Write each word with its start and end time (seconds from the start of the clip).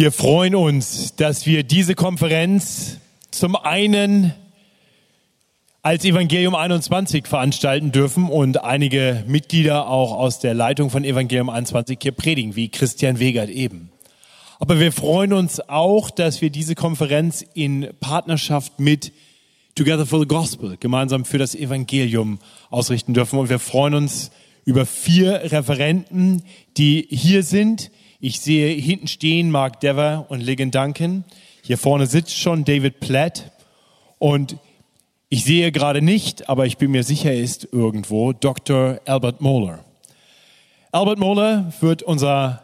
Wir 0.00 0.12
freuen 0.12 0.54
uns, 0.54 1.14
dass 1.16 1.44
wir 1.44 1.62
diese 1.62 1.94
Konferenz 1.94 2.96
zum 3.30 3.54
einen 3.54 4.32
als 5.82 6.06
Evangelium 6.06 6.54
21 6.54 7.26
veranstalten 7.26 7.92
dürfen 7.92 8.30
und 8.30 8.64
einige 8.64 9.24
Mitglieder 9.26 9.88
auch 9.88 10.12
aus 10.14 10.38
der 10.38 10.54
Leitung 10.54 10.88
von 10.88 11.04
Evangelium 11.04 11.50
21 11.50 11.98
hier 12.00 12.12
predigen, 12.12 12.56
wie 12.56 12.70
Christian 12.70 13.18
Wegert 13.18 13.50
eben. 13.50 13.92
Aber 14.58 14.80
wir 14.80 14.90
freuen 14.90 15.34
uns 15.34 15.60
auch, 15.68 16.08
dass 16.08 16.40
wir 16.40 16.48
diese 16.48 16.74
Konferenz 16.74 17.44
in 17.52 17.90
Partnerschaft 18.00 18.80
mit 18.80 19.12
Together 19.74 20.06
for 20.06 20.20
the 20.20 20.26
Gospel 20.26 20.78
gemeinsam 20.80 21.26
für 21.26 21.36
das 21.36 21.54
Evangelium 21.54 22.38
ausrichten 22.70 23.12
dürfen. 23.12 23.38
Und 23.38 23.50
wir 23.50 23.58
freuen 23.58 23.92
uns 23.92 24.30
über 24.64 24.86
vier 24.86 25.52
Referenten, 25.52 26.42
die 26.78 27.06
hier 27.10 27.42
sind. 27.42 27.90
Ich 28.22 28.40
sehe 28.40 28.74
hinten 28.74 29.08
stehen 29.08 29.50
Mark 29.50 29.80
Dever 29.80 30.26
und 30.28 30.40
Ligon 30.40 30.70
Duncan. 30.70 31.24
Hier 31.62 31.78
vorne 31.78 32.06
sitzt 32.06 32.36
schon 32.36 32.66
David 32.66 33.00
Platt. 33.00 33.50
Und 34.18 34.58
ich 35.30 35.42
sehe 35.44 35.72
gerade 35.72 36.02
nicht, 36.02 36.50
aber 36.50 36.66
ich 36.66 36.76
bin 36.76 36.90
mir 36.90 37.02
sicher, 37.02 37.32
er 37.32 37.40
ist 37.40 37.68
irgendwo 37.72 38.34
Dr. 38.34 39.00
Albert 39.06 39.40
Moeller. 39.40 39.82
Albert 40.92 41.18
Moeller 41.18 41.72
wird 41.80 42.02
unser 42.02 42.62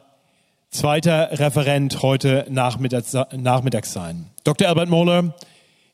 zweiter 0.68 1.30
Referent 1.38 2.02
heute 2.02 2.44
Nachmittags, 2.50 3.16
Nachmittags 3.34 3.94
sein. 3.94 4.26
Dr. 4.44 4.68
Albert 4.68 4.90
Moeller 4.90 5.34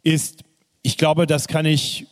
ist, 0.03 0.43
ich 0.83 0.99
glaube, 0.99 1.29
das 1.29 1.47
kann 1.47 1.67
ich 1.67 2.09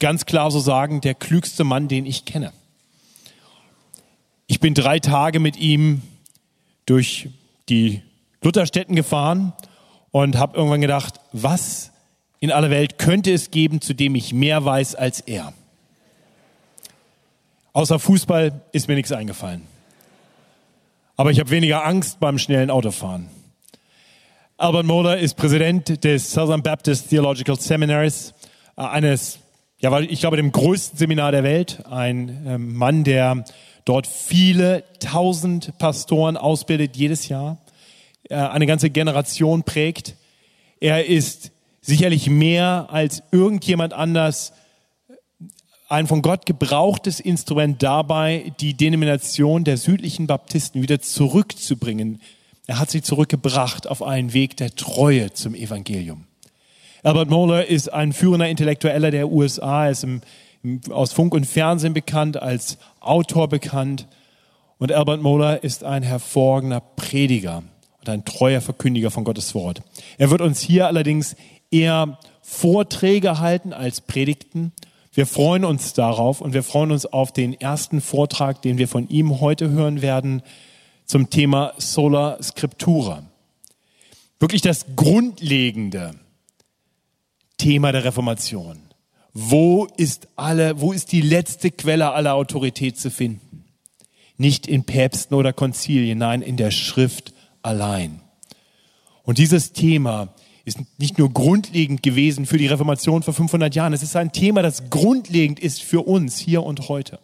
ganz 0.00 0.26
klar 0.26 0.50
so 0.50 0.58
sagen, 0.58 1.00
der 1.00 1.14
klügste 1.14 1.62
Mann, 1.62 1.86
den 1.86 2.06
ich 2.06 2.24
kenne. 2.24 2.52
Ich 4.48 4.58
bin 4.58 4.74
drei 4.74 4.98
Tage 4.98 5.38
mit 5.38 5.56
ihm 5.56 6.02
durch 6.86 7.30
die 7.68 8.02
Lutherstädten 8.42 8.96
gefahren 8.96 9.52
und 10.10 10.36
habe 10.36 10.56
irgendwann 10.56 10.80
gedacht, 10.80 11.20
was 11.32 11.92
in 12.40 12.52
aller 12.52 12.70
Welt 12.70 12.98
könnte 12.98 13.32
es 13.32 13.50
geben, 13.50 13.80
zu 13.80 13.94
dem 13.94 14.14
ich 14.14 14.32
mehr 14.32 14.64
weiß 14.64 14.94
als 14.94 15.20
er? 15.20 15.52
Außer 17.72 17.98
Fußball 17.98 18.62
ist 18.72 18.86
mir 18.86 18.94
nichts 18.94 19.12
eingefallen. 19.12 19.62
Aber 21.16 21.30
ich 21.30 21.40
habe 21.40 21.50
weniger 21.50 21.84
Angst 21.84 22.20
beim 22.20 22.38
schnellen 22.38 22.70
Autofahren. 22.70 23.28
Albert 24.56 24.86
Mohler 24.86 25.18
ist 25.18 25.34
Präsident 25.34 26.04
des 26.04 26.30
Southern 26.30 26.62
Baptist 26.62 27.10
Theological 27.10 27.58
Seminaries, 27.58 28.34
äh, 28.76 28.82
eines, 28.82 29.40
ja, 29.78 29.98
ich 29.98 30.20
glaube, 30.20 30.36
dem 30.36 30.52
größten 30.52 30.96
Seminar 30.96 31.32
der 31.32 31.42
Welt. 31.42 31.84
Ein 31.90 32.44
ähm, 32.46 32.76
Mann, 32.76 33.02
der 33.02 33.44
dort 33.84 34.06
viele 34.06 34.84
tausend 35.00 35.76
Pastoren 35.78 36.36
ausbildet 36.36 36.96
jedes 36.96 37.28
Jahr, 37.28 37.58
äh, 38.28 38.34
eine 38.36 38.66
ganze 38.66 38.90
Generation 38.90 39.62
prägt. 39.62 40.14
Er 40.80 41.06
ist 41.06 41.50
sicherlich 41.80 42.28
mehr 42.28 42.88
als 42.90 43.22
irgendjemand 43.30 43.92
anders 43.92 44.52
ein 45.88 46.06
von 46.06 46.22
Gott 46.22 46.46
gebrauchtes 46.46 47.20
Instrument 47.20 47.82
dabei, 47.82 48.52
die 48.60 48.74
Denomination 48.74 49.64
der 49.64 49.76
südlichen 49.76 50.26
Baptisten 50.26 50.82
wieder 50.82 51.00
zurückzubringen. 51.00 52.20
Er 52.66 52.78
hat 52.78 52.90
sie 52.90 53.02
zurückgebracht 53.02 53.86
auf 53.86 54.02
einen 54.02 54.32
Weg 54.32 54.56
der 54.56 54.74
Treue 54.74 55.32
zum 55.34 55.54
Evangelium. 55.54 56.24
Albert 57.02 57.28
Mohler 57.28 57.66
ist 57.66 57.92
ein 57.92 58.14
führender 58.14 58.48
Intellektueller 58.48 59.10
der 59.10 59.30
USA. 59.30 59.84
Er 59.84 59.90
ist 59.90 60.04
im 60.04 60.22
aus 60.90 61.12
Funk 61.12 61.34
und 61.34 61.46
Fernsehen 61.46 61.94
bekannt, 61.94 62.40
als 62.40 62.78
Autor 63.00 63.48
bekannt. 63.48 64.06
Und 64.78 64.92
Albert 64.92 65.22
Mohler 65.22 65.62
ist 65.62 65.84
ein 65.84 66.02
hervorragender 66.02 66.80
Prediger 66.80 67.62
und 68.00 68.08
ein 68.08 68.24
treuer 68.24 68.60
Verkündiger 68.60 69.10
von 69.10 69.24
Gottes 69.24 69.54
Wort. 69.54 69.82
Er 70.18 70.30
wird 70.30 70.40
uns 70.40 70.60
hier 70.60 70.86
allerdings 70.86 71.36
eher 71.70 72.18
Vorträge 72.42 73.38
halten 73.38 73.72
als 73.72 74.00
Predigten. 74.00 74.72
Wir 75.12 75.26
freuen 75.26 75.64
uns 75.64 75.92
darauf 75.92 76.40
und 76.40 76.54
wir 76.54 76.62
freuen 76.62 76.92
uns 76.92 77.06
auf 77.06 77.32
den 77.32 77.58
ersten 77.58 78.00
Vortrag, 78.00 78.62
den 78.62 78.78
wir 78.78 78.88
von 78.88 79.08
ihm 79.08 79.40
heute 79.40 79.70
hören 79.70 80.02
werden 80.02 80.42
zum 81.06 81.30
Thema 81.30 81.72
Sola 81.78 82.42
Scriptura. 82.42 83.22
Wirklich 84.40 84.62
das 84.62 84.86
grundlegende 84.96 86.12
Thema 87.56 87.92
der 87.92 88.04
Reformation. 88.04 88.78
Wo 89.34 89.86
ist 89.96 90.28
alle, 90.36 90.80
wo 90.80 90.92
ist 90.92 91.10
die 91.10 91.20
letzte 91.20 91.72
Quelle 91.72 92.12
aller 92.12 92.34
Autorität 92.34 92.98
zu 92.98 93.10
finden? 93.10 93.64
Nicht 94.36 94.68
in 94.68 94.84
Päpsten 94.84 95.36
oder 95.36 95.52
Konzilien, 95.52 96.18
nein, 96.18 96.40
in 96.40 96.56
der 96.56 96.70
Schrift 96.70 97.34
allein. 97.60 98.20
Und 99.24 99.38
dieses 99.38 99.72
Thema 99.72 100.34
ist 100.64 100.78
nicht 100.98 101.18
nur 101.18 101.32
grundlegend 101.32 102.02
gewesen 102.02 102.46
für 102.46 102.58
die 102.58 102.68
Reformation 102.68 103.24
vor 103.24 103.34
500 103.34 103.74
Jahren, 103.74 103.92
es 103.92 104.02
ist 104.02 104.16
ein 104.16 104.32
Thema, 104.32 104.62
das 104.62 104.88
grundlegend 104.88 105.58
ist 105.58 105.82
für 105.82 106.02
uns 106.02 106.38
hier 106.38 106.62
und 106.62 106.88
heute. 106.88 107.18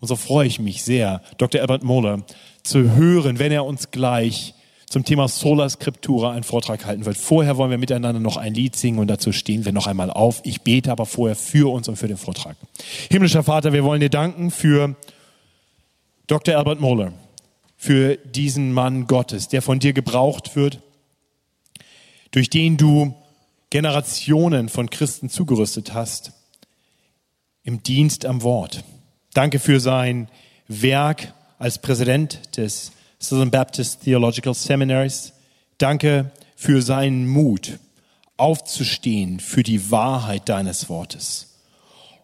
Und 0.00 0.08
so 0.08 0.16
freue 0.16 0.46
ich 0.46 0.58
mich 0.58 0.82
sehr, 0.82 1.22
Dr. 1.36 1.60
Albert 1.60 1.84
Mohler 1.84 2.24
zu 2.64 2.96
hören, 2.96 3.38
wenn 3.38 3.52
er 3.52 3.64
uns 3.64 3.90
gleich 3.90 4.54
zum 4.92 5.04
Thema 5.04 5.26
Sola 5.26 5.70
Scriptura 5.70 6.32
einen 6.32 6.44
Vortrag 6.44 6.84
halten 6.84 7.06
wird. 7.06 7.16
Vorher 7.16 7.56
wollen 7.56 7.70
wir 7.70 7.78
miteinander 7.78 8.20
noch 8.20 8.36
ein 8.36 8.52
Lied 8.52 8.76
singen 8.76 8.98
und 8.98 9.08
dazu 9.08 9.32
stehen 9.32 9.64
wir 9.64 9.72
noch 9.72 9.86
einmal 9.86 10.10
auf. 10.10 10.42
Ich 10.44 10.60
bete 10.60 10.92
aber 10.92 11.06
vorher 11.06 11.34
für 11.34 11.72
uns 11.72 11.88
und 11.88 11.96
für 11.96 12.08
den 12.08 12.18
Vortrag. 12.18 12.56
Himmlischer 13.10 13.42
Vater, 13.42 13.72
wir 13.72 13.84
wollen 13.84 14.02
dir 14.02 14.10
danken 14.10 14.50
für 14.50 14.94
Dr. 16.26 16.58
Albert 16.58 16.80
Mohler, 16.80 17.14
für 17.74 18.16
diesen 18.16 18.74
Mann 18.74 19.06
Gottes, 19.06 19.48
der 19.48 19.62
von 19.62 19.78
dir 19.78 19.94
gebraucht 19.94 20.56
wird, 20.56 20.80
durch 22.30 22.50
den 22.50 22.76
du 22.76 23.14
Generationen 23.70 24.68
von 24.68 24.90
Christen 24.90 25.30
zugerüstet 25.30 25.94
hast 25.94 26.32
im 27.64 27.82
Dienst 27.82 28.26
am 28.26 28.42
Wort. 28.42 28.84
Danke 29.32 29.58
für 29.58 29.80
sein 29.80 30.28
Werk 30.68 31.32
als 31.58 31.80
Präsident 31.80 32.58
des 32.58 32.92
Southern 33.22 33.52
Baptist 33.52 34.02
Theological 34.02 34.52
Seminaries. 34.52 35.32
Danke 35.78 36.32
für 36.56 36.82
seinen 36.82 37.28
Mut, 37.28 37.78
aufzustehen 38.36 39.38
für 39.38 39.62
die 39.62 39.92
Wahrheit 39.92 40.48
deines 40.48 40.88
Wortes. 40.88 41.60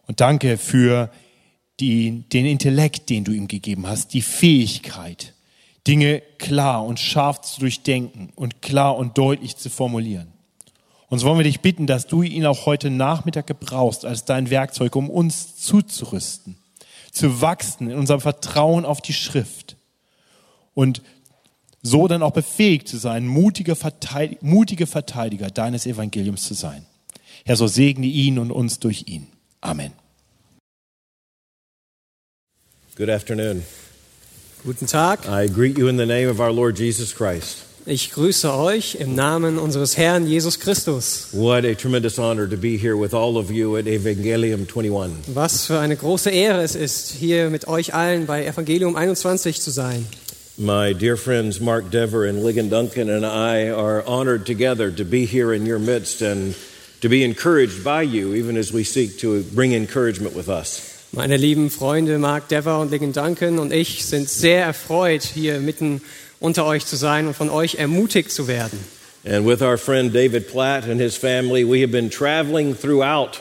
Und 0.07 0.19
danke 0.19 0.57
für 0.57 1.09
die, 1.79 2.25
den 2.33 2.45
Intellekt, 2.45 3.09
den 3.09 3.23
du 3.23 3.31
ihm 3.31 3.47
gegeben 3.47 3.87
hast, 3.87 4.13
die 4.13 4.21
Fähigkeit, 4.21 5.35
Dinge 5.87 6.21
klar 6.37 6.83
und 6.83 6.99
scharf 6.99 7.41
zu 7.41 7.61
durchdenken 7.61 8.33
und 8.35 8.61
klar 8.61 8.97
und 8.97 9.17
deutlich 9.17 9.55
zu 9.55 9.69
formulieren. 9.69 10.33
Und 11.07 11.19
so 11.19 11.27
wollen 11.27 11.39
wir 11.39 11.45
dich 11.45 11.61
bitten, 11.61 11.87
dass 11.87 12.07
du 12.07 12.23
ihn 12.23 12.45
auch 12.45 12.65
heute 12.65 12.89
Nachmittag 12.89 13.47
gebrauchst 13.47 14.03
als 14.03 14.25
dein 14.25 14.49
Werkzeug, 14.49 14.97
um 14.97 15.09
uns 15.09 15.55
zuzurüsten, 15.55 16.57
zu 17.13 17.39
wachsen 17.39 17.89
in 17.89 17.97
unserem 17.97 18.19
Vertrauen 18.19 18.83
auf 18.83 18.99
die 18.99 19.13
Schrift 19.13 19.77
und 20.79 21.01
so 21.81 22.07
dann 22.07 22.23
auch 22.23 22.31
befähigt 22.31 22.87
zu 22.87 22.97
sein, 22.97 23.27
mutige, 23.27 23.75
Verteidiger, 23.75 24.39
mutige 24.41 24.87
Verteidiger 24.87 25.49
deines 25.49 25.85
Evangeliums 25.85 26.43
zu 26.43 26.53
sein. 26.53 26.85
Herr, 27.43 27.57
so 27.57 27.67
segne 27.67 28.05
ihn 28.05 28.39
und 28.39 28.49
uns 28.49 28.79
durch 28.79 29.03
ihn. 29.07 29.27
Amen. 29.59 29.91
Good 32.95 33.09
afternoon. 33.09 33.63
Guten 34.63 34.87
Tag. 34.87 35.27
I 35.27 35.49
greet 35.49 35.77
you 35.77 35.89
in 35.89 35.97
the 35.97 36.05
name 36.05 36.29
of 36.29 36.39
our 36.39 36.53
Lord 36.53 36.79
Jesus 36.79 37.13
Christ. 37.13 37.65
Ich 37.85 38.11
grüße 38.11 38.53
euch 38.53 38.95
im 38.95 39.15
Namen 39.15 39.57
unseres 39.57 39.97
Herrn 39.97 40.27
Jesus 40.27 40.59
Christus. 40.59 41.29
What 41.31 41.65
a 41.65 41.73
tremendous 41.73 42.19
honor 42.19 42.47
to 42.47 42.55
be 42.55 42.77
here 42.77 42.95
with 42.95 43.13
all 43.13 43.35
of 43.35 43.49
you 43.49 43.77
at 43.77 43.87
Evangelium 43.87 44.67
21. 44.67 45.33
Was 45.33 45.65
für 45.65 45.79
eine 45.79 45.95
große 45.95 46.29
Ehre 46.29 46.61
es 46.61 46.75
ist, 46.75 47.11
hier 47.11 47.49
mit 47.49 47.67
euch 47.67 47.93
allen 47.93 48.27
bei 48.27 48.45
Evangelium 48.45 48.95
21 48.95 49.59
zu 49.59 49.71
sein. 49.71 50.05
My 50.59 50.91
dear 50.91 51.15
friends 51.15 51.61
Mark 51.61 51.89
Dever 51.89 52.25
and 52.25 52.43
Ligon 52.43 52.69
Duncan 52.69 53.09
and 53.09 53.25
I 53.25 53.69
are 53.69 54.03
honored 54.05 54.45
together 54.45 54.91
to 54.91 55.05
be 55.05 55.25
here 55.25 55.53
in 55.53 55.65
your 55.65 55.79
midst 55.79 56.21
and 56.21 56.53
to 56.99 57.07
be 57.07 57.23
encouraged 57.23 57.81
by 57.81 58.01
you, 58.01 58.33
even 58.33 58.57
as 58.57 58.73
we 58.73 58.83
seek 58.83 59.19
to 59.19 59.41
bring 59.55 59.71
encouragement 59.71 60.35
with 60.35 60.49
us. 60.49 61.07
Meine 61.13 61.37
lieben 61.37 61.69
Freunde 61.69 62.19
Mark 62.19 62.49
Dever 62.49 62.77
und 62.79 62.91
Ligon 62.91 63.13
Duncan 63.13 63.57
und 63.57 63.71
ich 63.71 64.03
sind 64.03 64.27
sehr 64.27 64.65
erfreut, 64.65 65.23
hier 65.23 65.61
mitten 65.61 66.01
unter 66.41 66.65
euch 66.65 66.85
zu 66.85 66.97
sein 66.97 67.27
und 67.27 67.37
von 67.37 67.49
euch 67.49 67.75
ermutigt 67.75 68.29
zu 68.29 68.49
werden. 68.49 68.79
And 69.23 69.45
with 69.45 69.61
our 69.61 69.77
friend 69.77 70.13
David 70.13 70.49
Platt 70.49 70.83
and 70.83 70.99
his 70.99 71.15
family, 71.15 71.63
we 71.63 71.79
have 71.83 71.91
been 71.93 72.09
traveling 72.09 72.75
throughout 72.75 73.39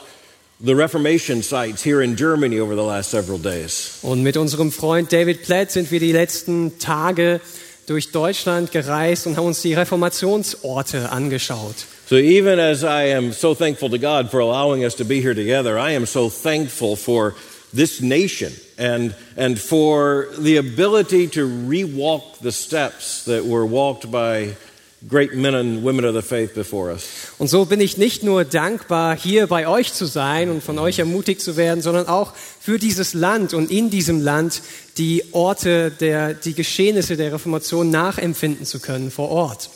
the 0.61 0.75
Reformation 0.75 1.43
sites 1.43 1.83
here 1.83 2.03
in 2.03 2.17
Germany 2.17 2.59
over 2.59 2.75
the 2.75 2.83
last 2.83 3.11
several 3.11 3.39
days. 3.39 3.99
Und 4.03 4.23
mit 4.23 4.37
unserem 4.37 4.73
Freund 4.73 5.13
David 5.13 5.43
Platt 5.43 5.71
sind 5.71 5.91
wir 5.91 6.01
die 6.01 6.13
letzten 6.13 6.79
Tage 6.79 7.41
durch 7.87 8.11
Deutschland 8.11 8.71
gereist 8.71 9.27
und 9.27 9.37
haben 9.37 9.47
uns 9.47 9.63
die 9.63 9.75
Reformationsorte 9.75 11.11
angeschaut. 11.11 11.87
So 12.09 12.17
even 12.17 12.59
as 12.59 12.83
I 12.83 13.15
am 13.15 13.33
so 13.33 13.55
thankful 13.55 13.91
to 13.91 13.99
God 13.99 14.31
for 14.31 14.41
allowing 14.41 14.85
us 14.85 14.95
to 14.97 15.05
be 15.05 15.21
here 15.21 15.35
together, 15.35 15.79
I 15.79 15.95
am 15.95 16.07
so 16.07 16.29
thankful 16.29 16.97
for 16.97 17.35
this 17.73 18.01
nation 18.01 18.53
and, 18.79 19.15
and 19.37 19.59
for 19.59 20.29
the 20.39 20.57
ability 20.57 21.29
to 21.29 21.47
rewalk 21.47 22.39
the 22.41 22.53
steps 22.53 23.25
that 23.25 23.45
were 23.45 23.67
walked 23.67 24.11
by 24.11 24.57
great 25.07 25.35
men 25.35 25.55
and 25.55 25.85
women 25.85 26.05
of 26.05 26.15
the 26.15 26.23
faith 26.23 26.55
before 26.55 26.91
us. 26.91 27.07
Und 27.39 27.49
so 27.49 27.65
bin 27.65 27.81
ich 27.81 27.97
nicht 27.97 28.23
nur 28.23 28.45
dankbar, 28.45 29.17
hier 29.17 29.47
bei 29.47 29.69
euch 29.69 29.93
zu 29.93 30.07
sein 30.07 30.51
und 30.51 30.63
von 30.63 30.79
euch 30.79 30.99
ermutigt 30.99 31.41
zu 31.41 31.57
werden, 31.57 31.83
sondern 31.83 32.09
auch 32.09 32.33
für 32.35 32.79
dieses 32.79 33.15
Land 33.15 33.55
und 33.55 33.71
in 33.71 33.91
diesem 33.91 34.21
Land 34.21 34.63
die 34.97 35.23
Orte 35.33 35.91
der, 35.91 36.35
die 36.35 36.55
Geschehnisse 36.55 37.17
der 37.17 37.33
Reformation 37.33 37.91
nachempfinden 37.91 38.67
zu 38.67 38.81
können 38.81 39.11
vor 39.11 39.29
Ort. 39.29 39.71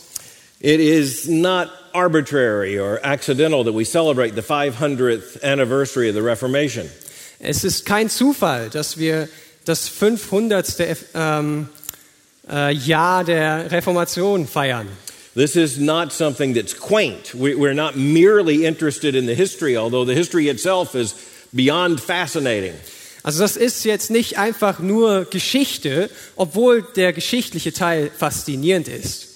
It 0.61 0.81
is 0.81 1.27
not 1.27 1.69
arbitrary 1.93 2.79
or 2.79 2.99
accidental 3.05 3.65
that 3.65 3.75
we 3.75 3.85
celebrate 3.85 4.35
the 4.35 4.43
500th 4.43 5.43
anniversary 5.43 6.09
of 6.09 6.15
the 6.15 6.23
Reformation. 6.23 6.89
Es 7.39 7.65
ist 7.65 7.85
kein 7.85 8.09
Zufall, 8.09 8.71
dass 8.71 8.99
wir 8.99 9.29
das 9.65 9.89
500. 9.89 10.77
Ähm, 11.15 11.69
äh, 12.51 12.73
Jahr 12.73 13.25
der 13.25 13.71
Reformation 13.71 14.47
feiern. 14.47 14.89
This 15.35 15.57
is 15.57 15.79
not 15.79 16.13
something 16.13 16.53
that's 16.53 16.75
quaint. 16.75 17.35
We, 17.35 17.55
we're 17.55 17.75
not 17.75 17.97
merely 17.97 18.67
interested 18.67 19.15
in 19.15 19.27
the 19.27 19.35
history, 19.35 19.77
although 19.77 20.05
the 20.05 20.15
history 20.15 20.49
itself 20.49 20.95
is 20.95 21.15
beyond 21.55 22.01
fascinating. 22.01 22.75
Also 23.25 23.41
das 23.41 23.57
ist 23.57 23.85
jetzt 23.85 24.11
nicht 24.11 24.39
einfach 24.39 24.81
nur 24.81 25.25
Geschichte, 25.25 26.11
obwohl 26.37 26.83
der 26.97 27.13
geschichtliche 27.13 27.73
Teil 27.73 28.11
faszinierend 28.11 28.89
ist. 28.89 29.29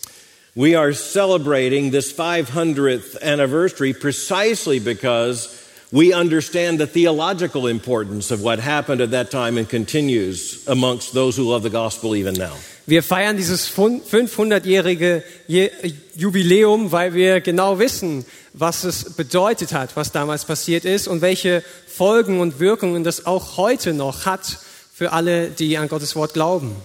We 0.54 0.74
are 0.74 0.92
celebrating 0.92 1.92
this 1.92 2.12
500th 2.12 3.22
anniversary 3.22 3.92
precisely 3.92 4.80
because 4.80 5.50
we 5.92 6.12
understand 6.12 6.78
the 6.80 6.86
theological 6.86 7.68
importance 7.68 8.30
of 8.30 8.42
what 8.42 8.58
happened 8.58 9.00
at 9.00 9.10
that 9.10 9.30
time 9.30 9.56
and 9.56 9.68
continues 9.68 10.66
amongst 10.66 11.12
those 11.12 11.36
who 11.36 11.44
love 11.44 11.62
the 11.62 11.70
gospel 11.70 12.14
even 12.16 12.34
now. 12.34 12.52
Wir 12.88 13.02
feiern 13.02 13.36
dieses 13.36 13.68
500-jährige 13.68 15.24
Jubiläum, 16.14 16.92
weil 16.92 17.14
wir 17.14 17.40
genau 17.40 17.80
wissen, 17.80 18.24
was 18.52 18.84
es 18.84 19.14
bedeutet 19.14 19.72
hat, 19.72 19.96
was 19.96 20.12
damals 20.12 20.44
passiert 20.44 20.84
ist 20.84 21.08
und 21.08 21.20
welche 21.20 21.64
Folgen 21.88 22.38
und 22.38 22.60
Wirkungen 22.60 23.02
das 23.02 23.26
auch 23.26 23.56
heute 23.56 23.92
noch 23.92 24.24
hat 24.24 24.58
für 24.94 25.12
alle, 25.12 25.48
die 25.48 25.76
an 25.78 25.88
Gottes 25.88 26.14
Wort 26.14 26.32
glauben. 26.32 26.76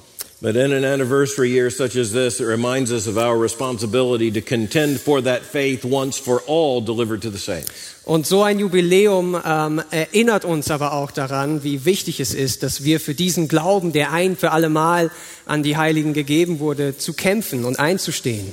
But 0.43 0.55
in 0.55 0.73
an 0.73 0.83
anniversary 0.83 1.51
year 1.51 1.69
such 1.69 1.95
as 1.95 2.13
this, 2.13 2.39
it 2.39 2.45
reminds 2.45 2.91
us 2.91 3.05
of 3.05 3.15
our 3.15 3.37
responsibility 3.37 4.31
to 4.31 4.41
contend 4.41 4.99
for 4.99 5.21
that 5.21 5.43
faith 5.43 5.85
once 5.85 6.17
for 6.17 6.41
all 6.47 6.81
delivered 6.81 7.21
to 7.21 7.29
the 7.29 7.37
saints. 7.37 7.93
Und 8.05 8.25
so 8.25 8.41
ein 8.41 8.57
Jubiläum 8.57 9.39
ähm, 9.45 9.83
erinnert 9.91 10.43
uns 10.43 10.71
aber 10.71 10.93
auch 10.93 11.11
daran, 11.11 11.63
wie 11.63 11.85
wichtig 11.85 12.19
es 12.19 12.33
ist, 12.33 12.63
dass 12.63 12.83
wir 12.83 12.99
für 12.99 13.13
diesen 13.13 13.49
Glauben, 13.49 13.93
der 13.93 14.13
ein 14.13 14.35
für 14.35 14.49
alle 14.49 14.69
Mal 14.69 15.11
an 15.45 15.61
die 15.61 15.77
Heiligen 15.77 16.13
gegeben 16.13 16.59
wurde, 16.59 16.97
zu 16.97 17.13
kämpfen 17.13 17.63
und 17.63 17.77
einzustehen. 17.77 18.51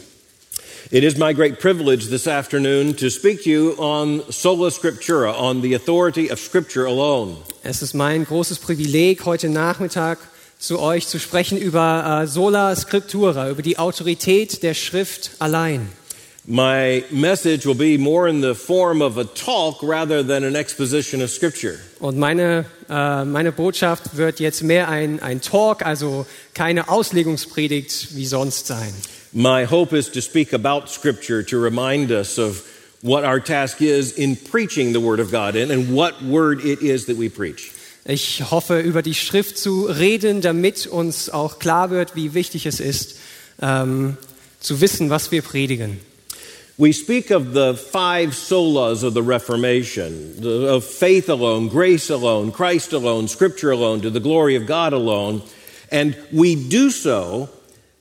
It 0.91 1.05
is 1.05 1.17
my 1.17 1.33
great 1.33 1.59
privilege 1.59 2.11
this 2.11 2.29
afternoon 2.29 2.95
to 2.97 3.09
speak 3.09 3.43
to 3.45 3.51
you 3.51 3.75
on 3.79 4.23
sola 4.29 4.71
scriptura, 4.71 5.35
on 5.39 5.63
the 5.63 5.75
authority 5.75 6.31
of 6.31 6.39
Scripture 6.39 6.87
alone. 6.87 7.39
Es 7.63 7.81
ist 7.81 7.95
mein 7.95 8.27
großes 8.27 8.59
Privileg, 8.59 9.25
heute 9.25 9.49
Nachmittag 9.49 10.19
zu 10.59 10.81
euch 10.81 11.07
zu 11.07 11.19
sprechen 11.21 11.57
über 11.57 12.23
äh, 12.23 12.27
sola 12.27 12.75
scriptura, 12.75 13.51
über 13.51 13.63
die 13.63 13.79
Autorität 13.79 14.63
der 14.63 14.75
Schrift 14.75 15.31
allein. 15.39 15.89
My 16.51 17.05
message 17.11 17.67
will 17.67 17.75
be 17.75 17.99
more 17.99 18.27
in 18.27 18.41
the 18.41 18.55
form 18.55 19.03
of 19.03 19.19
a 19.19 19.25
talk 19.25 19.83
rather 19.83 20.27
than 20.27 20.45
an 20.45 20.55
exposition 20.55 21.23
of 21.23 21.31
scripture. 21.31 21.79
Und 22.01 22.17
meine, 22.17 22.65
äh, 22.89 23.25
meine 23.27 23.53
Botschaft 23.53 24.17
wird 24.17 24.41
jetzt 24.41 24.63
mehr 24.63 24.89
ein, 24.89 25.21
ein 25.21 25.43
Talk, 25.43 25.85
also 25.85 26.25
keine 26.55 26.89
Auslegungspredigt 26.89 28.17
wie 28.17 28.25
sonst 28.25 28.67
sein. 28.67 28.95
My 29.33 29.67
hope 29.67 29.95
is 29.95 30.11
to 30.11 30.23
speak 30.23 30.55
about 30.55 30.89
scripture 30.89 31.45
to 31.45 31.61
remind 31.61 32.11
us 32.11 32.39
of 32.39 32.63
what 33.03 33.25
our 33.25 33.39
task 33.39 33.83
is 33.83 34.13
in 34.13 34.35
preaching 34.35 34.95
the 34.95 35.01
word 35.01 35.21
of 35.21 35.31
God 35.31 35.55
and, 35.55 35.71
and 35.71 35.95
what 35.95 36.23
word 36.23 36.65
it 36.65 36.81
is 36.81 37.05
that 37.07 37.19
we 37.19 37.29
preach. 37.29 37.73
Ich 38.11 38.51
hoffe, 38.51 38.81
über 38.81 39.03
die 39.03 39.15
Schrift 39.15 39.59
zu 39.59 39.85
reden, 39.85 40.41
damit 40.41 40.87
uns 40.87 41.29
auch 41.29 41.59
klar 41.59 41.91
wird, 41.91 42.17
wie 42.17 42.33
wichtig 42.33 42.65
es 42.65 42.81
ist, 42.81 43.17
ähm, 43.61 44.17
zu 44.61 44.81
wissen, 44.81 45.11
was 45.11 45.31
wir 45.31 45.43
predigen. 45.43 46.01
We 46.79 46.95
speak 46.95 47.31
of 47.31 47.53
the 47.53 47.75
five 47.75 48.33
solas 48.35 49.03
of 49.03 49.13
the 49.13 49.21
Reformation 49.21 50.43
of 50.43 50.87
faith 50.87 51.29
alone, 51.29 51.69
grace 51.69 52.11
alone, 52.11 52.51
Christ 52.51 52.95
alone, 52.95 53.29
Scripture 53.29 53.73
alone, 53.73 54.01
to 54.01 54.11
the 54.11 54.21
glory 54.21 54.57
of 54.57 54.67
God 54.67 54.95
alone. 54.95 55.43
And 55.91 56.17
we 56.33 56.55
do 56.55 56.91
so 56.91 57.51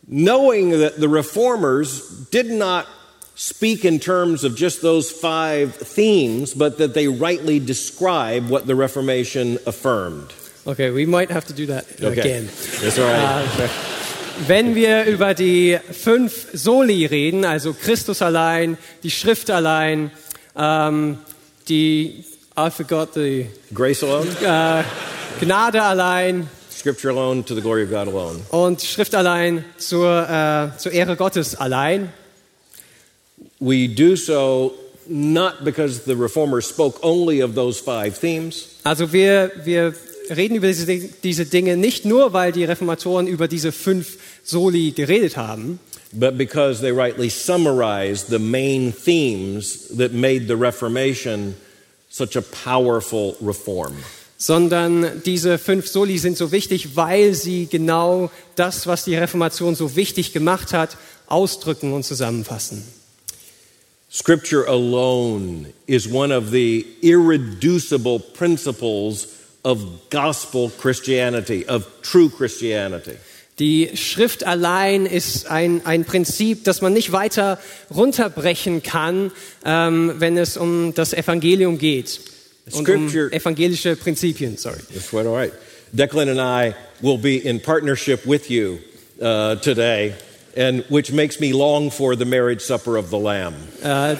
knowing 0.07 0.69
that 0.69 1.01
the 1.01 1.09
reformers 1.09 2.01
did 2.31 2.49
not 2.49 2.87
speak 3.37 3.85
in 3.85 3.99
terms 3.99 4.43
of 4.43 4.55
just 4.55 4.81
those 4.81 5.11
five 5.11 5.75
themes, 5.75 6.53
but 6.55 6.79
that 6.79 6.93
they 6.95 7.07
rightly 7.07 7.59
describe 7.59 8.49
what 8.49 8.65
the 8.65 8.73
Reformation 8.75 9.59
affirmed. 9.67 10.33
Okay, 10.65 10.89
we 10.89 11.05
might 11.05 11.29
have 11.29 11.45
to 11.45 11.53
do 11.53 11.67
that 11.67 11.85
Okay. 12.01 12.19
again. 12.19 12.49
That's 12.81 12.97
all 12.97 13.05
right. 13.05 13.45
Äh, 13.59 13.69
wenn 14.47 14.75
wir 14.75 15.05
über 15.05 15.33
die 15.33 15.77
fünf 15.91 16.47
Soli 16.53 17.05
reden, 17.05 17.45
also 17.45 17.73
Christus 17.73 18.21
allein, 18.21 18.77
die 19.03 19.09
Schrift 19.11 19.49
allein, 19.49 20.11
ähm, 20.55 21.17
die, 21.69 22.23
I 22.57 22.69
forgot 22.69 23.13
the, 23.13 23.47
Grace 23.73 24.03
alone, 24.03 24.27
äh, 24.41 24.83
Gnade 25.43 25.81
allein 25.81 26.47
Scripture 26.71 27.11
alone, 27.13 27.43
to 27.45 27.53
the 27.55 27.61
glory 27.61 27.83
of 27.83 27.89
God 27.89 28.07
alone. 28.07 28.41
und 28.51 28.81
Schrift 28.81 29.13
allein 29.15 29.63
zur, 29.77 30.27
äh, 30.29 30.77
zur 30.77 30.91
Ehre 30.91 31.15
Gottes 31.15 31.55
allein, 31.55 32.11
We 33.59 33.87
do 33.87 34.15
so 34.15 34.73
not 35.09 35.63
because 35.63 36.03
the 36.05 36.15
reformers 36.15 36.67
spoke 36.67 36.99
only 37.01 37.41
of 37.41 37.55
those 37.55 37.79
five 37.79 38.19
themes, 38.19 38.67
Also 38.83 39.11
wir, 39.11 39.51
wir 39.63 39.93
reden 40.29 40.55
über 40.55 40.67
diese, 40.67 40.85
diese 41.23 41.45
Dinge 41.45 41.77
nicht 41.77 42.05
nur, 42.05 42.33
weil 42.33 42.51
die 42.51 42.65
Reformatoren 42.65 43.27
über 43.27 43.47
diese 43.47 43.71
fünf 43.71 44.17
Soli 44.43 44.91
geredet 44.91 45.37
haben, 45.37 45.79
but 46.13 46.37
because 46.37 46.81
they 46.81 46.91
rightly 46.91 47.29
summarized 47.29 48.27
the 48.29 48.39
main 48.39 48.93
themes 48.93 49.87
that 49.97 50.13
made 50.13 50.47
the 50.47 50.55
Reformation 50.55 51.55
such 52.09 52.35
a 52.35 52.41
powerful 52.41 53.35
reform. 53.41 53.93
sondern 54.37 55.23
diese 55.25 55.57
fünf 55.57 55.87
Soli 55.87 56.17
sind 56.19 56.37
so 56.37 56.51
wichtig, 56.51 56.95
weil 56.95 57.33
sie 57.33 57.67
genau 57.67 58.29
das, 58.55 58.85
was 58.85 59.03
die 59.03 59.15
Reformation 59.15 59.73
so 59.75 59.95
wichtig 59.95 60.31
gemacht 60.31 60.73
hat, 60.73 60.97
ausdrücken 61.25 61.93
und 61.93 62.03
zusammenfassen. 62.03 62.83
Scripture 64.17 64.65
alone 64.65 65.71
is 65.85 66.07
one 66.07 66.31
of 66.31 66.49
the 66.49 66.87
irreducible 67.03 68.17
principles 68.17 69.27
of 69.63 70.09
gospel 70.09 70.71
Christianity, 70.71 71.67
of 71.67 71.85
true 72.01 72.27
Christianity. 72.27 73.15
Die 73.59 73.95
Schrift 73.95 74.43
allein 74.43 75.05
ist 75.05 75.45
ein, 75.51 75.85
ein 75.85 76.03
Prinzip, 76.03 76.63
das 76.63 76.81
man 76.81 76.93
nicht 76.93 77.11
weiter 77.11 77.59
runterbrechen 77.93 78.81
kann, 78.81 79.31
ähm, 79.63 80.15
wenn 80.17 80.35
es 80.35 80.57
um 80.57 80.95
das 80.95 81.13
Evangelium 81.13 81.77
geht. 81.77 82.19
Und 82.71 82.89
um 82.89 83.09
evangelische 83.09 83.95
Prinzipien, 83.95 84.57
sorry. 84.57 84.79
That's 84.91 85.11
quite 85.11 85.27
all 85.27 85.35
right. 85.35 85.53
Declan 85.93 86.29
and 86.29 86.39
I 86.39 86.73
will 87.01 87.19
be 87.19 87.37
in 87.37 87.59
partnership 87.59 88.25
with 88.25 88.49
you 88.49 88.79
uh, 89.21 89.57
today, 89.57 90.15
and 90.57 90.83
which 90.89 91.11
makes 91.11 91.39
me 91.39 91.53
long 91.53 91.91
for 91.91 92.15
the 92.15 92.25
marriage 92.25 92.61
supper 92.61 92.97
of 92.97 93.09
the 93.09 93.17
Lamb. 93.17 93.53
Uh, 93.83 94.15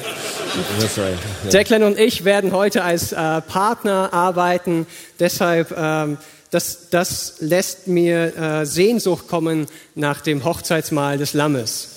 That's 0.79 0.98
right. 0.98 1.17
Declan 1.51 1.84
und 1.84 2.00
ich 2.00 2.24
werden 2.24 2.51
heute 2.51 2.84
als 2.84 3.12
äh, 3.12 3.41
Partner 3.41 4.13
arbeiten. 4.13 4.86
Deshalb, 5.20 5.75
ähm, 5.75 6.17
das, 6.51 6.89
das 6.91 7.36
lässt 7.39 7.88
mir 7.88 8.38
äh, 8.38 8.65
Sehnsucht 8.65 9.27
kommen 9.27 9.67
nach 9.96 10.22
dem 10.22 10.46
Hochzeitsmahl 10.46 11.17
des 11.17 11.34
Lammes, 11.34 11.89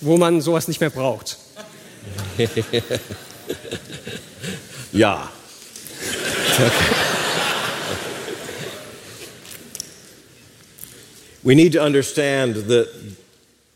wo 0.00 0.16
man 0.16 0.40
sowas 0.40 0.68
nicht 0.68 0.80
mehr 0.80 0.90
braucht. 0.90 1.36
Ja. 4.92 5.30
we 11.42 11.54
need 11.54 11.72
to 11.72 11.82
understand 11.82 12.68
that 12.68 13.01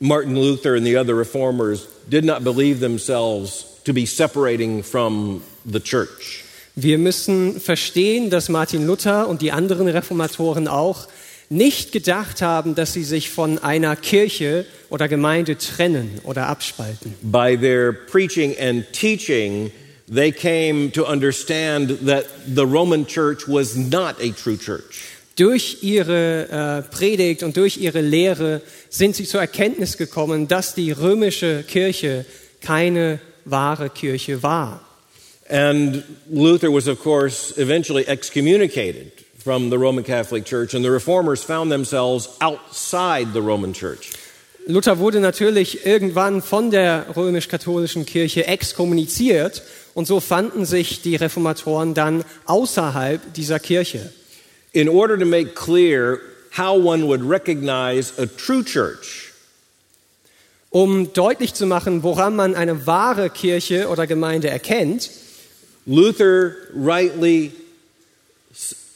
Martin 0.00 0.36
Luther 0.36 0.74
and 0.74 0.86
the 0.86 0.96
other 0.96 1.14
reformers 1.14 1.86
did 2.08 2.24
not 2.24 2.44
believe 2.44 2.80
themselves 2.80 3.80
to 3.84 3.92
be 3.92 4.04
separating 4.04 4.82
from 4.82 5.42
the 5.64 5.80
church. 5.80 6.44
Wir 6.74 6.98
müssen 6.98 7.58
verstehen, 7.58 8.28
dass 8.28 8.50
Martin 8.50 8.86
Luther 8.86 9.28
und 9.28 9.40
die 9.40 9.52
anderen 9.52 9.88
Reformatoren 9.88 10.68
auch 10.68 11.08
nicht 11.48 11.92
gedacht 11.92 12.42
haben, 12.42 12.74
dass 12.74 12.92
sie 12.92 13.04
sich 13.04 13.30
von 13.30 13.58
einer 13.58 13.96
Kirche 13.96 14.66
oder 14.90 15.08
Gemeinde 15.08 15.56
trennen 15.56 16.20
oder 16.24 16.48
abspalten. 16.48 17.14
By 17.22 17.56
their 17.56 17.92
preaching 17.92 18.54
and 18.60 18.84
teaching, 18.92 19.72
they 20.12 20.30
came 20.30 20.90
to 20.92 21.06
understand 21.06 22.06
that 22.06 22.26
the 22.46 22.66
Roman 22.66 23.06
church 23.06 23.48
was 23.48 23.74
not 23.74 24.16
a 24.20 24.32
true 24.32 24.58
church. 24.58 25.15
Durch 25.36 25.82
ihre 25.82 26.48
äh, 26.48 26.94
Predigt 26.94 27.42
und 27.42 27.58
durch 27.58 27.76
ihre 27.76 28.00
Lehre 28.00 28.62
sind 28.88 29.14
sie 29.14 29.24
zur 29.24 29.40
Erkenntnis 29.40 29.98
gekommen, 29.98 30.48
dass 30.48 30.74
die 30.74 30.92
römische 30.92 31.62
Kirche 31.62 32.24
keine 32.62 33.20
wahre 33.44 33.90
Kirche 33.90 34.42
war. 34.42 34.80
And 35.48 36.02
Luther 36.30 36.72
was, 36.72 36.88
of 36.88 37.00
course, 37.02 37.54
eventually 37.56 38.04
excommunicated 38.06 39.12
from 39.44 39.70
the 39.70 39.76
Roman 39.76 40.02
Catholic 40.02 40.44
Church, 40.44 40.74
and 40.74 40.82
the 40.82 40.90
reformers 40.90 41.44
found 41.44 41.70
themselves 41.70 42.28
outside 42.40 43.28
the 43.32 43.40
Roman 43.40 43.72
Church. 43.72 44.10
Luther 44.66 44.98
wurde 44.98 45.20
natürlich 45.20 45.86
irgendwann 45.86 46.42
von 46.42 46.72
der 46.72 47.06
römisch-katholischen 47.14 48.06
Kirche 48.06 48.48
exkommuniziert 48.48 49.62
und 49.94 50.08
so 50.08 50.18
fanden 50.18 50.64
sich 50.64 51.02
die 51.02 51.14
Reformatoren 51.14 51.94
dann 51.94 52.24
außerhalb 52.46 53.34
dieser 53.34 53.60
Kirche. 53.60 54.10
In 54.76 54.88
order 54.88 55.16
to 55.16 55.24
make 55.24 55.54
clear 55.54 56.20
how 56.50 56.76
one 56.76 57.06
would 57.06 57.22
recognize 57.22 58.18
a 58.18 58.26
true 58.26 58.62
church, 58.62 59.32
Um 60.70 61.14
deutlich 61.14 61.54
zu 61.54 61.64
machen, 61.64 62.02
woran 62.02 62.36
man 62.36 62.54
eine 62.54 62.86
wahre 62.86 63.30
Kirche 63.30 63.88
oder 63.88 64.06
Gemeinde 64.06 64.50
erkennt, 64.50 65.08
Luther 65.86 66.54
rightly 66.74 67.52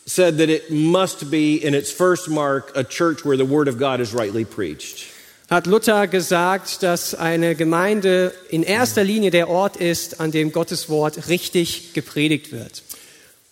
said 0.04 0.36
that 0.36 0.50
it 0.50 0.70
must 0.70 1.30
be, 1.30 1.56
in 1.56 1.72
its 1.72 1.90
first 1.90 2.28
mark, 2.28 2.76
a 2.76 2.84
church 2.84 3.24
where 3.24 3.38
the 3.38 3.46
Word 3.46 3.66
of 3.66 3.78
God 3.78 4.00
is 4.00 4.12
rightly 4.12 4.44
preached. 4.44 5.06
hat 5.48 5.66
Luther 5.66 6.06
gesagt, 6.06 6.82
dass 6.82 7.14
eine 7.14 7.54
Gemeinde 7.54 8.34
in 8.50 8.62
erster 8.62 9.02
Linie 9.02 9.30
der 9.30 9.48
Ort 9.48 9.78
ist, 9.78 10.20
an 10.20 10.30
dem 10.30 10.52
Gottes 10.52 10.90
Wort 10.90 11.28
richtig 11.28 11.94
gepredigt 11.94 12.52
wird. 12.52 12.82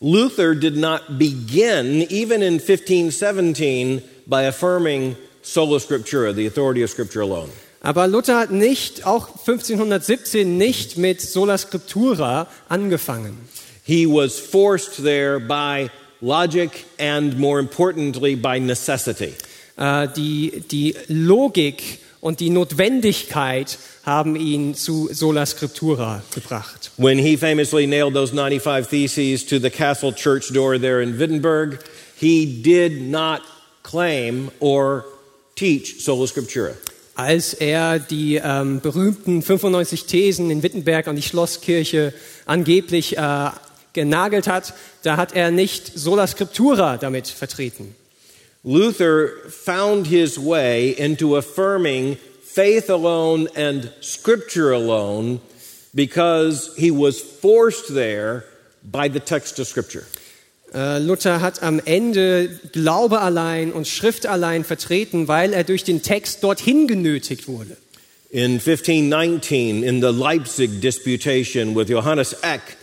Luther 0.00 0.54
did 0.54 0.76
not 0.76 1.18
begin, 1.18 2.06
even 2.08 2.40
in 2.40 2.60
1517, 2.60 4.00
by 4.28 4.42
affirming 4.42 5.16
sola 5.42 5.78
scriptura, 5.78 6.32
the 6.32 6.46
authority 6.46 6.82
of 6.82 6.90
Scripture 6.90 7.20
alone. 7.20 7.50
Aber 7.82 8.06
Luther 8.06 8.38
hat 8.38 8.52
nicht, 8.52 9.04
auch 9.04 9.28
1517 9.28 10.56
nicht 10.56 10.98
mit 10.98 11.20
Sola 11.20 11.58
Scriptura 11.58 12.46
angefangen. 12.68 13.38
He 13.82 14.06
was 14.06 14.38
forced 14.38 15.02
there 15.02 15.40
by 15.40 15.90
logic 16.20 16.84
and, 17.00 17.36
more 17.36 17.58
importantly, 17.58 18.36
by 18.36 18.60
necessity. 18.60 19.34
Äh, 19.76 20.08
die, 20.14 20.62
die 20.70 20.94
Logik 21.08 21.98
und 22.20 22.38
die 22.38 22.50
Notwendigkeit 22.50 23.78
haben 24.08 24.36
ihn 24.36 24.74
zu 24.74 25.10
Sola 25.12 25.44
Scriptura 25.44 26.22
gebracht. 26.34 26.90
When 26.96 27.18
he 27.18 27.36
famously 27.36 27.86
nailed 27.86 28.14
those 28.14 28.32
95 28.32 28.88
Theses 28.88 29.44
to 29.46 29.60
the 29.60 29.70
castle 29.70 30.12
church 30.12 30.50
door 30.52 30.78
there 30.78 31.02
in 31.02 31.18
Wittenberg, 31.18 31.78
he 32.18 32.62
did 32.62 33.02
not 33.02 33.42
claim 33.82 34.50
or 34.60 35.04
teach 35.54 36.02
sola 36.02 36.26
scriptura. 36.26 36.72
Als 37.14 37.52
er 37.52 37.98
die 37.98 38.36
ähm, 38.36 38.80
berühmten 38.80 39.42
95 39.42 40.06
Thesen 40.06 40.50
in 40.50 40.62
Wittenberg 40.62 41.06
an 41.08 41.16
die 41.16 41.22
Schlosskirche 41.22 42.14
angeblich 42.46 43.18
äh, 43.18 43.50
genagelt 43.92 44.46
hat, 44.46 44.72
da 45.02 45.16
hat 45.16 45.34
er 45.34 45.50
nicht 45.50 45.98
Sola 45.98 46.26
Scriptura 46.26 46.96
damit 46.96 47.26
vertreten. 47.26 47.94
Luther 48.64 49.28
found 49.48 50.06
his 50.06 50.38
way 50.38 50.90
into 50.92 51.36
affirming 51.36 52.16
faith 52.54 52.90
alone 52.90 53.48
and 53.54 53.92
scripture 54.00 54.72
alone 54.72 55.40
because 55.94 56.74
he 56.76 56.90
was 56.90 57.20
forced 57.20 57.94
there 57.94 58.44
by 58.82 59.08
the 59.08 59.20
text 59.20 59.58
of 59.58 59.66
scripture. 59.66 60.04
Äh, 60.72 60.98
Luther 60.98 61.40
hat 61.40 61.62
am 61.62 61.80
Ende 61.84 62.48
Glaube 62.72 63.20
allein 63.20 63.72
und 63.72 63.86
Schrift 63.88 64.26
allein 64.26 64.64
vertreten, 64.64 65.28
weil 65.28 65.52
er 65.52 65.64
durch 65.64 65.84
den 65.84 66.02
Text 66.02 66.42
dorthin 66.42 66.86
genötigt 66.86 67.48
wurde. 67.48 67.76
In 68.30 68.60
1519, 68.60 69.82
in 69.82 70.02
the 70.02 70.12
Leipzig 70.12 70.82
disputation 70.82 71.74
with 71.74 71.88
Johannes 71.88 72.34
Eck, 72.42 72.76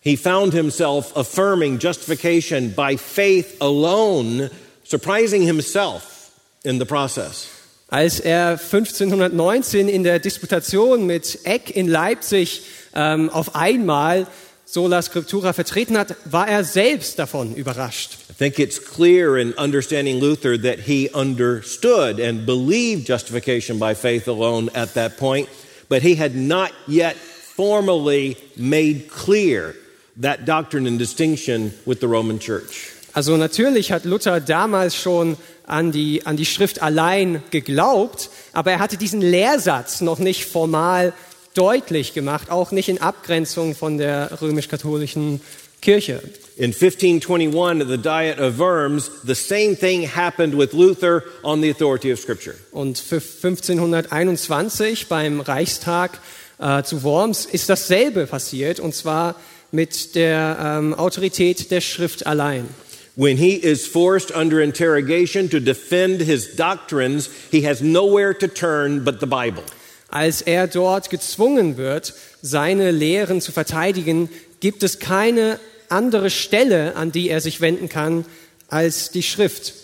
he 0.00 0.16
found 0.16 0.52
himself 0.52 1.16
affirming 1.16 1.78
justification 1.78 2.74
by 2.74 2.96
faith 2.96 3.56
alone, 3.60 4.50
surprising 4.84 5.42
himself 5.42 6.32
in 6.64 6.78
the 6.78 6.84
process. 6.84 7.59
Als 7.90 8.20
er 8.20 8.50
1519 8.50 9.88
in 9.88 10.04
der 10.04 10.20
Disputation 10.20 11.06
mit 11.06 11.40
Eck 11.42 11.74
in 11.74 11.88
Leipzig 11.88 12.62
ähm, 12.94 13.28
auf 13.30 13.56
einmal 13.56 14.28
Sola 14.64 15.02
Scriptura 15.02 15.52
vertreten 15.52 15.98
hat, 15.98 16.14
war 16.24 16.46
er 16.46 16.62
selbst 16.62 17.18
davon 17.18 17.56
überrascht. 17.56 18.16
I 18.30 18.34
think 18.38 18.60
it's 18.60 18.80
clear 18.80 19.36
in 19.36 19.52
understanding 19.54 20.20
Luther 20.20 20.56
that 20.56 20.78
he 20.86 21.10
understood 21.12 22.20
and 22.20 22.46
believed 22.46 23.08
justification 23.08 23.80
by 23.80 23.96
faith 23.96 24.28
alone 24.28 24.70
at 24.72 24.94
that 24.94 25.16
point, 25.16 25.48
but 25.88 26.00
he 26.00 26.16
had 26.16 26.36
not 26.36 26.70
yet 26.86 27.16
formally 27.16 28.36
made 28.54 29.08
clear 29.08 29.74
that 30.14 30.46
doctrine 30.46 30.86
and 30.86 30.96
distinction 30.96 31.72
with 31.84 31.98
the 31.98 32.06
Roman 32.06 32.38
Church. 32.38 32.92
Also 33.14 33.36
natürlich 33.36 33.90
hat 33.90 34.04
Luther 34.04 34.38
damals 34.38 34.94
schon 34.94 35.36
an 35.70 35.92
die, 35.92 36.26
an 36.26 36.36
die 36.36 36.46
Schrift 36.46 36.82
allein 36.82 37.42
geglaubt, 37.50 38.30
aber 38.52 38.72
er 38.72 38.78
hatte 38.80 38.96
diesen 38.96 39.20
Lehrsatz 39.20 40.00
noch 40.00 40.18
nicht 40.18 40.44
formal 40.44 41.12
deutlich 41.54 42.14
gemacht, 42.14 42.50
auch 42.50 42.70
nicht 42.70 42.88
in 42.88 43.00
Abgrenzung 43.00 43.74
von 43.74 43.98
der 43.98 44.40
römisch-katholischen 44.40 45.40
Kirche. 45.80 46.20
In 46.56 46.72
1521, 46.72 47.82
at 47.82 47.88
the 47.88 47.96
Diet 47.96 48.38
of 48.38 48.58
Worms, 48.58 49.10
the 49.24 49.34
same 49.34 49.74
thing 49.74 50.06
happened 50.06 50.56
with 50.56 50.72
Luther 50.72 51.22
on 51.42 51.62
the 51.62 51.70
authority 51.70 52.12
of 52.12 52.20
Scripture. 52.20 52.54
Und 52.70 52.98
für 52.98 53.16
1521 53.16 55.08
beim 55.08 55.40
Reichstag 55.40 56.18
äh, 56.58 56.82
zu 56.82 57.02
Worms 57.02 57.46
ist 57.46 57.68
dasselbe 57.70 58.26
passiert, 58.26 58.78
und 58.80 58.94
zwar 58.94 59.36
mit 59.72 60.14
der 60.14 60.58
ähm, 60.60 60.94
Autorität 60.94 61.70
der 61.70 61.80
Schrift 61.80 62.26
allein. 62.26 62.68
When 63.16 63.36
he 63.36 63.54
is 63.54 63.86
forced 63.86 64.30
under 64.32 64.60
interrogation 64.60 65.48
to 65.48 65.60
defend 65.60 66.20
his 66.20 66.56
doctrines, 66.56 67.28
he 67.50 67.62
has 67.62 67.82
nowhere 67.82 68.34
to 68.34 68.48
turn 68.48 69.04
but 69.04 69.20
the 69.20 69.26
Bible. 69.26 69.64
Als 70.10 70.42
er 70.42 70.66
dort 70.66 71.10
gezwungen 71.10 71.76
wird, 71.76 72.14
seine 72.42 72.90
Lehren 72.90 73.40
zu 73.40 73.52
verteidigen, 73.52 74.28
gibt 74.60 74.82
es 74.82 74.98
keine 74.98 75.58
andere 75.88 76.30
Stelle, 76.30 76.96
an 76.96 77.12
die 77.12 77.28
er 77.28 77.40
sich 77.40 77.60
wenden 77.60 77.88
kann, 77.88 78.24
als 78.68 79.10
die 79.10 79.22
Schrift. 79.22 79.74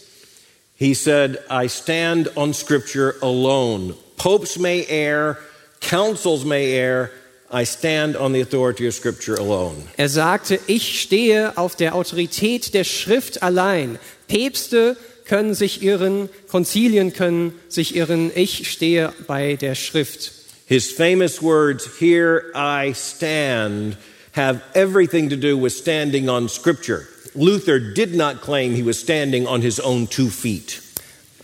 He 0.78 0.94
said, 0.94 1.38
I 1.50 1.68
stand 1.68 2.36
on 2.36 2.52
Scripture 2.52 3.14
alone. 3.22 3.94
Popes 4.16 4.58
may 4.58 4.84
err, 4.88 5.38
councils 5.80 6.44
may 6.44 6.72
err. 6.72 7.10
I 7.50 7.64
stand 7.64 8.16
on 8.16 8.32
the 8.32 8.40
authority 8.40 8.86
of 8.86 8.94
Scripture 8.94 9.36
alone. 9.38 9.76
Er 9.96 10.08
sagte, 10.08 10.58
ich 10.66 11.00
stehe 11.00 11.56
auf 11.56 11.76
der 11.76 11.94
Autorität 11.94 12.74
der 12.74 12.84
Schrift 12.84 13.42
allein. 13.42 13.98
Päpste 14.28 14.96
können 15.24 15.54
sich 15.54 15.82
irren, 15.82 16.28
Konzilien 16.48 17.12
können 17.12 17.52
sich 17.68 17.94
irren, 17.94 18.30
ich 18.34 18.70
stehe 18.70 19.12
bei 19.26 19.56
der 19.56 19.74
Schrift. 19.74 20.32
His 20.66 20.90
famous 20.90 21.40
words, 21.40 21.88
Here 22.00 22.50
I 22.54 22.92
stand, 22.92 23.96
have 24.32 24.60
everything 24.74 25.30
to 25.30 25.36
do 25.36 25.56
with 25.56 25.72
standing 25.72 26.28
on 26.28 26.48
Scripture. 26.48 27.06
Luther 27.36 27.78
did 27.78 28.16
not 28.16 28.40
claim 28.40 28.74
he 28.74 28.82
was 28.82 28.98
standing 28.98 29.46
on 29.46 29.62
his 29.62 29.78
own 29.78 30.08
two 30.08 30.30
feet. 30.30 30.80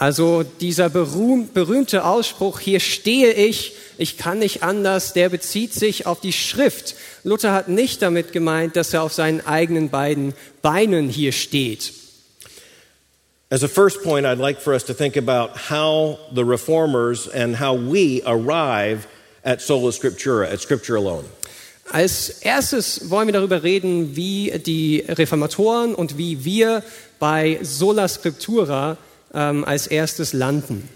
Also 0.03 0.43
dieser 0.43 0.91
berühm, 0.91 1.51
berühmte 1.55 2.05
Ausspruch, 2.05 2.59
hier 2.59 2.81
stehe 2.81 3.35
ich, 3.35 3.75
ich 3.99 4.17
kann 4.17 4.41
nicht 4.41 4.65
anders, 4.65 5.13
der 5.13 5.29
bezieht 5.29 5.73
sich 5.73 6.07
auf 6.07 6.21
die 6.21 6.33
Schrift. 6.33 6.97
Luther 7.23 7.53
hat 7.53 7.69
nicht 7.69 8.03
damit 8.03 8.33
gemeint, 8.33 8.75
dass 8.75 8.93
er 8.93 9.05
auf 9.05 9.13
seinen 9.13 9.47
eigenen 9.47 9.91
beiden 9.91 10.35
Beinen 10.61 11.09
hier 11.09 11.31
steht. 11.31 11.93
As 13.49 13.63
a 13.63 13.69
first 13.69 14.03
point, 14.03 14.27
I'd 14.27 14.41
like 14.41 14.61
for 14.61 14.73
us 14.73 14.85
to 14.87 14.93
think 14.93 15.17
about 15.17 15.71
how 15.71 16.19
the 16.35 16.43
reformers 16.43 17.29
and 17.29 17.61
how 17.61 17.73
we 17.77 18.23
arrive 18.27 19.07
at 19.45 19.61
sola 19.61 19.93
scriptura, 19.93 20.53
at 20.53 20.61
Scripture 20.61 20.99
alone. 20.99 21.27
Als 21.93 22.41
erstes 22.41 23.09
wollen 23.09 23.29
wir 23.29 23.35
darüber 23.35 23.63
reden, 23.63 24.17
wie 24.17 24.51
die 24.67 25.05
Reformatoren 25.07 25.95
und 25.95 26.19
wie 26.19 26.45
wir 26.45 26.83
bei 27.21 27.61
Sola 27.63 28.09
Scriptura 28.09 28.97
ähm, 29.35 29.65
als 29.65 29.87
erstes 29.87 30.33
landen. 30.33 30.89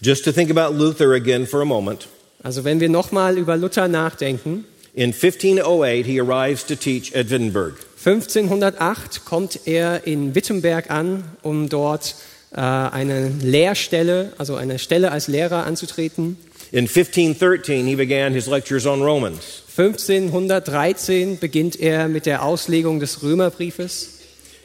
Just 0.00 0.24
to 0.24 0.32
think 0.32 0.50
about 0.50 0.76
Luther 0.76 1.12
again 1.12 1.46
for 1.46 1.60
a 1.60 1.64
moment. 1.64 2.08
Also 2.42 2.64
wenn 2.64 2.80
wir 2.80 2.88
nochmal 2.88 3.36
über 3.36 3.56
Luther 3.56 3.88
nachdenken, 3.88 4.64
In 4.92 5.12
1508, 5.12 6.04
he 6.04 6.18
arrives 6.18 6.64
to 6.66 6.74
teach 6.74 7.14
at 7.14 7.30
Wittenberg. 7.30 7.74
1508 8.04 9.24
kommt 9.24 9.60
er 9.66 10.04
in 10.04 10.34
Wittenberg 10.34 10.90
an, 10.90 11.22
um 11.42 11.68
dort 11.68 12.16
äh, 12.52 12.60
eine 12.60 13.28
Lehrstelle, 13.40 14.32
also 14.36 14.56
eine 14.56 14.78
Stelle 14.78 15.12
als 15.12 15.28
Lehrer 15.28 15.64
anzutreten. 15.64 16.36
In 16.72 16.86
1513, 16.88 17.86
he 17.86 17.94
began 17.94 18.32
his 18.32 18.46
lectures 18.46 18.86
on 18.86 19.00
Romans. 19.02 19.62
1513 19.76 21.38
beginnt 21.38 21.78
er 21.78 22.08
mit 22.08 22.26
der 22.26 22.44
Auslegung 22.44 22.98
des 23.00 23.22
Römerbriefes. 23.22 24.18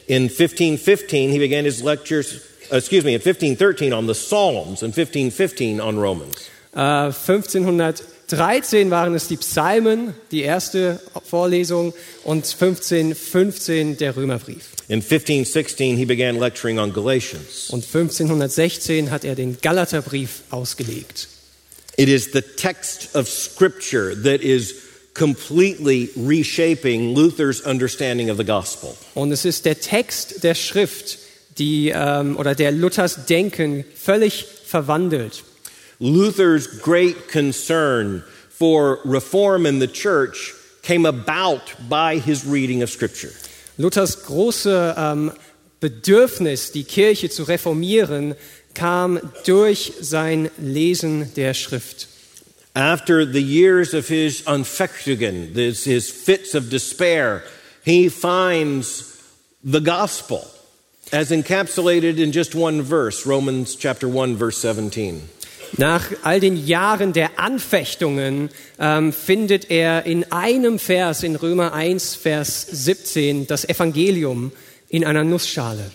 In 0.08 0.24
1515, 0.24 1.32
he 1.32 1.40
began 1.40 1.66
his 1.66 1.84
lectures, 1.84 2.42
excuse 2.72 3.04
me, 3.04 3.14
in 3.14 3.22
1513 3.22 3.94
on 3.94 4.08
the 4.08 4.16
Psalms, 4.16 4.84
and 4.84 4.96
1515 4.96 5.80
on 5.80 5.98
Romans. 5.98 6.50
Äh, 6.76 7.12
1513 7.12 8.92
waren 8.92 9.16
es 9.16 9.28
die 9.28 9.38
Psalmen, 9.38 10.14
die 10.32 10.42
erste 10.42 11.00
Vorlesung, 11.24 11.94
und 12.24 12.46
1515 12.46 13.98
der 13.98 14.16
Römerbrief. 14.16 14.76
In 14.88 15.02
1516, 15.02 15.98
he 15.98 16.06
began 16.06 16.38
lecturing 16.38 16.78
on 16.80 16.94
Galatians. 16.94 17.70
Und 17.70 17.84
1516 17.84 19.10
hat 19.10 19.24
er 19.24 19.36
den 19.36 19.58
Galaterbrief 19.62 20.42
ausgelegt. 20.52 21.28
It 21.98 22.10
is 22.10 22.32
the 22.34 22.42
text 22.42 23.16
of 23.16 23.28
Scripture 23.30 24.14
that 24.24 24.42
is 24.42 24.76
completely 25.14 26.10
reshaping 26.18 27.16
Luther's 27.16 27.62
understanding 27.62 28.30
of 28.30 28.38
the 28.38 28.44
gospel. 28.44 28.96
Und 29.16 29.32
es 29.32 29.46
ist 29.46 29.66
der 29.66 29.80
Text 29.80 30.44
der 30.44 30.56
Schrift, 30.56 31.18
die 31.58 31.90
ähm, 31.90 32.38
oder 32.38 32.56
der 32.56 32.72
Luthers 32.72 33.26
Denken 33.26 33.86
völlig 33.96 34.46
verwandelt. 34.66 35.44
Luther's 36.00 36.82
great 36.82 37.30
concern 37.32 38.24
for 38.50 39.00
reform 39.06 39.66
in 39.66 39.80
the 39.80 39.88
church 39.88 40.54
came 40.82 41.06
about 41.06 41.62
by 41.90 42.20
his 42.20 42.46
reading 42.46 42.84
of 42.84 42.90
Scripture. 42.90 43.32
Luthers 43.78 44.24
große 44.26 44.96
ähm, 44.98 45.32
Bedürfnis, 45.80 46.72
die 46.72 46.84
Kirche 46.84 47.30
zu 47.30 47.44
reformieren, 47.44 48.36
kam 48.74 49.20
durch 49.46 49.94
sein 50.02 50.50
Lesen 50.58 51.34
der 51.36 51.54
Schrift. 51.54 52.08
After 52.74 53.26
the 53.26 53.42
years 53.42 53.94
of 53.94 54.08
his 54.10 54.46
Anfechtungen, 54.48 55.54
this, 55.54 55.86
his 55.86 56.10
fits 56.10 56.56
of 56.56 56.70
despair, 56.70 57.42
he 57.86 58.10
finds 58.10 59.14
the 59.64 59.82
gospel 59.82 60.46
as 61.12 61.32
encapsulated 61.32 62.18
in 62.18 62.32
just 62.32 62.56
one 62.56 62.82
verse, 62.82 63.26
Romans 63.26 63.76
chapter 63.76 64.08
1 64.08 64.38
verse 64.38 64.58
17. 64.58 65.30
Nach 65.78 66.06
all 66.24 66.40
den 66.40 66.66
Jahren 66.66 67.12
der 67.12 67.38
Anfechtungen 67.38 68.50
ähm, 68.80 69.12
findet 69.12 69.70
er 69.70 70.06
in 70.06 70.32
einem 70.32 70.80
Vers 70.80 71.24
in 71.24 71.36
Römer 71.36 71.74
1, 71.74 72.16
Vers 72.16 72.66
17 72.72 73.48
das 73.48 73.68
Evangelium 73.68 74.52
in 74.90 75.04
einer 75.04 75.24
Nussschale. 75.24 75.92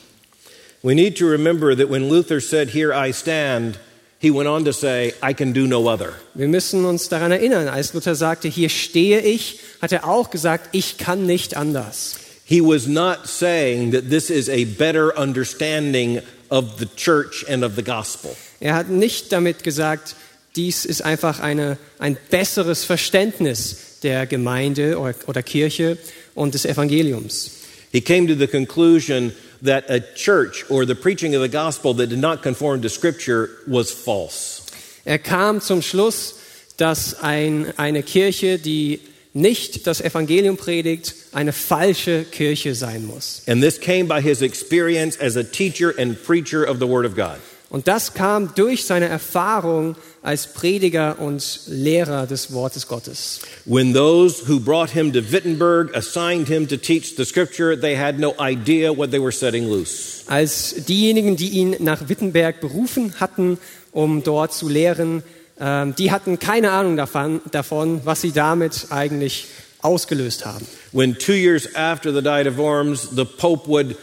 We 0.83 0.95
need 0.95 1.19
to 1.19 1.27
remember 1.27 1.75
that 1.77 1.91
when 1.91 2.09
Luther 2.09 2.41
said, 2.41 2.71
Here 2.71 2.93
I 2.93 3.13
stand, 3.13 3.79
he 4.19 4.31
went 4.31 4.49
on 4.49 4.65
to 4.65 4.73
say, 4.73 5.15
I 5.23 5.35
can 5.35 5.53
do 5.53 5.67
no 5.67 5.89
other. 5.89 6.15
Wir 6.35 6.49
müssen 6.49 6.85
uns 6.85 7.09
daran 7.09 7.33
erinnern, 7.33 7.69
als 7.69 7.95
Luther 7.95 8.15
sagte, 8.15 8.49
hier 8.49 8.69
stehe 8.69 9.21
ich, 9.21 9.61
hat 9.81 9.93
er 9.93 10.07
auch 10.07 10.31
gesagt, 10.31 10.71
ich 10.73 10.99
kann 10.99 11.27
nicht 11.27 11.57
anders. 11.57 12.17
He 12.51 12.61
was 12.61 12.89
not 12.89 13.29
saying 13.29 13.93
that 13.93 14.11
this 14.11 14.29
is 14.29 14.49
a 14.49 14.65
better 14.65 15.17
understanding 15.17 16.21
of 16.51 16.81
the 16.81 16.87
church 16.97 17.45
and 17.49 17.63
of 17.63 17.77
the 17.77 17.83
gospel. 17.83 18.35
Er 18.61 18.75
hat 18.75 18.89
nicht 18.91 19.31
damit 19.31 19.63
gesagt, 19.63 20.17
dies 20.57 20.85
ist 20.85 21.03
einfach 21.03 21.39
eine, 21.39 21.79
ein 22.01 22.17
besseres 22.29 22.85
Verständnis 22.85 24.01
der 24.03 24.27
Gemeinde 24.27 24.99
oder, 24.99 25.15
oder 25.29 25.45
Kirche 25.45 25.97
und 26.35 26.55
des 26.55 26.65
Evangeliums. 26.65 27.53
He 27.93 28.01
came 28.01 28.27
to 28.27 28.35
the 28.35 28.49
conclusion 28.49 29.33
that 29.63 29.89
a 29.89 30.01
church 30.01 30.69
or 30.69 30.85
the 30.85 30.97
preaching 30.97 31.37
of 31.37 31.43
the 31.43 31.49
gospel 31.49 31.95
that 31.95 32.09
did 32.09 32.19
not 32.19 32.43
conform 32.43 32.83
to 32.83 32.89
Scripture 32.89 33.49
was 33.69 33.93
false. 33.93 34.63
Er 35.05 35.19
kam 35.19 35.61
zum 35.61 35.83
Schluss, 35.83 36.35
dass 36.77 37.15
ein, 37.21 37.73
eine 37.77 38.03
Kirche, 38.03 38.59
die 38.59 38.99
nicht 39.33 39.87
das 39.87 40.01
Evangelium 40.01 40.57
predigt, 40.57 41.15
eine 41.33 41.53
falsche 41.53 42.25
Kirche 42.25 42.75
sein 42.75 43.07
muss. 43.07 43.43
And 43.47 43.63
this 43.63 43.81
came 43.81 44.05
by 44.05 44.21
his 44.21 44.43
experience 44.43 45.19
as 45.21 45.37
a 45.37 45.43
teacher 45.45 45.95
and 45.99 46.21
preacher 46.23 46.69
of 46.69 46.79
the 46.81 46.89
Word 46.89 47.07
of 47.07 47.15
God. 47.15 47.37
Und 47.71 47.87
das 47.87 48.15
kam 48.15 48.53
durch 48.57 48.85
seine 48.85 49.07
Erfahrung 49.07 49.95
als 50.23 50.53
Prediger 50.53 51.21
und 51.21 51.61
Lehrer 51.69 52.27
des 52.27 52.53
Wortes 52.53 52.89
Gottes. 52.89 53.41
When 53.65 53.95
those 53.95 54.49
who 54.49 54.59
brought 54.59 54.91
him 54.91 55.13
to 55.13 55.21
Wittenberg 55.31 55.95
assigned 55.97 56.49
him 56.49 56.67
to 56.67 56.77
teach 56.77 57.15
the 57.17 57.25
Scripture, 57.25 57.79
they 57.81 57.97
had 57.97 58.19
no 58.19 58.35
idea 58.41 58.91
what 58.91 59.13
they 59.13 59.21
were 59.21 59.31
setting 59.31 59.69
loose. 59.69 60.25
Als 60.27 60.75
diejenigen, 60.89 61.37
die 61.37 61.51
ihn 61.51 61.77
nach 61.79 62.09
Wittenberg 62.09 62.61
berufen 62.61 63.15
hatten, 63.21 63.59
um 63.93 64.25
dort 64.25 64.53
zu 64.53 64.69
lehren, 64.69 65.23
ähm, 65.61 65.95
die 65.95 66.11
hatten 66.11 66.39
keine 66.39 66.71
Ahnung 66.71 66.97
davon, 66.97 67.41
davon, 67.51 68.01
was 68.05 68.21
sie 68.23 68.33
damit 68.33 68.87
eigentlich 68.91 69.47
ausgelöst 69.83 70.47
haben. 70.47 70.67
When 70.93 71.17
two 71.17 71.35
years 71.35 71.75
after 71.75 72.13
the 72.13 72.23
Diet 72.23 72.47
of 72.47 72.57
Worms, 72.57 73.11
the 73.15 73.25
Pope 73.25 73.69
would 73.69 73.97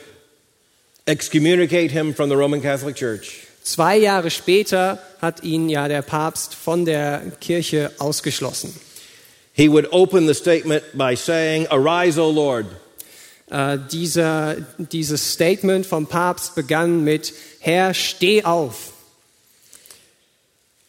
excommunicate 1.05 1.91
him 1.91 2.13
from 2.13 2.29
the 2.29 2.35
Roman 2.35 2.61
Catholic 2.61 2.95
Church. 2.95 3.47
Zwei 3.63 3.97
Jahre 3.97 4.29
später 4.29 4.99
hat 5.21 5.43
ihn 5.43 5.67
ja 5.67 5.87
der 5.87 6.01
Papst 6.01 6.55
von 6.55 6.85
der 6.85 7.21
Kirche 7.41 7.91
ausgeschlossen. 7.99 8.73
He 9.53 9.67
would 9.67 9.91
open 9.91 10.27
the 10.27 10.35
statement 10.35 10.83
by 10.93 11.15
saying, 11.15 11.67
Arise, 11.69 12.21
O 12.21 12.29
Lord. 12.29 12.67
Äh, 13.49 13.79
dieser, 13.91 14.57
dieses 14.77 15.33
Statement 15.33 15.85
vom 15.85 16.05
Papst 16.05 16.53
begann 16.53 17.03
mit 17.03 17.33
Herr, 17.59 17.93
steh 17.93 18.43
auf. 18.43 18.93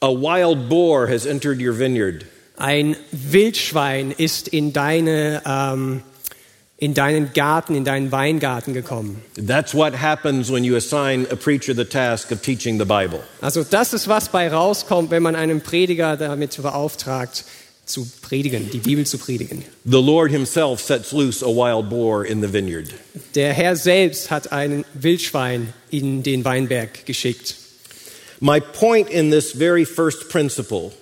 A 0.01 0.13
wild 0.13 0.69
boar 0.69 1.09
has 1.09 1.27
entered 1.27 1.61
your 1.61 1.73
vineyard. 1.73 2.25
Ein 2.57 2.95
Wildschwein 3.11 4.13
ist 4.13 4.47
in, 4.47 4.73
deine, 4.73 5.43
ähm, 5.45 6.03
in 6.77 6.95
deinen 6.95 7.33
Garten, 7.33 7.75
in 7.75 7.85
deinen 7.85 8.13
Weingarten 8.13 8.75
gekommen. 8.75 9.21
That's 9.35 9.75
what 9.75 10.01
happens 10.01 10.53
when 10.53 10.63
you 10.63 10.77
assign 10.77 11.27
a 11.33 11.35
preacher 11.35 11.75
the 11.75 11.85
task 11.85 12.31
of 12.31 12.43
teaching 12.43 12.79
the 12.79 12.85
Bible. 12.85 13.25
Also 13.41 13.65
das 13.65 13.93
ist, 13.93 14.07
was 14.07 14.29
bei 14.29 14.49
rauskommt, 14.49 15.11
wenn 15.11 15.25
man 15.25 15.35
einen 15.35 15.63
Prediger 15.63 16.17
damit 16.17 16.57
beauftragt, 16.63 17.45
zu 17.85 18.07
predigen, 18.23 18.71
die 18.71 18.79
Bibel 18.79 19.05
zu 19.05 19.19
predigen. 19.19 19.65
The 19.85 20.01
Lord 20.01 20.31
Himself 20.31 20.81
sets 20.81 21.11
loose 21.11 21.45
a 21.45 21.49
wild 21.49 21.89
boar 21.91 22.25
in 22.25 22.41
the 22.41 22.53
vineyard. 22.53 22.87
Der 23.35 23.53
Herr 23.53 23.75
selbst 23.75 24.31
hat 24.31 24.53
ein 24.53 24.85
Wildschwein 24.95 25.73
in 25.91 26.23
den 26.23 26.45
Weinberg 26.45 27.05
geschickt. 27.05 27.57
My 28.41 28.61
point 28.61 29.09
in 29.11 29.31
this 29.31 29.53
very 29.53 29.85
first 29.85 30.29
principle 30.29 30.93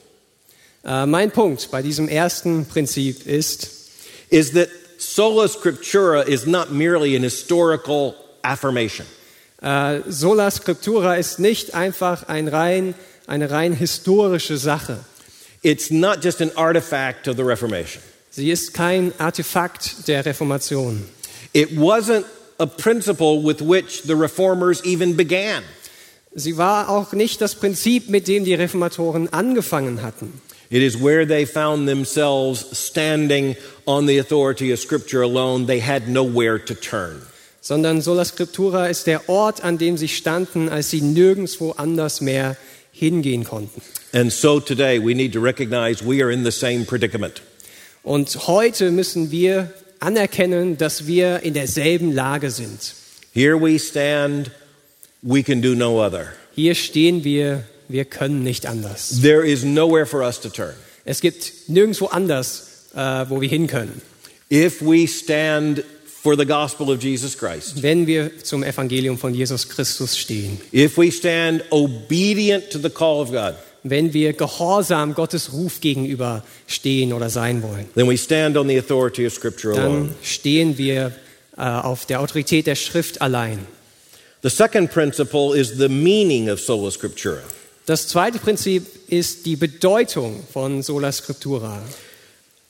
Äh, 0.86 1.04
mein 1.06 1.32
Punkt 1.32 1.68
bei 1.72 1.82
diesem 1.82 2.06
ersten 2.08 2.64
Prinzip 2.64 3.26
ist, 3.26 3.68
is 4.30 4.52
that 4.52 4.68
sola 4.98 5.48
scriptura 5.48 6.22
is 6.22 6.46
not 6.46 6.70
merely 6.70 7.16
an 7.16 7.22
historical 7.24 8.14
affirmation. 8.42 9.04
äh, 9.62 10.00
Sola 10.08 10.48
Scriptura 10.50 11.16
ist 11.16 11.40
nicht 11.40 11.74
einfach 11.74 12.28
ein 12.28 12.46
rein, 12.46 12.94
eine 13.26 13.50
rein 13.50 13.72
historische 13.72 14.58
Sache. 14.58 14.98
It's 15.62 15.90
not 15.90 16.22
just 16.22 16.40
an 16.40 16.52
artifact 16.54 17.26
of 17.26 17.36
the 17.36 17.42
Reformation. 17.42 18.00
Sie 18.30 18.50
ist 18.52 18.72
kein 18.72 19.12
Artefakt 19.18 20.06
der 20.06 20.24
Reformation. 20.24 21.04
It 21.52 21.76
wasn't 21.76 22.26
a 22.58 22.66
principle 22.66 23.42
with 23.42 23.60
which 23.60 24.02
the 24.04 24.14
reformers 24.14 24.84
even 24.84 25.16
began. 25.16 25.64
Sie 26.38 26.58
war 26.58 26.90
auch 26.90 27.14
nicht 27.14 27.40
das 27.40 27.54
Prinzip, 27.54 28.10
mit 28.10 28.28
dem 28.28 28.44
die 28.44 28.54
Reformatoren 28.54 29.32
angefangen 29.32 30.02
hatten. 30.02 30.40
It 30.68 30.82
is 30.82 31.02
where 31.02 31.26
they 31.26 31.46
found 31.46 31.88
themselves 31.88 32.64
standing 32.72 33.56
on 33.86 34.06
the 34.06 34.20
authority 34.20 34.72
of 34.72 34.78
Scripture 34.78 35.22
alone. 35.22 35.66
They 35.66 35.80
had 35.80 36.08
nowhere 36.08 36.62
to 36.62 36.74
turn. 36.74 37.22
sondern 37.66 38.00
Sola 38.00 38.24
Scriptura 38.24 38.86
ist 38.86 39.08
der 39.08 39.28
Ort, 39.28 39.64
an 39.64 39.76
dem 39.76 39.96
sie 39.96 40.06
standen, 40.06 40.68
als 40.68 40.90
sie 40.90 41.00
nirgendwo 41.00 41.72
anders 41.72 42.20
mehr 42.20 42.56
hingehen 42.92 43.42
konnten. 43.42 43.82
And 44.12 44.32
so 44.32 44.60
today 44.60 45.04
we 45.04 45.14
need 45.14 45.32
to 45.32 45.40
recognize 45.40 46.04
we 46.04 46.22
are 46.22 46.32
in 46.32 46.44
the 46.44 46.52
same 46.52 46.84
predicament. 46.84 47.42
Und 48.04 48.46
heute 48.46 48.92
müssen 48.92 49.32
wir 49.32 49.72
anerkennen, 49.98 50.78
dass 50.78 51.08
wir 51.08 51.40
in 51.40 51.54
derselben 51.54 52.12
Lage 52.12 52.50
sind. 52.50 52.94
Here 53.34 53.60
we 53.60 53.80
stand, 53.80 54.52
we 55.26 55.42
can 55.42 55.60
do 55.60 55.74
no 55.74 56.00
other. 56.00 56.32
Hier 56.54 56.74
stehen 56.74 57.24
wir, 57.24 57.64
wir 57.88 58.04
können 58.04 58.42
nicht 58.42 58.66
anders. 58.66 59.20
There 59.20 59.44
is 59.44 59.64
nowhere 59.64 60.06
for 60.06 60.22
us 60.22 60.40
to 60.40 60.48
turn. 60.48 60.74
Es 61.04 61.20
gibt 61.20 61.52
nirgendwo 61.68 62.06
anders, 62.06 62.88
äh, 62.94 63.26
wo 63.28 63.40
wir 63.40 63.48
hin 63.48 63.66
können. 63.66 64.00
If 64.50 64.80
we 64.80 65.06
stand 65.08 65.84
for 66.22 66.36
the 66.36 66.46
gospel 66.46 66.90
of 66.90 67.02
Jesus 67.02 67.36
Christ, 67.36 67.82
Wenn 67.82 68.06
wir 68.06 68.30
zum 68.42 68.62
Evangelium 68.62 69.18
von 69.18 69.34
Jesus 69.34 69.68
Christus 69.68 70.16
stehen, 70.16 70.60
if 70.72 70.96
we 70.96 71.10
stand 71.10 71.64
obedient 71.70 72.70
to 72.70 72.78
the 72.78 72.90
call 72.90 73.20
of 73.20 73.30
God, 73.30 73.54
wenn 73.82 74.12
wir 74.12 74.32
gehorsam 74.32 75.14
Gottes 75.14 75.52
Ruf 75.52 75.80
gegenüber 75.80 76.42
stehen 76.66 77.12
oder 77.12 77.30
sein 77.30 77.62
wollen, 77.62 77.86
then 77.94 78.08
we 78.08 78.16
stand 78.16 78.56
on 78.56 78.68
the 78.68 78.78
authority 78.78 79.26
of 79.26 79.32
Scripture 79.32 79.74
alone. 79.74 80.08
dann 80.08 80.14
stehen 80.22 80.78
wir 80.78 81.12
äh, 81.56 81.62
auf 81.62 82.06
der 82.06 82.20
Autorität 82.20 82.66
der 82.66 82.76
Schrift 82.76 83.20
allein. 83.20 83.66
The 84.42 84.50
second 84.50 84.90
principle 84.90 85.54
is 85.54 85.78
the 85.78 85.88
meaning 85.88 86.48
of 86.48 86.60
sola 86.60 86.90
scriptura. 86.90 87.42
Das 87.86 88.08
zweite 88.08 88.38
Prinzip 88.38 88.84
ist 89.08 89.46
die 89.46 89.54
Bedeutung 89.54 90.42
von 90.52 90.82
Sola 90.82 91.12
Scriptura. 91.12 91.80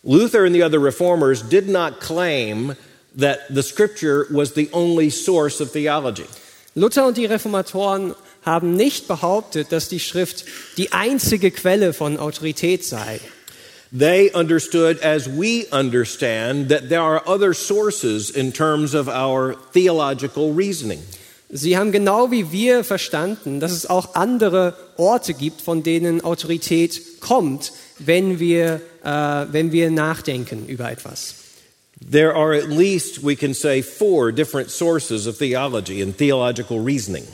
Luther 0.05 0.45
and 0.45 0.55
the 0.55 0.63
other 0.63 0.79
reformers 0.79 1.43
did 1.43 1.69
not 1.69 2.01
claim 2.01 2.77
that 3.17 3.41
the 3.49 3.63
scripture 3.63 4.27
was 4.31 4.53
the 4.53 4.69
only 4.73 5.09
source 5.09 5.61
of 5.61 5.73
theology. 5.73 6.27
Luther 6.75 7.07
und 7.07 7.17
die 7.17 7.25
Reformatoren 7.25 8.15
haben 8.45 8.77
nicht 8.77 9.09
behauptet, 9.09 9.73
dass 9.73 9.89
die 9.89 10.01
Schrift 10.01 10.45
die 10.77 10.93
einzige 10.93 11.51
Quelle 11.51 11.95
von 11.95 12.19
Autorität 12.19 12.85
sei. 12.85 13.19
They 13.91 14.31
understood, 14.35 15.03
as 15.03 15.27
we 15.27 15.67
understand, 15.73 16.69
that 16.69 16.91
there 16.91 17.01
are 17.01 17.23
other 17.27 17.55
sources 17.55 18.29
in 18.29 18.53
terms 18.53 18.95
of 18.95 19.09
our 19.09 19.57
theological 19.73 20.53
reasoning. 20.53 21.03
Sie 21.49 21.77
haben 21.77 21.93
genau 21.93 22.31
wie 22.31 22.51
wir 22.51 22.83
verstanden, 22.83 23.61
dass 23.61 23.71
es 23.73 23.87
auch 23.87 24.15
andere 24.15 24.77
Orte 24.97 25.33
gibt, 25.33 25.61
von 25.61 25.83
denen 25.83 26.21
Autorität 26.21 27.21
kommt, 27.21 27.73
wenn 27.99 28.41
wir, 28.41 28.81
äh, 29.05 29.09
wenn 29.53 29.71
wir 29.71 29.91
nachdenken 29.91 30.67
über 30.67 30.91
etwas. 30.91 31.37
There 32.11 32.35
are 32.35 32.55
at 32.55 32.69
least, 32.69 33.25
we 33.25 33.37
can 33.37 33.55
say, 33.55 33.83
four 33.83 34.33
different 34.33 34.71
sources 34.71 35.27
of 35.27 35.39
theology 35.39 36.03
and 36.03 36.17
theological 36.17 36.79
reasoning. 36.79 37.25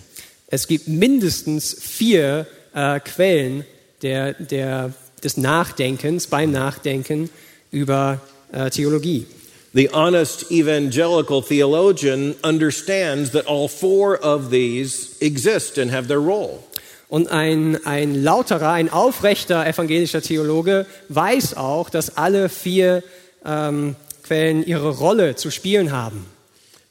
Es 0.47 0.67
gibt 0.67 0.87
mindestens 0.87 1.75
vier 1.81 2.47
äh, 2.75 3.01
Quellen 3.01 3.65
der, 4.03 4.35
der, 4.35 4.93
des 5.25 5.37
Nachdenkens, 5.37 6.27
beim 6.27 6.53
Nachdenken 6.53 7.31
über 7.71 8.21
äh, 8.53 8.71
Theologie. 8.71 9.27
The 9.75 9.91
honest 9.93 10.51
evangelical 10.51 11.43
theologian 11.43 12.35
understands 12.45 13.31
that 13.31 13.47
all 13.47 13.69
four 13.69 14.17
of 14.17 14.51
these 14.51 15.17
exist 15.21 15.79
and 15.79 15.91
have 15.91 16.09
their 16.09 16.21
role. 16.21 16.63
Und 17.09 17.29
ein, 17.29 17.85
ein 17.85 18.23
lauterer, 18.23 18.73
ein 18.73 18.91
aufrechter 18.91 19.67
evangelischer 19.67 20.23
Theologe 20.23 20.87
weiß 21.09 21.57
auch, 21.57 21.91
dass 21.91 22.17
alle 22.17 22.49
vier 22.49 23.03
ähm, 23.45 23.97
Quellen 24.23 24.65
ihre 24.65 24.91
Rolle 24.91 25.37
zu 25.37 25.51
spielen 25.51 25.93
haben. 25.93 26.27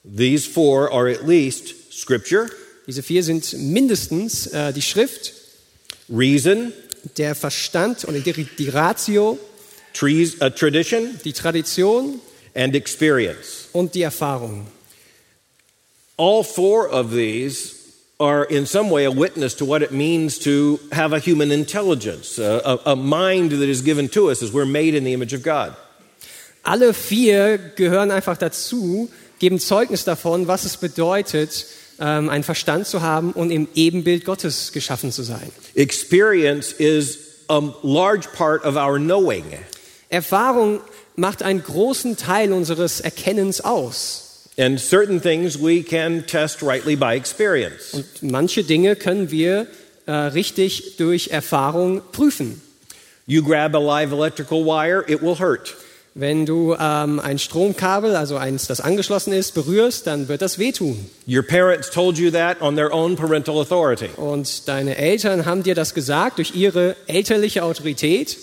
These 0.04 0.50
four 0.50 0.92
are 0.92 1.10
at 1.12 1.28
least 1.28 1.76
Scripture, 1.92 2.50
Diese 2.88 3.04
vier 3.04 3.24
sind 3.24 3.54
mindestens 3.54 4.48
äh, 4.48 4.74
die 4.74 4.82
Schrift, 4.82 5.34
reason, 6.10 6.74
der 7.18 7.36
Verstand 7.36 8.06
oder 8.08 8.20
die, 8.20 8.34
die 8.44 8.70
Ratio, 8.70 9.40
trees, 9.94 10.36
uh, 10.42 10.50
tradition, 10.50 11.20
die 11.24 11.34
Tradition 11.34 12.20
and 12.56 12.76
experience. 12.76 13.70
und 13.74 13.94
die 13.94 14.04
Erfahrung. 14.04 14.68
All 16.18 16.44
four 16.44 16.88
of 16.88 17.12
these 17.12 17.82
are 18.20 18.44
in 18.44 18.68
some 18.68 18.92
way 18.92 19.06
a 19.06 19.12
witness 19.12 19.56
to 19.56 19.66
what 19.66 19.82
it 19.82 19.92
means 19.92 20.38
to 20.40 20.80
have 20.92 21.14
a 21.14 21.20
human 21.20 21.52
intelligence, 21.52 22.38
a, 22.38 22.62
a, 22.64 22.92
a 22.92 22.96
mind 22.96 23.52
that 23.52 23.68
is 23.68 23.82
given 23.82 24.08
to 24.10 24.30
us 24.30 24.44
as 24.44 24.54
we're 24.54 24.66
made 24.66 24.94
in 24.94 25.04
the 25.04 25.14
image 25.14 25.34
of 25.34 25.42
God. 25.42 25.76
Alle 26.64 26.94
vier 26.94 27.58
gehören 27.76 28.12
einfach 28.12 28.38
dazu, 28.38 29.10
geben 29.40 29.58
Zeugnis 29.58 30.04
davon, 30.04 30.46
was 30.46 30.66
es 30.66 30.78
bedeutet, 30.78 31.66
ähm, 32.00 32.30
einen 32.30 32.44
Verstand 32.44 32.86
zu 32.86 33.02
haben 33.02 33.32
und 33.32 33.50
im 33.50 33.68
Ebenbild 33.74 34.26
Gottes 34.26 34.72
geschaffen 34.72 35.12
zu 35.12 35.24
sein. 35.24 35.52
Experience 35.74 36.72
is 36.74 37.18
a 37.50 37.60
large 37.82 38.28
part 38.34 38.64
of 38.64 38.76
our 38.76 39.00
knowing. 39.00 39.46
Erfahrung 40.10 40.82
macht 41.16 41.44
einen 41.44 41.64
großen 41.64 42.18
Teil 42.18 42.54
unseres 42.54 43.00
Erkennens 43.02 43.62
aus. 43.62 44.50
And 44.58 44.80
certain 44.80 45.22
things 45.22 45.60
we 45.60 45.82
can 45.82 46.26
test 46.28 46.62
rightly 46.62 46.96
by 46.96 47.16
experience. 47.16 47.94
Und 47.94 48.06
manche 48.22 48.64
Dinge 48.64 48.96
können 48.96 49.32
wir 49.32 49.68
äh, 50.06 50.12
richtig 50.12 50.98
durch 50.98 51.30
Erfahrung 51.30 52.02
prüfen. 52.12 52.62
You 53.28 53.44
grab 53.44 53.76
a 53.76 53.80
live 53.80 54.12
electrical 54.12 54.66
wire, 54.66 55.04
it 55.08 55.22
will 55.22 55.40
hurt. 55.40 55.76
Wenn 56.14 56.46
du 56.46 56.76
ähm, 56.78 57.22
ein 57.22 57.40
Stromkabel, 57.40 58.18
also 58.18 58.36
eins, 58.36 58.68
das 58.68 58.82
angeschlossen 58.82 59.32
ist, 59.32 59.54
berührst, 59.54 60.08
dann 60.08 60.28
wird 60.28 60.42
das 60.42 60.60
wehtun. 60.60 61.10
Your 61.26 61.42
parents 61.42 61.90
told 61.90 62.18
you 62.18 62.30
that 62.32 62.62
on 62.62 62.76
their 62.76 62.94
own 62.94 63.16
parental 63.16 63.58
authority. 63.58 64.10
Und 64.18 64.68
deine 64.68 64.98
Eltern 64.98 65.46
haben 65.46 65.64
dir 65.64 65.76
das 65.76 65.94
gesagt 65.94 66.40
durch 66.40 66.54
ihre 66.54 66.98
elterliche 67.08 67.64
Autorität. 67.64 68.36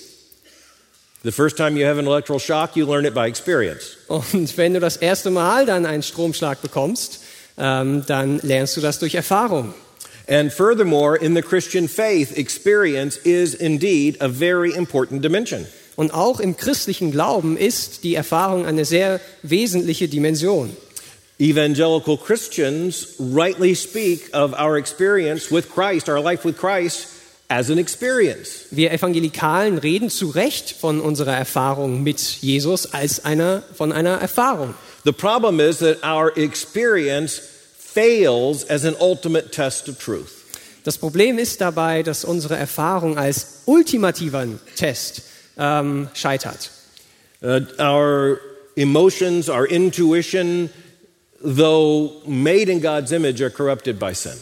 The 1.24 1.32
first 1.32 1.56
time 1.56 1.76
you 1.76 1.84
have 1.84 1.98
an 1.98 2.06
electrical 2.06 2.38
shock, 2.38 2.76
you 2.76 2.86
learn 2.86 3.04
it 3.04 3.12
by 3.12 3.26
experience. 3.26 3.96
Und 4.06 4.56
wenn 4.56 4.74
du 4.74 4.80
das 4.80 4.96
erste 4.96 5.30
Mal 5.30 5.66
dann 5.66 5.84
einen 5.84 6.04
Stromschlag 6.04 6.62
bekommst, 6.62 7.20
ähm, 7.58 8.04
dann 8.06 8.38
lernst 8.44 8.76
du 8.76 8.80
das 8.80 9.00
durch 9.00 9.16
Erfahrung. 9.16 9.74
And 10.28 10.52
furthermore, 10.52 11.16
in 11.16 11.34
the 11.34 11.42
Christian 11.42 11.88
faith, 11.88 12.36
experience 12.36 13.16
is 13.16 13.54
indeed 13.54 14.20
a 14.20 14.28
very 14.28 14.72
important 14.72 15.24
dimension. 15.24 15.66
Und 15.96 16.12
auch 16.14 16.38
im 16.38 16.56
christlichen 16.56 17.10
Glauben 17.10 17.56
ist 17.56 18.04
die 18.04 18.14
Erfahrung 18.14 18.64
eine 18.66 18.84
sehr 18.84 19.20
wesentliche 19.42 20.06
Dimension. 20.06 20.76
Evangelical 21.40 22.16
Christians 22.16 23.14
rightly 23.18 23.74
speak 23.74 24.30
of 24.32 24.52
our 24.52 24.76
experience 24.76 25.50
with 25.50 25.68
Christ, 25.68 26.08
our 26.08 26.20
life 26.20 26.44
with 26.44 26.56
Christ, 26.56 27.08
as 27.48 27.70
an 27.70 27.78
experience. 27.78 28.66
Wir 28.70 28.92
Evangelikalen 28.92 29.78
reden 29.78 30.10
zu 30.10 30.28
Recht 30.28 30.70
von 30.70 31.00
unserer 31.00 31.34
Erfahrung 31.34 32.02
mit 32.02 32.20
Jesus 32.20 32.92
als 32.92 33.24
einer, 33.24 33.62
von 33.74 33.92
einer 33.92 34.18
Erfahrung. 34.20 34.74
The 35.04 35.12
problem 35.12 35.58
is 35.58 35.78
that 35.78 36.02
our 36.04 36.36
experience 36.36 37.40
fails 37.78 38.68
as 38.68 38.84
an 38.84 38.94
ultimate 39.00 39.50
test 39.50 39.88
of 39.88 39.98
truth. 39.98 40.30
Das 40.84 40.98
Problem 40.98 41.38
ist 41.38 41.60
dabei, 41.60 42.02
dass 42.02 42.24
unsere 42.24 42.56
Erfahrung 42.56 43.18
als 43.18 43.62
ultimativen 43.66 44.60
Test 44.76 45.22
ähm, 45.58 46.08
scheitert. 46.14 46.70
Uh, 47.42 47.60
our 47.78 48.40
emotions, 48.76 49.48
our 49.48 49.66
intuition, 49.66 50.70
though 51.40 52.22
made 52.26 52.70
in 52.70 52.80
God's 52.80 53.12
image, 53.12 53.40
are 53.40 53.50
corrupted 53.50 53.98
by 53.98 54.12
sin. 54.12 54.36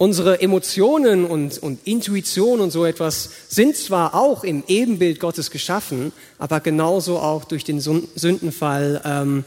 Unsere 0.00 0.40
Emotionen 0.40 1.26
und, 1.26 1.58
und 1.58 1.86
Intuition 1.86 2.60
und 2.60 2.70
so 2.70 2.86
etwas 2.86 3.28
sind 3.50 3.76
zwar 3.76 4.14
auch 4.14 4.44
im 4.44 4.64
Ebenbild 4.66 5.20
Gottes 5.20 5.50
geschaffen, 5.50 6.12
aber 6.38 6.60
genauso 6.60 7.18
auch 7.18 7.44
durch 7.44 7.64
den 7.64 7.80
Sündenfall 7.80 9.02
ähm, 9.04 9.44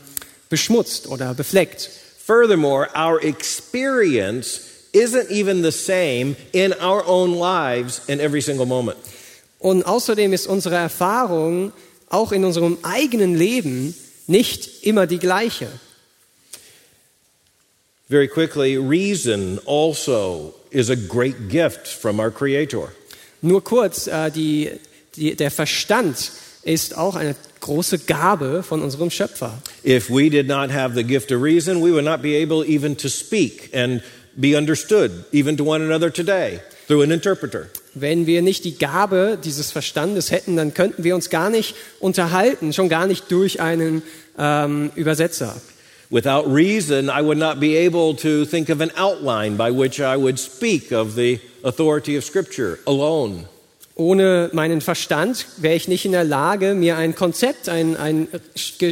beschmutzt 0.49 1.07
oder 1.07 1.33
befleckt. 1.33 1.89
Furthermore, 2.23 2.87
our 2.95 3.19
experience 3.23 4.61
isn't 4.93 5.31
even 5.31 5.63
the 5.63 5.71
same 5.71 6.35
in 6.51 6.71
our 6.73 7.03
own 7.07 7.33
lives 7.33 8.03
in 8.05 8.19
every 8.19 8.39
single 8.39 8.67
moment. 8.67 8.97
Und 9.57 9.81
außerdem 9.87 10.33
ist 10.33 10.45
unsere 10.45 10.75
Erfahrung 10.75 11.73
auch 12.09 12.31
in 12.31 12.45
unserem 12.45 12.77
eigenen 12.83 13.35
Leben 13.35 13.95
nicht 14.27 14.83
immer 14.83 15.07
die 15.07 15.17
gleiche. 15.17 15.67
Very 18.13 18.27
quickly, 18.27 18.77
reason 18.77 19.57
also 19.65 20.53
is 20.69 20.91
a 20.91 20.95
great 20.95 21.49
gift 21.49 21.87
from 21.87 22.19
our 22.19 22.29
Creator. 22.29 22.89
Nur 23.41 23.63
kurz, 23.63 24.05
äh, 24.05 24.29
die, 24.29 24.69
die, 25.15 25.35
der 25.35 25.49
Verstand 25.49 26.31
ist 26.61 26.95
auch 26.95 27.15
eine 27.15 27.35
große 27.61 27.97
Gabe 27.97 28.61
von 28.61 28.83
unserem 28.83 29.09
Schöpfer. 29.09 29.57
If 29.83 30.11
we 30.11 30.29
did 30.29 30.47
not 30.47 30.69
have 30.69 30.93
the 30.93 31.03
gift 31.03 31.31
of 31.31 31.41
reason, 31.41 31.81
we 31.81 31.91
would 31.91 32.05
not 32.05 32.21
be 32.21 32.35
able 32.35 32.63
even 32.63 32.95
to 32.97 33.09
speak 33.09 33.71
and 33.73 34.03
be 34.35 34.55
understood, 34.55 35.25
even 35.31 35.57
to 35.57 35.63
one 35.65 35.83
another 35.83 36.13
today, 36.13 36.59
through 36.87 37.01
an 37.01 37.09
interpreter. 37.09 37.65
Wenn 37.95 38.27
wir 38.27 38.43
nicht 38.43 38.63
die 38.63 38.77
Gabe 38.77 39.39
dieses 39.43 39.71
Verstandes 39.71 40.29
hätten, 40.29 40.55
dann 40.55 40.75
könnten 40.75 41.03
wir 41.03 41.15
uns 41.15 41.31
gar 41.31 41.49
nicht 41.49 41.73
unterhalten, 41.99 42.73
schon 42.73 42.89
gar 42.89 43.07
nicht 43.07 43.31
durch 43.31 43.59
einen 43.59 44.03
ähm, 44.37 44.91
Übersetzer. 44.93 45.59
Without 46.13 46.45
reason, 46.47 47.09
I 47.09 47.23
would 47.23 47.39
not 47.39 47.59
be 47.59 47.75
able 47.75 48.13
to 48.17 48.45
think 48.45 48.69
of 48.69 48.81
an 48.81 48.91
outline 48.95 49.57
by 49.57 49.71
which 49.71 49.99
I 49.99 50.15
would 50.15 50.37
speak 50.37 50.91
of 50.91 51.15
the 51.15 51.39
authority 51.63 52.15
of 52.15 52.23
Scripture 52.23 52.77
alone. 52.85 53.47
Ohne 53.97 54.51
meinen 54.53 54.79
Verstand 54.81 55.47
wäre 55.57 55.73
ich 55.73 55.87
nicht 55.87 56.05
in 56.05 56.11
der 56.11 56.23
Lage, 56.23 56.75
mir 56.75 56.97
ein 56.97 57.15
Konzept, 57.15 57.67
ein, 57.67 57.97
ein, 57.97 58.27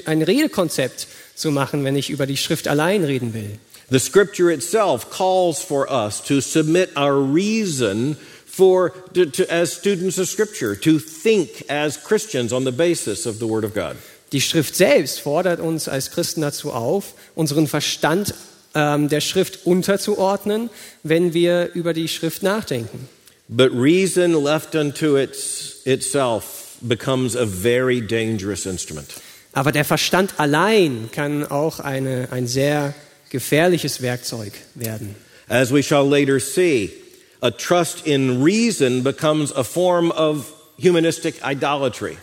ein 0.06 0.22
Redekonzept 0.24 1.06
zu 1.36 1.52
machen, 1.52 1.84
wenn 1.84 1.96
ich 1.96 2.10
über 2.10 2.26
die 2.26 2.38
Schrift 2.38 2.68
allein 2.68 3.04
reden 3.04 3.36
will. 3.36 3.60
The 3.92 4.00
Scripture 4.00 4.52
itself 4.52 5.12
calls 5.12 5.62
for 5.62 5.92
us 5.92 6.24
to 6.24 6.42
submit 6.42 6.98
our 6.98 7.22
reason 7.22 8.18
for 8.48 8.94
to, 9.14 9.28
to, 9.28 9.46
as 9.48 9.72
students 9.72 10.18
of 10.18 10.28
Scripture, 10.28 10.76
to 10.76 10.98
think 10.98 11.66
as 11.70 11.98
Christians 11.98 12.52
on 12.52 12.64
the 12.64 12.72
basis 12.72 13.28
of 13.28 13.38
the 13.38 13.46
Word 13.46 13.64
of 13.64 13.76
God. 13.76 13.98
Die 14.32 14.42
Schrift 14.42 14.76
selbst 14.76 15.20
fordert 15.20 15.60
uns 15.60 15.88
als 15.90 16.12
Christen 16.12 16.42
dazu 16.42 16.72
auf, 16.72 17.14
unseren 17.36 17.68
Verstand 17.68 18.34
ähm, 18.74 19.10
der 19.10 19.20
Schrift 19.20 19.66
unterzuordnen, 19.66 20.70
wenn 21.04 21.34
wir 21.34 21.72
über 21.74 21.94
die 21.94 22.08
Schrift 22.08 22.42
nachdenken. 22.42 23.10
But 23.50 23.72
reason 23.74 24.42
left 24.42 24.76
unto 24.76 25.18
its, 25.18 25.82
itself 25.84 26.78
becomes 26.80 27.36
a 27.36 27.46
very 27.46 28.00
dangerous 28.02 28.66
instrument. 28.66 29.10
Aber 29.54 29.74
der 29.74 29.84
Verstand 29.84 30.36
allein 30.38 31.10
kann 31.12 31.46
auch 31.46 31.82
eine, 31.82 32.30
ein 32.32 32.48
sehr 32.48 32.94
gefährliches 33.30 34.02
Werkzeug 34.02 34.54
werden. 34.76 35.16
As 35.50 35.74
we 35.74 35.84
shall 35.84 36.08
later 36.08 36.40
see, 36.40 36.94
a 37.42 37.52
trust 37.52 38.08
in 38.08 38.42
reason 38.42 39.04
becomes 39.04 39.54
a 39.54 39.64
form 39.66 40.12
of 40.12 40.54
humanistic 40.78 41.36
idolatry. 41.44 42.16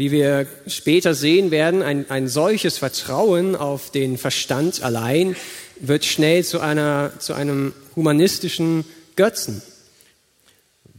Wie 0.00 0.12
wir 0.12 0.46
später 0.66 1.12
sehen 1.12 1.50
werden, 1.50 1.82
ein, 1.82 2.08
ein 2.08 2.26
solches 2.26 2.78
Vertrauen 2.78 3.54
auf 3.54 3.90
den 3.90 4.16
Verstand 4.16 4.82
allein 4.82 5.36
wird 5.78 6.06
schnell 6.06 6.42
zu, 6.42 6.58
einer, 6.58 7.12
zu 7.18 7.34
einem 7.34 7.74
humanistischen 7.96 8.86
Götzen. 9.16 9.60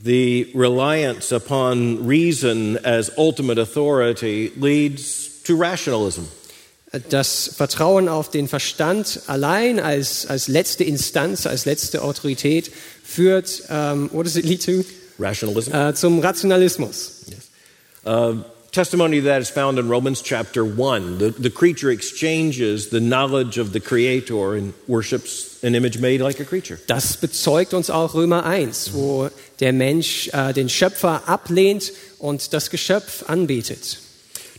The 0.04 0.52
reliance 0.54 1.34
upon 1.34 2.08
reason 2.08 2.78
as 2.84 3.12
ultimate 3.16 3.60
authority 3.60 4.52
leads 4.56 5.42
to 5.46 5.56
rationalism. 5.56 6.26
Das 7.10 7.56
Vertrauen 7.58 8.08
auf 8.08 8.30
den 8.30 8.48
Verstand 8.48 9.22
allein 9.26 9.80
als, 9.80 10.28
als 10.28 10.48
letzte 10.48 10.84
Instanz, 10.84 11.48
als 11.48 11.66
letzte 11.66 12.04
Autorität 12.04 12.72
führt, 13.04 13.64
um, 13.68 14.12
what 14.14 14.28
does 14.28 14.36
it 14.36 14.46
lead 14.46 14.64
to? 14.64 14.86
Rationalism. 15.18 15.74
Äh, 15.74 15.96
zum 15.96 16.20
Rationalismus. 16.20 17.24
Uh, 18.06 18.44
testimony 18.72 19.18
of 19.18 19.26
that 19.26 19.42
is 19.42 19.50
found 19.50 19.78
in 19.80 19.90
Romans 19.90 20.22
chapter 20.22 20.64
1. 20.64 21.18
The, 21.18 21.30
the 21.32 21.50
creature 21.50 21.92
exchanges 21.92 22.90
the 22.90 23.00
knowledge 23.00 23.58
of 23.58 23.74
the 23.74 23.80
Creator 23.80 24.56
and 24.56 24.74
worships 24.88 25.62
an 25.64 25.76
image 25.76 26.00
made 26.00 26.22
like 26.22 26.40
a 26.40 26.46
creature. 26.46 26.80
Das 26.88 27.18
bezeugt 27.18 27.74
uns 27.74 27.90
auch 27.90 28.14
Römer 28.14 28.46
1, 28.46 28.94
wo 28.94 29.30
der 29.60 29.74
Mensch 29.74 30.30
äh, 30.34 30.54
den 30.54 30.70
Schöpfer 30.70 31.28
ablehnt 31.28 31.92
und 32.20 32.54
das 32.54 32.70
Geschöpf 32.70 33.30
anbetet. 33.30 34.00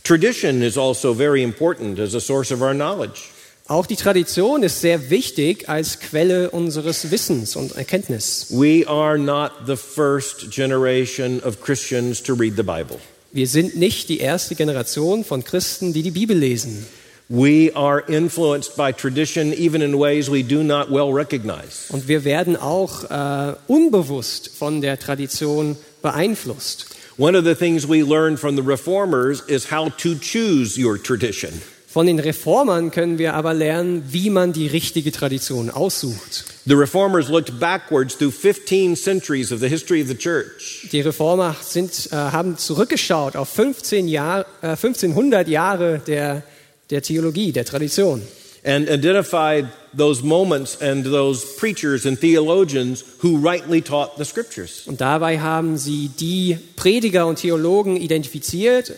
Tradition 0.03 0.61
is 0.61 0.77
also 0.77 1.13
very 1.13 1.41
important 1.41 1.99
as 1.99 2.13
a 2.13 2.19
source 2.19 2.51
of 2.51 2.61
our 2.61 2.73
knowledge. 2.73 3.29
Auch 3.67 3.85
die 3.85 3.95
Tradition 3.95 4.61
ist 4.61 4.81
sehr 4.81 5.09
wichtig 5.09 5.69
als 5.69 5.99
Quelle 6.01 6.51
unseres 6.51 7.11
Wissens 7.11 7.55
und 7.55 7.75
Erkenntnis. 7.77 8.47
We 8.49 8.85
are 8.85 9.17
not 9.17 9.51
the 9.65 9.77
first 9.77 10.51
generation 10.51 11.41
of 11.43 11.61
Christians 11.61 12.21
to 12.23 12.33
read 12.33 12.57
the 12.57 12.63
Bible. 12.63 12.99
Wir 13.35 13.47
sind 13.47 13.75
nicht 13.75 14.09
die 14.09 14.19
erste 14.19 14.53
Generation 14.53 15.23
von 15.23 15.43
Christen, 15.43 15.91
die 15.91 16.03
die 16.03 16.11
Bibel 16.11 16.37
lesen. 16.37 16.85
We 17.29 17.71
are 17.73 18.03
influenced 18.07 18.77
by 18.77 18.93
tradition 18.93 19.53
even 19.53 19.81
in 19.81 19.97
ways 19.97 20.29
we 20.29 20.43
do 20.43 20.61
not 20.61 20.91
well 20.91 21.11
recognize. 21.11 21.87
Und 21.89 22.07
wir 22.07 22.25
werden 22.25 22.55
auch 22.55 23.09
äh, 23.09 23.55
unbewusst 23.65 24.51
von 24.55 24.81
der 24.81 24.99
Tradition 24.99 25.75
beeinflusst. 26.03 26.95
One 27.17 27.35
of 27.35 27.43
the 27.43 27.55
things 27.55 27.89
we 27.89 28.03
learn 28.03 28.37
from 28.37 28.55
the 28.55 28.61
reformers 28.61 29.41
is 29.47 29.71
how 29.71 29.89
to 29.97 30.13
choose 30.13 30.79
your 30.79 31.01
tradition. 31.01 31.59
Von 31.93 32.07
den 32.07 32.17
Reformern 32.17 32.89
können 32.89 33.19
wir 33.19 33.35
aber 33.35 33.53
lernen, 33.53 34.03
wie 34.09 34.31
man 34.31 34.51
die 34.51 34.65
richtige 34.65 35.11
Tradition 35.11 35.69
aussucht. 35.69 36.43
The 36.65 36.73
reformers 36.73 37.29
looked 37.29 37.59
backwards 37.59 38.17
through 38.17 38.33
15 38.33 38.95
centuries 38.95 39.51
of 39.51 39.59
the 39.59 39.67
history 39.67 40.01
of 40.01 40.07
the 40.07 40.17
church. 40.17 40.87
Die 40.91 41.01
Reformer 41.01 41.55
sind, 41.61 42.09
äh, 42.11 42.15
haben 42.15 42.57
zurückgeschaut 42.57 43.35
auf 43.35 43.49
15 43.49 44.07
Jahr, 44.07 44.47
äh, 44.63 44.75
1500 44.75 45.47
Jahre 45.47 45.99
der, 45.99 46.41
der 46.89 47.03
Theologie, 47.03 47.51
der 47.51 47.63
Tradition. 47.63 48.23
and 48.65 48.89
identified 48.89 49.67
those 49.93 50.23
moments 50.23 50.81
and 50.81 51.05
those 51.05 51.45
preachers 51.57 52.05
and 52.05 52.19
theologians 52.19 53.03
who 53.19 53.37
rightly 53.37 53.81
taught 53.81 54.17
the 54.17 54.25
scriptures. 54.25 54.87
Und 54.87 54.99
dabei 54.99 55.39
haben 55.39 55.77
sie 55.77 56.09
die 56.19 56.57
Prediger 56.75 57.27
und 57.27 57.37
Theologen 57.37 57.97
identifiziert, 57.97 58.93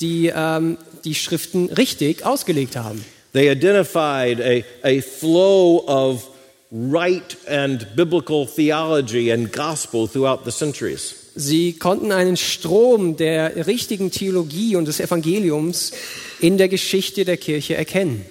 die 0.00 0.32
ähm, 0.34 0.76
die 1.04 1.14
Schriften 1.14 1.66
richtig 1.66 2.24
ausgelegt 2.24 2.76
haben. 2.76 3.04
They 3.32 3.50
identified 3.50 4.40
a, 4.40 4.62
a 4.82 5.00
flow 5.00 5.84
of 5.86 6.28
right 6.70 7.36
and 7.48 7.86
biblical 7.96 8.46
theology 8.46 9.32
and 9.32 9.52
gospel 9.52 10.08
throughout 10.08 10.44
the 10.44 10.52
centuries. 10.52 11.14
Sie 11.36 11.72
konnten 11.72 12.12
einen 12.12 12.36
Strom 12.36 13.16
der 13.16 13.66
richtigen 13.66 14.12
Theologie 14.12 14.76
und 14.76 14.86
des 14.86 15.00
Evangeliums 15.00 15.92
in 16.40 16.58
der 16.58 16.68
Geschichte 16.68 17.24
der 17.24 17.36
Kirche 17.36 17.74
erkennen. 17.74 18.24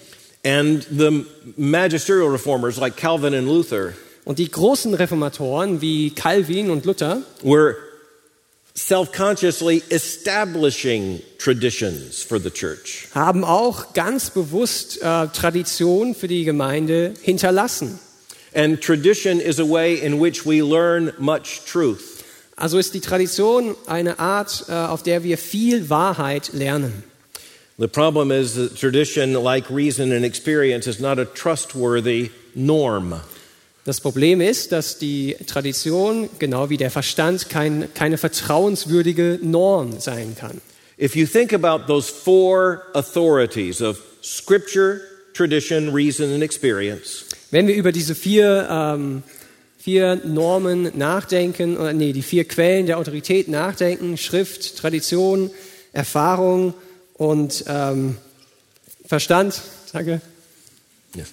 And 0.45 0.85
the 0.89 1.25
magisterial 1.57 2.29
reformers 2.29 2.77
like 2.77 2.95
Calvin 2.95 3.33
and 3.33 3.47
Luther 3.47 3.93
Und 4.25 4.39
die 4.39 4.49
großen 4.49 4.93
Reformatoren 4.93 5.81
wie 5.81 6.11
Calvin 6.11 6.69
und 6.69 6.85
Luther 6.85 7.21
were 7.43 7.75
self 8.75 9.11
consciously 9.11 9.83
establishing 9.89 11.21
traditions 11.37 12.23
for 12.23 12.39
the 12.39 12.49
church. 12.49 13.07
haben 13.13 13.43
auch 13.43 13.93
ganz 13.93 14.31
bewusst 14.31 15.01
äh, 15.01 15.27
Tradition 15.27 16.15
für 16.15 16.27
die 16.27 16.43
Gemeinde 16.43 17.13
hinterlassen. 17.21 17.99
And 18.55 18.79
tradition 18.81 19.39
is 19.39 19.59
a 19.59 19.67
way 19.67 19.95
in 19.95 20.19
which 20.19 20.45
we 20.45 20.61
learn 20.61 21.11
much 21.17 21.61
truth. 21.65 22.23
Also 22.55 22.77
ist 22.77 22.93
die 22.93 23.01
Tradition 23.01 23.75
eine 23.87 24.19
Art, 24.19 24.65
äh, 24.69 24.73
auf 24.73 25.01
der 25.01 25.23
wir 25.23 25.37
viel 25.37 25.89
Wahrheit 25.89 26.51
lernen. 26.53 27.03
The 27.79 27.87
problem 27.87 28.31
is 28.31 28.53
that 28.53 28.77
tradition, 28.79 29.33
like 29.33 29.67
reason 29.71 30.11
and 30.11 30.23
experience, 30.23 30.85
is 30.85 30.99
not 30.99 31.17
a 31.17 31.25
trustworthy 31.25 32.29
norm. 32.53 33.21
Das 33.85 33.99
Problem 33.99 34.39
ist, 34.39 34.71
dass 34.71 34.97
die 34.97 35.35
Tradition, 35.45 36.29
genau 36.39 36.69
wie 36.69 36.77
der 36.77 36.89
Verstand, 36.89 37.49
kein, 37.49 37.93
keine 37.93 38.17
vertrauenswürdige 38.17 39.39
Norm 39.41 39.99
sein 39.99 40.35
kann. 40.39 40.61
If 40.97 41.15
you 41.15 41.25
think 41.25 41.53
about 41.53 41.87
those 41.87 42.09
four 42.09 42.83
authorities 42.93 43.81
of 43.81 43.99
scripture, 44.23 45.01
tradition, 45.33 45.93
reason, 45.93 46.33
and 46.33 46.43
experience, 46.43 47.25
Wenn 47.51 47.67
wir 47.67 47.75
über 47.75 47.91
diese 47.91 48.15
vier, 48.15 48.67
ähm, 48.69 49.23
vier 49.77 50.15
Normen 50.23 50.97
nachdenken, 50.97 51.75
oder 51.75 51.91
nee, 51.91 52.13
die 52.13 52.21
vier 52.21 52.45
Quellen 52.45 52.85
der 52.85 52.97
Autorität 52.97 53.47
nachdenken, 53.47 54.17
Schrift, 54.17 54.77
Tradition, 54.77 55.51
Erfahrung 55.91 56.73
und 57.15 57.65
ähm, 57.67 58.17
Verstand, 59.05 59.61
danke, 59.91 60.21
yes. 61.15 61.27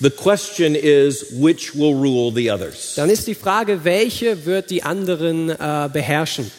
The 0.00 0.10
question 0.10 0.74
is 0.74 1.32
which 1.32 1.74
will 1.74 1.94
rule 1.94 2.32
the 2.32 2.50
others? 2.50 2.94
dann 2.96 3.10
ist 3.10 3.26
die 3.26 3.34
Frage, 3.34 3.84
welche 3.84 4.44
wird 4.44 4.70
die 4.70 4.82
anderen 4.82 5.50
äh, 5.50 5.88
beherrschen? 5.92 6.50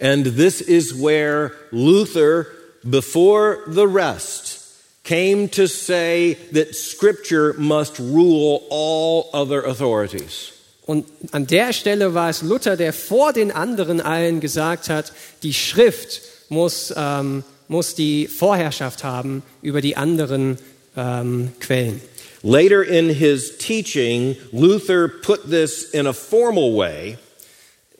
And 0.00 0.36
this 0.36 0.60
is 0.60 0.94
where 0.94 1.52
Luther, 1.72 2.46
before 2.84 3.58
the 3.66 3.86
rest, 3.86 4.58
came 5.02 5.48
to 5.48 5.66
say 5.66 6.36
that 6.52 6.74
scripture 6.74 7.54
must 7.58 7.98
rule 7.98 8.62
all 8.70 9.30
other 9.32 9.64
authorities. 9.64 10.52
Und 10.86 11.06
an 11.32 11.46
der 11.46 11.72
Stelle 11.72 12.14
war 12.14 12.30
es 12.30 12.42
Luther, 12.42 12.76
der 12.76 12.92
vor 12.92 13.32
den 13.32 13.50
anderen 13.50 14.00
allen 14.00 14.40
gesagt 14.40 14.88
hat, 14.88 15.12
die 15.42 15.52
Schrift 15.52 16.22
muss, 16.48 16.94
ähm, 16.96 17.44
muss 17.68 17.94
die 17.94 18.26
Vorherrschaft 18.26 19.04
haben 19.04 19.42
über 19.60 19.82
die 19.82 19.96
anderen 19.96 20.58
ähm, 20.96 21.52
Quellen. 21.60 22.00
Later 22.42 22.82
in 22.82 23.08
his 23.08 23.56
teaching, 23.58 24.36
Luther 24.52 25.08
put 25.08 25.50
this 25.50 25.90
in 25.90 26.06
a 26.06 26.12
formal 26.12 26.76
way 26.76 27.18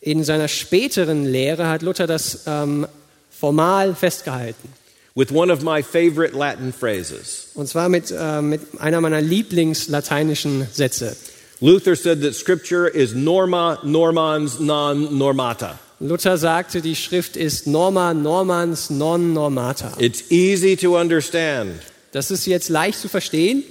In 0.01 0.23
seiner 0.23 0.49
späteren 0.49 1.25
Lehre 1.27 1.67
hat 1.69 1.83
Luther 1.83 2.07
das 2.07 2.45
ähm, 2.47 2.87
formal 3.31 3.95
festgehalten. 3.95 4.73
with 5.19 5.33
one 5.33 5.51
of 5.51 5.65
my 5.65 5.83
favorite 5.83 6.33
Latin 6.33 6.73
phrases. 6.73 7.49
Und 7.57 7.67
zwar 7.67 7.89
mit, 7.89 8.13
äh, 8.13 8.41
mit 8.41 8.61
einer 8.79 9.01
meiner 9.01 9.21
Lieblingslateinischen 9.21 10.69
Sätze. 10.73 11.17
Luther 11.61 11.97
said 11.97 12.23
that 12.23 12.37
scripture 12.37 12.87
is 12.87 13.15
norma 13.15 13.81
normans 13.83 14.61
non 14.61 15.19
normata. 15.19 15.81
Luther 15.99 16.39
sagte, 16.39 16.81
die 16.81 16.95
Schrift 16.95 17.37
ist 17.37 17.67
norma 17.67 18.15
normans 18.15 18.91
non 18.91 19.33
normata. 19.33 19.93
It's 19.99 20.31
easy 20.31 20.77
to 20.77 20.97
understand. 20.97 21.81
Das 22.13 22.31
ist 22.31 22.47
jetzt 22.47 22.69
leicht 22.69 23.01
zu 23.01 23.09
verstehen. 23.09 23.65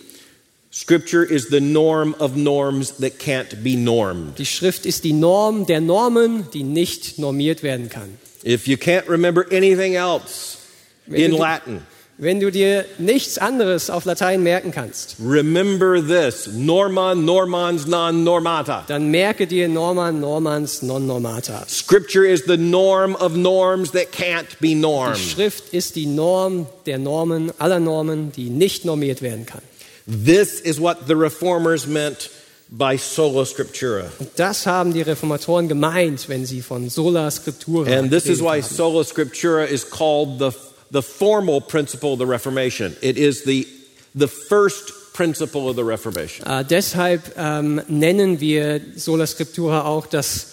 Scripture 0.79 1.23
is 1.23 1.47
the 1.49 1.59
norm 1.59 2.13
of 2.19 2.35
norms 2.35 2.97
that 2.99 3.17
can't 3.17 3.63
be 3.63 3.75
normed. 3.75 4.37
Die 4.37 4.45
Schrift 4.45 4.85
ist 4.85 5.03
die 5.03 5.11
Norm 5.11 5.65
der 5.65 5.81
Normen, 5.81 6.45
die 6.53 6.61
nicht 6.61 7.17
normiert 7.17 7.63
werden 7.63 7.89
kann. 7.89 8.19
If 8.45 8.67
you 8.67 8.77
can't 8.77 9.09
remember 9.09 9.43
anything 9.51 9.95
else 9.95 10.57
in 11.07 11.31
du- 11.31 11.37
Latin, 11.37 11.81
Wenn 12.19 12.39
du 12.39 12.51
dir 12.51 12.85
nichts 12.99 13.39
anderes 13.39 13.89
auf 13.89 14.05
Latein 14.05 14.43
merken 14.43 14.71
kannst, 14.71 15.15
remember 15.19 15.99
this 15.99 16.47
norma 16.53 17.15
normans 17.15 17.87
non 17.87 18.23
normata. 18.23 18.83
dann 18.87 19.09
merke 19.09 19.47
dir 19.47 19.67
Norma 19.67 20.11
normans 20.11 20.83
non 20.83 21.07
normata. 21.07 21.65
Scripture 21.67 22.23
is 22.23 22.43
the 22.45 22.57
norm 22.57 23.15
of 23.15 23.35
norms 23.35 23.91
that 23.93 24.11
can't 24.11 24.59
be 24.59 24.69
Die 24.69 24.75
normed. 24.75 25.17
Schrift 25.17 25.73
ist 25.73 25.95
die 25.95 26.05
Norm 26.05 26.67
der 26.85 26.99
Normen, 26.99 27.51
aller 27.57 27.79
Normen, 27.79 28.31
die 28.31 28.51
nicht 28.51 28.85
normiert 28.85 29.23
werden 29.23 29.47
kann. 29.47 29.61
This 30.07 30.61
is 30.61 30.79
what 30.79 31.07
the 31.07 31.15
reformers 31.15 31.85
meant 31.85 32.29
by 32.69 32.97
sola 32.97 33.45
scriptura. 33.45 34.09
Und 34.19 34.29
das 34.37 34.65
haben 34.65 34.93
die 34.93 35.01
Reformatoren 35.01 35.67
gemeint, 35.67 36.27
wenn 36.29 36.45
sie 36.45 36.61
von 36.61 36.89
sola 36.89 37.29
scriptura 37.29 37.91
And 37.91 38.09
this 38.09 38.25
is 38.25 38.41
why 38.41 38.61
haben. 38.61 38.63
sola 38.63 39.03
scriptura 39.03 39.65
is 39.65 39.83
called 39.83 40.39
the, 40.39 40.51
the 40.91 41.01
formal 41.01 41.61
principle 41.61 42.13
of 42.13 42.19
the 42.19 42.25
Reformation. 42.25 42.95
It 43.01 43.17
is 43.17 43.43
the, 43.43 43.67
the 44.15 44.27
first 44.27 44.93
principle 45.13 45.69
of 45.69 45.75
the 45.75 45.83
Reformation. 45.83 46.45
Äh, 46.45 46.63
deshalb 46.63 47.21
ähm, 47.37 47.81
nennen 47.87 48.39
wir 48.39 48.79
Sola 48.95 49.25
Scriptura 49.27 49.85
auch 49.85 50.05
das 50.05 50.47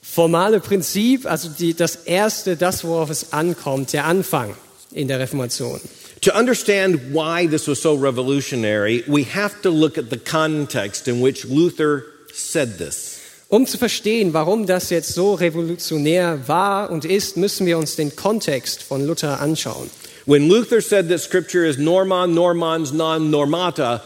formale 0.00 0.60
Prinzip, 0.60 1.26
also 1.26 1.48
die, 1.48 1.74
das 1.74 1.96
erste, 1.96 2.56
das, 2.56 2.84
worauf 2.84 3.10
es 3.10 3.32
ankommt, 3.32 3.92
der 3.92 4.04
Anfang 4.04 4.54
in 4.92 5.08
der 5.08 5.18
Reformation. 5.18 5.80
To 6.24 6.34
understand 6.34 7.12
why 7.12 7.46
this 7.46 7.68
was 7.68 7.82
so 7.82 7.94
revolutionary, 7.94 9.04
we 9.06 9.24
have 9.24 9.60
to 9.60 9.68
look 9.68 9.98
at 9.98 10.08
the 10.08 10.16
context 10.16 11.06
in 11.06 11.20
which 11.20 11.44
Luther 11.44 12.06
said 12.32 12.78
this. 12.78 13.20
Um 13.50 13.66
zu 13.66 13.76
verstehen, 13.76 14.32
warum 14.32 14.64
das 14.64 14.88
jetzt 14.88 15.12
so 15.12 15.34
revolutionär 15.34 16.48
war 16.48 16.88
und 16.90 17.04
ist, 17.04 17.36
müssen 17.36 17.66
wir 17.66 17.76
uns 17.76 17.96
den 17.96 18.16
Kontext 18.16 18.82
von 18.82 19.06
Luther 19.06 19.42
anschauen. 19.42 19.90
When 20.24 20.48
Luther 20.48 20.80
said 20.80 21.10
that 21.10 21.20
Scripture 21.20 21.66
is 21.66 21.76
norma, 21.76 22.26
normans, 22.26 22.90
non 22.94 23.30
normata, 23.30 24.00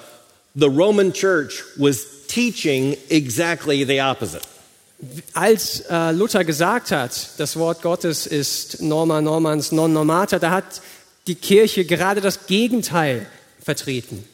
the 0.57 0.69
Roman 0.69 1.13
Church 1.13 1.63
was 1.77 2.27
teaching 2.27 2.97
exactly 3.11 3.85
the 3.85 4.01
opposite. 4.01 4.43
Als 5.35 5.85
äh, 5.89 6.11
Luther 6.11 6.43
gesagt 6.43 6.91
hat, 6.91 7.13
das 7.39 7.57
Wort 7.57 7.83
Gottes 7.83 8.27
ist 8.27 8.83
norma, 8.83 9.21
normans, 9.21 9.71
non 9.71 9.93
normata, 9.93 10.41
da 10.41 10.51
hat 10.51 10.83
die 11.29 11.35
Kirche 11.35 11.85
gerade 11.85 12.21
das 12.21 12.47
Gegenteil 12.47 13.27
vertreten. 13.63 14.25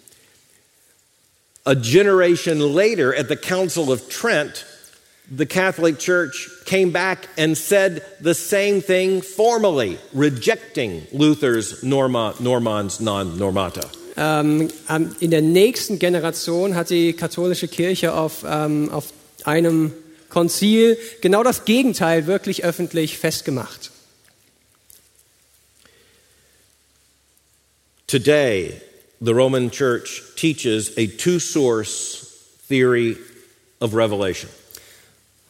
A 1.67 1.75
generation 1.75 2.61
later, 2.61 3.15
at 3.15 3.29
the 3.29 3.37
Council 3.37 3.91
of 3.91 4.09
Trent, 4.09 4.65
the 5.35 5.47
Catholic 5.47 5.99
Church 5.99 6.51
came 6.67 6.91
back 6.93 7.29
and 7.39 7.57
said 7.57 8.03
the 8.21 8.35
same 8.35 8.83
thing 8.83 9.23
formally, 9.23 9.99
rejecting 10.13 11.07
Luther's 11.13 11.83
norma, 11.83 12.35
normans, 12.39 13.01
non 13.01 13.39
normata. 13.39 13.89
Ähm, 14.17 14.69
in 15.21 15.31
der 15.31 15.43
nächsten 15.43 15.99
Generation 15.99 16.77
hat 16.77 16.91
die 16.91 17.15
katholische 17.15 17.67
Kirche 17.67 18.15
auf, 18.15 18.45
ähm, 18.47 18.91
auf 18.93 19.07
einem 19.45 19.93
Konzil 20.29 20.99
genau 21.21 21.43
das 21.43 21.65
Gegenteil 21.65 22.27
wirklich 22.27 22.65
öffentlich 22.65 23.19
festgemacht. 23.19 23.91
Today, 28.15 28.81
the 29.21 29.35
Roman 29.35 29.71
Church 29.71 30.23
teaches 30.37 30.97
a 30.97 31.09
two 31.09 31.41
source 31.41 32.23
theory 32.69 33.17
of 33.81 33.93
revelation. 33.95 34.49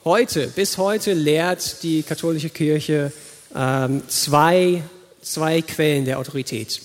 Heute, 0.02 0.46
bis 0.46 0.78
heute 0.78 1.12
lehrt 1.12 1.82
die 1.82 2.02
katholische 2.02 2.48
Kirche 2.48 3.12
ähm, 3.54 4.02
zwei, 4.08 4.82
zwei 5.20 5.60
Quellen 5.60 6.06
der 6.06 6.18
Autorität. 6.18 6.80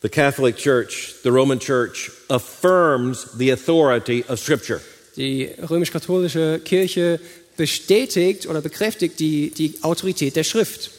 The 0.00 0.08
Catholic 0.08 0.56
Church, 0.56 1.16
the 1.22 1.30
Roman 1.30 1.58
Church, 1.58 2.10
affirms 2.30 3.26
the 3.36 3.50
authority 3.50 4.24
of 4.30 4.40
Scripture. 4.40 4.80
Die 5.16 5.50
römisch-katholische 5.68 6.62
Kirche 6.64 7.20
bestätigt 7.58 8.46
oder 8.46 8.62
bekräftigt 8.62 9.20
die, 9.20 9.50
die 9.50 9.74
Autorität 9.82 10.36
der 10.36 10.44
Schrift. 10.44 10.97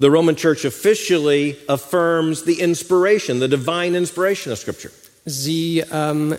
The 0.00 0.10
Roman 0.10 0.36
Church 0.36 0.64
officially 0.64 1.58
affirms 1.68 2.44
the 2.44 2.60
inspiration, 2.60 3.40
the 3.40 3.48
divine 3.48 3.96
inspiration 3.96 4.52
of 4.52 4.58
Scripture. 4.58 4.92
Sie 5.26 5.82
ähm, 5.90 6.36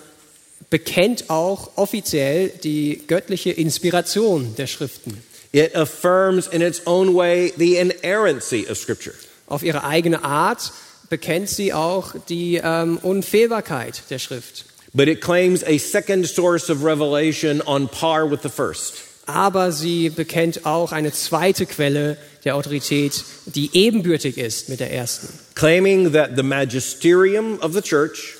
bekennt 0.69 1.29
auch 1.29 1.71
offiziell 1.75 2.49
die 2.63 3.01
göttliche 3.05 3.51
Inspiration 3.51 4.55
der 4.55 4.67
Schriften. 4.67 5.21
It 5.51 5.75
affirms 5.75 6.47
in 6.47 6.61
its 6.61 6.81
own 6.85 7.13
way 7.15 7.51
the 7.57 7.77
inerrancy 7.77 8.65
of 8.69 8.77
Scripture. 8.77 9.15
Auf 9.47 9.63
ihre 9.63 9.83
eigene 9.83 10.23
Art 10.23 10.71
bekennt 11.09 11.49
sie 11.49 11.73
auch 11.73 12.15
die 12.29 12.61
ähm, 12.63 12.97
Unfehlbarkeit 13.01 14.03
der 14.09 14.19
Schrift. 14.19 14.65
But 14.93 15.07
it 15.07 15.21
claims 15.21 15.63
a 15.63 15.77
second 15.77 16.27
source 16.27 16.69
of 16.69 16.83
revelation 16.83 17.61
on 17.61 17.89
par 17.89 18.29
with 18.29 18.41
the 18.41 18.49
first. 18.49 19.08
Aber 19.29 19.71
sie 19.71 20.09
bekennt 20.09 20.65
auch 20.65 20.91
eine 20.91 21.11
zweite 21.11 21.65
Quelle 21.65 22.17
der 22.43 22.55
Autorität, 22.55 23.23
die 23.45 23.69
ebenbürtig 23.73 24.37
ist 24.37 24.69
mit 24.69 24.79
der 24.79 24.91
ersten. 24.91 25.27
Claiming 25.55 26.11
that 26.13 26.31
the 26.35 26.43
magisterium 26.43 27.59
of 27.61 27.73
the 27.73 27.81
church 27.81 28.39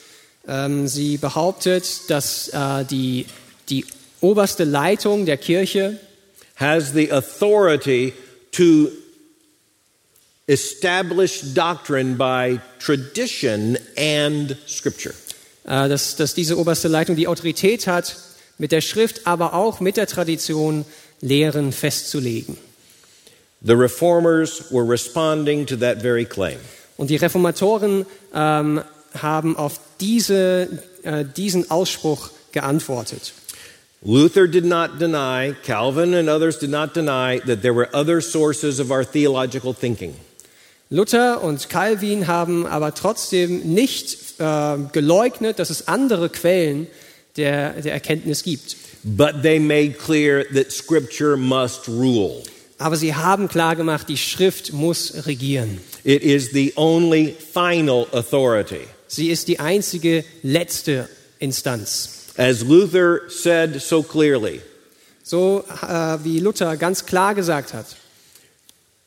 Ähm, 0.50 0.88
sie 0.88 1.18
behauptet, 1.18 2.10
dass 2.10 2.50
äh, 2.50 2.84
die, 2.86 3.28
die 3.70 3.86
oberste 4.20 4.64
Leitung 4.64 5.26
der 5.26 5.38
Kirche 5.38 6.00
has 6.56 6.92
the 6.94 7.12
authority 7.12 8.14
to 8.52 8.90
establish 10.48 11.42
doctrine 11.54 12.16
by 12.16 12.60
tradition 12.80 13.78
and 13.96 14.58
Scripture. 14.68 15.14
äh, 15.66 15.88
dass, 15.88 16.16
dass 16.16 16.34
diese 16.34 16.58
oberste 16.58 16.88
Leitung 16.88 17.16
die 17.16 17.28
Autorität 17.28 17.86
hat, 17.86 18.18
mit 18.60 18.72
der 18.72 18.82
Schrift, 18.82 19.26
aber 19.26 19.56
auch 19.56 19.80
mit 19.80 19.98
der 19.98 20.06
Tradition 20.06 20.86
Lehren 21.22 21.72
festzulegen. 21.72 22.58
The 23.62 23.74
reformers 23.74 24.72
were 24.72 24.88
responding 24.88 25.66
to 25.66 25.76
that 25.78 26.02
very 26.02 26.26
claim. 26.26 26.60
Und 26.98 27.10
die 27.10 27.18
Reformatoren 27.18 28.06
ähm, 28.34 28.82
haben 29.18 29.58
auf 29.58 29.80
diese, 30.00 30.70
äh, 31.04 31.26
diesen 31.26 31.70
Ausspruch 31.72 32.30
geantwortet. 32.52 33.34
Luther 34.02 34.48
did 34.48 34.64
not 34.64 35.00
deny, 35.00 35.54
Calvin 35.66 36.14
and 36.14 36.30
others 36.30 36.58
did 36.58 36.70
not 36.70 36.96
deny 36.96 37.40
that 37.46 37.62
there 37.62 37.76
were 37.76 37.90
other 37.94 38.22
sources 38.22 38.80
of 38.80 38.92
our 38.92 39.04
theological 39.04 39.74
thinking. 39.74 40.16
Luther 40.90 41.44
und 41.44 41.70
Calvin 41.70 42.28
haben 42.28 42.66
aber 42.66 42.94
trotzdem 42.94 43.60
nicht 43.74 44.40
äh, 44.40 44.78
geleugnet, 44.92 45.60
dass 45.60 45.70
es 45.70 45.88
andere 45.88 46.30
Quellen 46.30 46.88
der, 47.38 47.82
der 47.82 47.94
Erkenntnis 47.94 48.44
gibt. 48.44 48.76
But 49.04 49.42
they 49.44 49.60
made 49.60 49.94
clear 49.94 50.46
that 50.54 50.72
Scripture 50.72 51.38
must 51.38 51.88
rule. 51.88 52.44
Aber 52.78 52.96
sie 52.96 53.14
haben 53.14 53.48
klargemacht, 53.48 54.08
die 54.10 54.18
Schrift 54.18 54.74
muss 54.74 55.26
regieren. 55.26 55.80
It 56.04 56.24
is 56.24 56.52
the 56.52 56.74
only 56.76 57.36
final 57.54 58.08
authority. 58.12 58.82
Sie 59.08 59.30
ist 59.30 59.48
die 59.48 59.60
einzige 59.60 60.24
letzte 60.44 61.10
Instanz. 61.40 62.28
As 62.38 62.62
Luther 62.62 63.22
said 63.30 63.82
so 63.82 64.02
clearly, 64.04 64.62
So 65.24 65.64
äh, 65.82 66.18
wie 66.24 66.40
Luther 66.40 66.76
ganz 66.78 67.06
klar 67.06 67.36
gesagt 67.36 67.74
hat, 67.74 67.86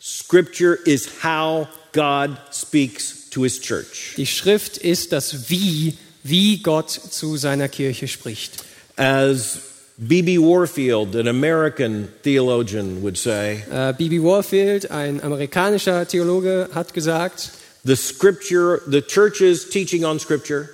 Scripture 0.00 0.78
is 0.84 1.08
how 1.22 1.66
God 1.92 2.36
speaks 2.52 3.28
to 3.30 3.42
his 3.44 3.60
church. 3.60 4.14
die 4.16 4.26
Schrift 4.26 4.76
ist 4.78 5.12
das 5.12 5.48
Wie, 5.48 5.96
wie 6.22 6.58
Gott 6.62 6.90
zu 6.90 7.36
seiner 7.36 7.68
Kirche 7.68 8.08
spricht. 8.08 8.64
As 8.96 9.58
B.B. 9.96 10.38
Warfield, 10.38 11.14
an 11.16 11.28
American 11.28 12.08
theologian, 12.22 13.02
would 13.02 13.16
say, 13.16 13.62
B.B. 13.98 14.22
Warfield, 14.22 14.90
ein 14.90 15.22
amerikanischer 15.22 16.06
Theologe, 16.06 16.68
hat 16.74 16.94
gesagt, 16.94 17.50
the 17.84 17.96
scripture, 17.96 18.80
the 18.86 19.02
church's 19.02 19.68
teaching 19.68 20.04
on 20.04 20.18
scripture 20.18 20.68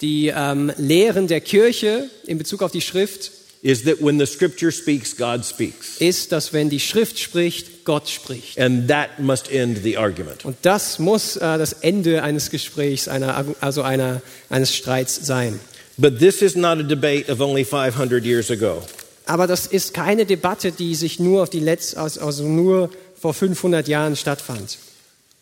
die 0.00 0.32
ähm, 0.34 0.72
Lehren 0.78 1.26
der 1.26 1.40
Kirche 1.40 2.08
in 2.26 2.38
Bezug 2.38 2.62
auf 2.62 2.72
die 2.72 2.80
Schrift 2.80 3.30
is 3.62 3.84
that 3.84 4.00
when 4.00 4.18
the 4.18 4.26
scripture 4.26 4.72
speaks, 4.72 5.14
God 5.16 5.44
speaks. 5.44 5.98
ist, 5.98 6.32
dass 6.32 6.52
wenn 6.52 6.70
die 6.70 6.80
Schrift 6.80 7.18
spricht, 7.18 7.84
Gott 7.84 8.08
spricht. 8.08 8.58
And 8.58 8.88
that 8.88 9.18
must 9.18 9.50
end 9.50 9.82
the 9.82 9.98
argument. 9.98 10.44
Und 10.44 10.56
das 10.62 10.98
muss 10.98 11.36
äh, 11.36 11.58
das 11.58 11.74
Ende 11.74 12.22
eines 12.22 12.50
Gesprächs, 12.50 13.08
einer, 13.08 13.44
also 13.60 13.82
einer, 13.82 14.22
eines 14.48 14.74
Streits 14.74 15.26
sein. 15.26 15.60
But 15.98 16.18
this 16.18 16.40
is 16.40 16.56
not 16.56 16.78
a 16.78 16.82
debate 16.82 17.30
of 17.30 17.40
only 17.40 17.64
500 17.64 18.24
years 18.24 18.50
ago. 18.50 18.82
Aber 19.26 19.46
das 19.46 19.66
ist 19.66 19.92
keine 19.92 20.24
Debatte, 20.24 20.72
die 20.72 20.94
sich 20.94 21.20
nur 21.20 21.42
auf 21.42 21.50
die 21.50 21.60
Letz-, 21.60 21.94
also 21.94 22.42
nur 22.48 22.90
vor 23.14 23.34
500 23.34 23.86
Jahren 23.86 24.16
stattfand. 24.16 24.78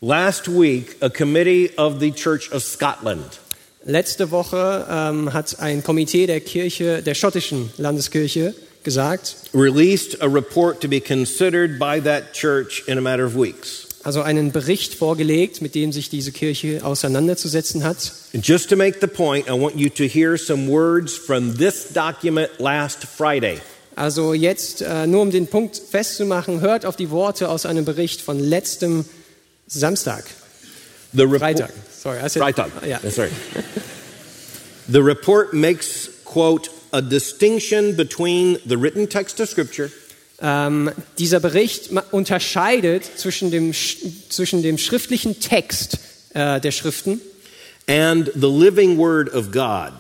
Last 0.01 0.49
week, 0.49 0.97
a 1.01 1.09
committee 1.09 1.71
of 1.77 2.01
the 2.01 2.13
Church 2.13 2.53
of 2.53 2.63
Scotland 2.63 3.39
Letzte 3.89 4.31
Woche 4.31 4.87
ähm, 4.91 5.33
hat 5.33 5.61
ein 5.61 5.83
Komitee 5.83 6.27
der 6.27 6.41
Kirche, 6.43 7.03
der 7.03 7.15
schottischen 7.15 7.71
Landeskirche, 7.79 8.55
gesagt, 8.85 9.37
released 9.55 10.21
a 10.21 10.27
report 10.27 10.83
to 10.83 10.89
be 10.89 11.01
considered 11.01 11.79
by 11.79 11.99
that 11.99 12.35
church 12.35 12.85
in 12.87 12.99
a 12.99 13.01
matter 13.01 13.25
of 13.25 13.35
weeks. 13.35 13.87
also 14.05 14.21
einen 14.21 14.53
Bericht 14.53 14.95
vorgelegt, 14.95 15.63
mit 15.63 15.75
dem 15.75 15.93
sich 15.93 16.11
diese 16.11 16.33
Kirche 16.33 16.81
auseinanderzusetzen 16.85 17.83
hat. 17.83 18.13
Just 18.35 18.69
to 18.69 18.77
make 18.77 18.99
the 19.01 19.07
point, 19.07 19.49
I 19.49 19.53
want 19.53 19.77
you 19.77 19.89
to 19.89 20.05
hear 20.05 20.37
some 20.37 20.69
words 20.71 21.15
from 21.17 21.57
this 21.57 21.89
document 21.95 22.51
last 22.59 23.05
Friday. 23.05 23.57
Also 23.97 24.35
jetzt, 24.35 24.83
äh, 24.83 25.07
nur 25.07 25.23
um 25.23 25.31
den 25.31 25.47
Punkt 25.47 25.77
festzumachen, 25.79 26.61
hört 26.61 26.85
auf 26.85 26.97
die 26.97 27.09
Worte 27.11 27.49
aus 27.49 27.65
einem 27.65 27.87
Bericht 27.87 28.21
von 28.21 28.39
letztem 28.39 29.07
Samstag, 29.67 30.25
The 31.15 31.23
report- 31.23 31.41
Freitag. 31.41 31.71
Sorry, 32.01 32.19
I 32.19 32.29
said, 32.29 32.43
Freitag. 32.43 32.71
Ja. 32.87 32.99
That's 32.99 33.19
right. 33.19 33.33
the 34.89 35.03
report 35.03 35.53
makes, 35.53 36.09
quote, 36.25 36.69
a 36.93 37.03
distinction 37.03 37.97
between 37.97 38.59
the 38.67 38.77
written 38.77 39.09
text 39.09 39.41
of 39.41 39.49
Scripture 39.49 39.91
Ähm, 40.41 40.93
dieser 41.19 41.41
Bericht 41.41 41.91
unterscheidet 42.13 43.03
zwischen 43.17 43.51
dem, 43.51 43.73
sch- 43.73 44.29
zwischen 44.29 44.63
dem 44.63 44.79
schriftlichen 44.79 45.41
Text 45.41 45.99
äh, 46.33 46.61
der 46.61 46.71
Schriften 46.71 47.21
and 47.89 48.31
the 48.37 48.47
living 48.47 48.97
Word 48.99 49.35
of 49.35 49.51
God. 49.51 49.95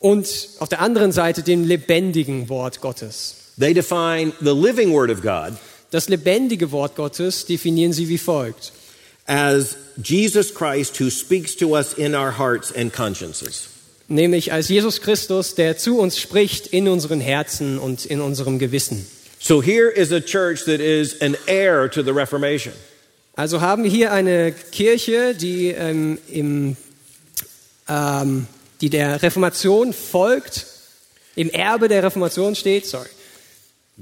und 0.00 0.26
auf 0.58 0.68
der 0.68 0.80
anderen 0.80 1.12
Seite 1.12 1.44
dem 1.44 1.62
lebendigen 1.64 2.48
Wort 2.48 2.80
Gottes. 2.80 3.36
They 3.56 3.72
define 3.72 4.32
the 4.40 4.50
living 4.52 4.92
Word 4.92 5.10
of 5.12 5.22
God 5.22 5.52
Das 5.92 6.08
lebendige 6.08 6.72
Wort 6.72 6.96
Gottes 6.96 7.46
definieren 7.46 7.92
sie 7.92 8.08
wie 8.08 8.18
folgt. 8.18 8.72
As 9.26 9.76
Jesus 10.02 10.50
Christ 10.50 10.96
who 10.98 11.10
speaks 11.10 11.54
to 11.56 11.74
us 11.74 11.94
in 11.94 12.14
our 12.14 12.32
hearts 12.32 12.70
and 12.70 12.92
consciences. 12.92 13.68
Nämlich 14.08 14.52
als 14.52 14.68
Jesus 14.68 15.00
Christus, 15.00 15.54
der 15.54 15.78
zu 15.78 15.98
uns 15.98 16.18
spricht 16.18 16.66
in 16.66 16.88
unseren 16.88 17.20
Herzen 17.20 17.78
und 17.78 18.04
in 18.04 18.20
unserem 18.20 18.58
Gewissen. 18.58 19.06
So 19.38 19.62
here 19.62 19.88
is 19.88 20.12
a 20.12 20.20
church 20.20 20.64
that 20.66 20.80
is 20.80 21.20
an 21.22 21.36
heir 21.46 21.88
to 21.88 22.02
the 22.02 22.12
Reformation. 22.12 22.74
Also 23.36 23.60
haben 23.60 23.82
wir 23.82 23.90
hier 23.90 24.12
eine 24.12 24.52
Kirche, 24.52 25.34
die, 25.34 25.68
ähm, 25.68 26.18
im, 26.28 26.76
ähm, 27.88 28.46
die 28.80 28.90
der 28.90 29.22
Reformation 29.22 29.92
folgt, 29.92 30.66
im 31.34 31.50
Erbe 31.50 31.88
der 31.88 32.02
Reformation 32.02 32.54
steht, 32.54 32.86
sorry, 32.86 33.08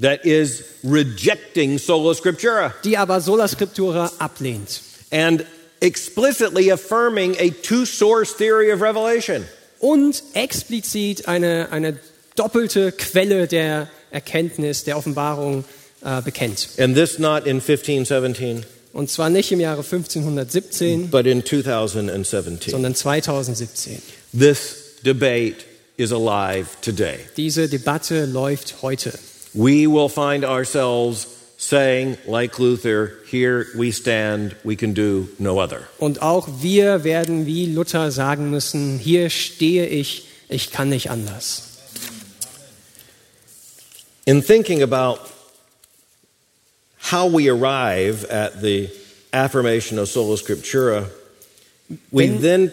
that 0.01 0.25
is 0.25 0.64
rejecting 0.85 1.79
sola 1.79 2.14
scriptura 2.14 2.75
die 2.85 2.97
aber 2.97 3.20
Sola 3.20 3.47
Scriptura 3.49 4.11
ablehnt 4.18 4.81
and 5.13 5.45
explicitly 5.81 6.71
affirming 6.71 7.37
a 7.39 7.51
two 7.51 7.85
source 7.85 8.35
theory 8.35 8.73
of 8.73 8.81
revelation. 8.81 9.45
und 9.81 10.23
explizit 10.35 11.27
eine, 11.29 11.69
eine 11.71 11.99
doppelte 12.37 12.93
Quelle 12.93 13.47
der 13.49 13.89
Erkenntnis, 14.13 14.85
der 14.85 14.97
Offenbarung 14.97 15.65
äh, 16.05 16.23
bekennt. 16.23 16.69
And 16.79 16.95
this 16.97 17.19
not 17.19 17.47
in 17.47 17.61
1517, 17.61 18.65
Und 18.93 19.11
zwar 19.11 19.29
nicht 19.31 19.51
im 19.53 19.61
Jahre 19.61 19.83
1517, 19.83 21.11
but 21.11 21.27
in 21.27 21.45
2017. 21.45 22.71
sondern 22.71 22.95
2017. 22.95 24.01
This 24.39 24.99
debate 25.05 25.65
is 25.97 26.13
alive 26.13 26.67
today. 26.83 27.17
Diese 27.37 27.69
Debatte 27.69 28.25
läuft 28.27 28.83
heute. 28.83 29.13
We 29.55 29.87
will 29.87 30.09
find 30.09 30.45
ourselves 30.45 31.27
saying, 31.63 32.19
like 32.27 32.59
Luther, 32.59 33.13
here 33.31 33.67
we 33.77 33.93
stand, 33.93 34.57
we 34.65 34.75
can 34.75 34.95
do 34.95 35.29
no 35.39 35.61
other. 35.61 35.87
Und 35.99 36.21
auch 36.21 36.49
wir 36.61 37.05
werden 37.05 37.47
wie 37.47 37.67
Luther 37.67 38.11
sagen 38.11 38.51
müssen, 38.51 38.99
hier 38.99 39.31
stehe 39.31 39.87
ich, 39.87 40.27
ich 40.49 40.73
kann 40.73 40.89
nicht 40.89 41.11
anders. 41.11 41.69
In 44.25 44.43
thinking 44.45 44.83
about 44.83 45.21
how 47.11 47.33
we 47.33 47.49
arrive 47.49 48.29
at 48.29 48.61
the 48.61 48.89
affirmation 49.33 49.99
of 49.99 50.09
sola 50.09 50.37
scriptura, 50.37 51.09
we 52.11 52.25
Wenn- 52.29 52.41
then 52.43 52.73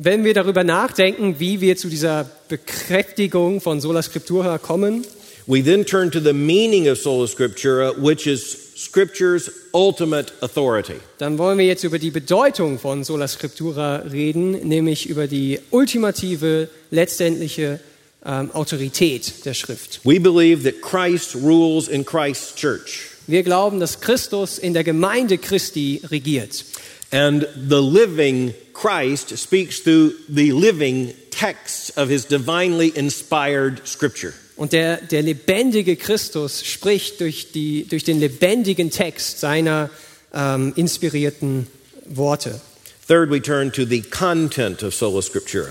Wenn 0.00 0.22
wir 0.22 0.32
darüber 0.32 0.62
nachdenken, 0.62 1.40
wie 1.40 1.60
wir 1.60 1.76
zu 1.76 1.88
dieser 1.88 2.30
Bekräftigung 2.48 3.60
von 3.60 3.80
Sola 3.80 4.00
Scriptura 4.00 4.58
kommen, 4.58 5.04
we 5.48 5.62
then 5.62 5.82
turn 5.84 6.10
to 6.10 6.20
the 6.20 6.32
meaning 6.34 6.86
of 6.88 6.98
sola 6.98 7.26
scriptura, 7.26 7.98
which 7.98 8.26
is 8.26 8.72
scripture's 8.76 9.48
ultimate 9.74 10.30
authority. 10.42 11.00
dann 11.18 11.36
wollen 11.38 11.58
wir 11.58 11.66
jetzt 11.66 11.82
über 11.84 11.98
die 11.98 12.10
Bedeutung 12.12 12.78
von 12.78 13.02
Sola 13.02 13.26
Scriptura 13.26 13.96
reden, 14.10 14.52
nämlich 14.68 15.08
über 15.08 15.26
die 15.26 15.58
ultimative, 15.70 16.68
letztendliche 16.90 17.80
ähm, 18.24 18.50
Autorität 18.52 19.44
der 19.44 19.54
Schrift. 19.54 20.00
We 20.04 20.20
believe 20.20 20.62
that 20.62 20.80
Christ 20.82 21.34
rules 21.34 21.88
in 21.88 22.04
Christ's 22.04 22.54
church, 22.54 23.08
Wir 23.26 23.42
glauben, 23.42 23.80
dass 23.80 24.00
Christus 24.00 24.58
in 24.58 24.74
der 24.74 24.84
Gemeinde 24.84 25.38
Christi 25.38 26.00
regiert. 26.10 26.64
and 27.10 27.46
the 27.68 27.80
living 27.80 28.52
Christ 28.74 29.36
speaks 29.36 29.80
through 29.82 30.12
the 30.28 30.52
living 30.52 31.14
texts 31.30 31.90
of 31.96 32.08
his 32.10 32.26
divinely 32.26 32.92
inspired 32.96 33.80
scripture. 33.86 34.34
Und 34.58 34.72
der, 34.72 34.96
der 34.98 35.22
lebendige 35.22 35.96
Christus 35.96 36.64
spricht 36.66 37.20
durch, 37.20 37.52
die, 37.52 37.86
durch 37.88 38.02
den 38.02 38.18
lebendigen 38.18 38.90
Text 38.90 39.38
seiner 39.38 39.88
ähm, 40.34 40.72
inspirierten 40.74 41.68
Worte. 42.06 42.60
Third, 43.06 43.30
we 43.30 43.40
turn 43.40 43.72
to 43.72 43.86
the 43.86 44.02
content 44.02 44.82
of 44.82 44.94
sola 44.94 45.22
scriptura. 45.22 45.70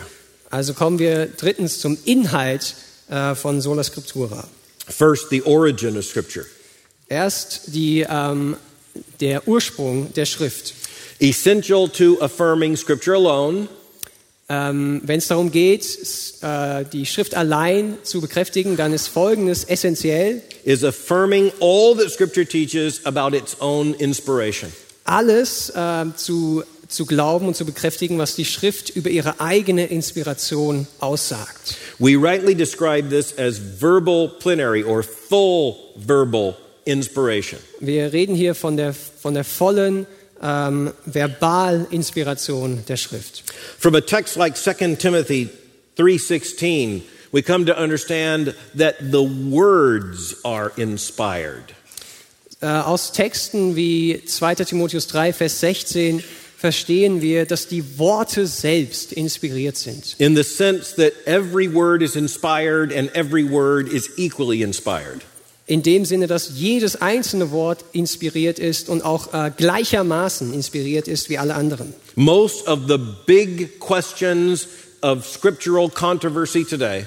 Also 0.49 0.73
kommen 0.73 0.99
wir 0.99 1.27
drittens 1.27 1.79
zum 1.79 1.97
Inhalt 2.05 2.75
äh, 3.09 3.35
von 3.35 3.59
Sola 3.59 3.83
Scriptura. 3.83 4.47
First, 4.87 5.29
the 5.29 5.43
origin 5.43 5.97
of 5.97 6.05
scripture. 6.05 6.45
Erst 7.09 7.63
die, 7.67 8.05
ähm, 8.09 8.55
der 9.19 9.47
Ursprung 9.47 10.13
der 10.13 10.25
Schrift. 10.25 10.73
Essential 11.19 11.89
to 11.89 12.17
affirming 12.21 12.77
scripture 12.77 13.15
alone 13.15 13.67
Ähm, 14.49 15.01
Wenn 15.03 15.17
es 15.17 15.27
darum 15.27 15.51
geht, 15.51 15.85
äh, 16.41 16.85
die 16.93 17.05
Schrift 17.05 17.35
allein 17.35 17.97
zu 18.03 18.21
bekräftigen, 18.21 18.77
dann 18.77 18.93
ist 18.93 19.07
Folgendes 19.07 19.65
essentiell. 19.65 20.41
is 20.63 20.83
affirming 20.85 21.51
all 21.59 21.95
that 21.97 22.09
scripture 22.11 22.45
teaches 22.45 23.05
about 23.05 23.35
its 23.35 23.57
own 23.59 23.93
inspiration. 23.95 24.71
Alles 25.03 25.71
ähm, 25.75 26.13
zu, 26.15 26.63
zu 26.87 27.05
glauben 27.05 27.47
und 27.47 27.55
zu 27.57 27.65
bekräftigen, 27.65 28.17
was 28.17 28.35
die 28.35 28.45
Schrift 28.45 28.89
über 28.89 29.09
ihre 29.09 29.39
eigene 29.41 29.85
Inspiration 29.87 30.87
aussagt. 30.99 31.75
We 31.99 32.15
rightly 32.15 32.55
describe 32.55 33.09
this 33.09 33.37
as 33.37 33.59
verbal 33.79 34.29
plenary 34.39 34.83
or 34.83 35.03
full 35.03 35.75
verbal 35.95 36.55
inspiration. 36.85 37.59
Wir 37.81 38.13
reden 38.13 38.33
hier 38.35 38.55
von 38.55 38.77
der, 38.77 38.93
von 38.93 39.33
der 39.33 39.43
vollen 39.43 40.05
ähm, 40.41 40.93
Verbalinspiration 41.05 42.83
der 42.87 42.97
Schrift. 42.97 43.43
From 43.79 43.95
a 43.95 44.01
text 44.01 44.35
like 44.35 44.55
2 44.55 44.95
Timothy 44.97 45.49
3:16, 45.97 47.01
we 47.31 47.41
come 47.41 47.65
to 47.65 47.73
understand 47.73 48.53
that 48.75 48.95
the 48.99 49.23
words 49.23 50.35
are 50.43 50.71
inspired. 50.77 51.73
Äh, 52.59 52.67
aus 52.67 53.11
Texten 53.11 53.75
wie 53.75 54.23
2. 54.25 54.55
Timotheus 54.55 55.07
3, 55.07 55.31
Vers 55.31 55.59
16 55.59 56.23
verstehen 56.57 57.21
wir, 57.21 57.45
dass 57.45 57.67
die 57.67 57.99
Worte 57.99 58.47
selbst 58.47 59.13
inspiriert 59.13 59.77
sind. 59.77 60.15
In 60.17 60.35
the 60.35 60.43
sense 60.43 60.95
that 60.95 61.13
every 61.27 61.71
word 61.71 62.01
is 62.01 62.15
inspired 62.15 62.91
and 62.91 63.13
every 63.15 63.47
word 63.47 63.87
is 63.87 64.09
equally 64.17 64.63
inspired. 64.63 65.21
In 65.67 65.83
dem 65.83 66.05
Sinne, 66.05 66.27
dass 66.27 66.51
jedes 66.55 66.95
einzelne 67.01 67.51
Wort 67.51 67.83
inspiriert 67.91 68.57
ist 68.57 68.89
und 68.89 69.03
auch 69.03 69.33
äh, 69.33 69.51
gleichermaßen 69.55 70.53
inspiriert 70.53 71.07
ist 71.07 71.29
wie 71.29 71.37
alle 71.37 71.55
anderen. 71.55 71.93
Most 72.15 72.67
of 72.67 72.79
the 72.87 72.97
big 73.25 73.79
questions 73.79 74.67
of 75.01 75.27
scriptural 75.27 75.89
controversy 75.89 76.63
today 76.63 77.05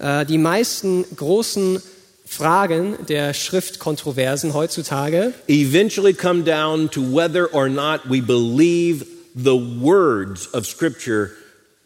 Äh, 0.00 0.24
die 0.24 0.38
meisten 0.38 1.04
großen 1.14 1.82
Fragen 2.24 2.96
der 3.08 3.34
Schriftkontroversen 3.34 4.54
heutzutage 4.54 5.34
eventually 5.46 6.14
come 6.14 6.42
down 6.42 6.90
to 6.90 7.02
whether 7.02 7.52
or 7.52 7.68
not 7.68 8.00
we 8.08 8.22
believe 8.22 9.04
the 9.34 9.58
words 9.80 10.52
of 10.54 10.66
Scripture 10.66 11.32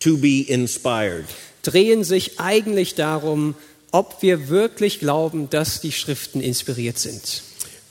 to 0.01 0.17
be 0.17 0.45
inspired. 0.49 1.25
drehen 1.62 2.05
sich 2.05 2.39
eigentlich 2.39 2.95
darum, 2.95 3.55
ob 3.95 4.22
wir 4.22 4.49
wirklich 4.49 4.99
glauben, 4.99 5.49
dass 5.51 5.80
die 5.80 5.92
Schriften 5.92 6.40
inspiriert 6.40 6.99
sind. 6.99 7.42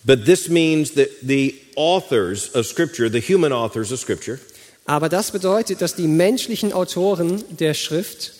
But 0.03 0.25
this 0.25 0.49
means 0.49 0.95
that 0.95 1.07
the 1.21 1.55
authors 1.77 2.53
of 2.53 2.65
Scripture, 2.65 3.09
the 3.09 3.21
human 3.21 3.53
authors 3.53 3.89
of 3.93 4.01
Scripture, 4.01 4.37
Aber 4.85 5.07
das 5.07 5.31
bedeutet, 5.31 5.81
dass 5.81 5.95
die 5.95 6.09
menschlichen 6.09 6.73
Autoren 6.73 7.41
der 7.57 7.73
Schrift 7.73 8.33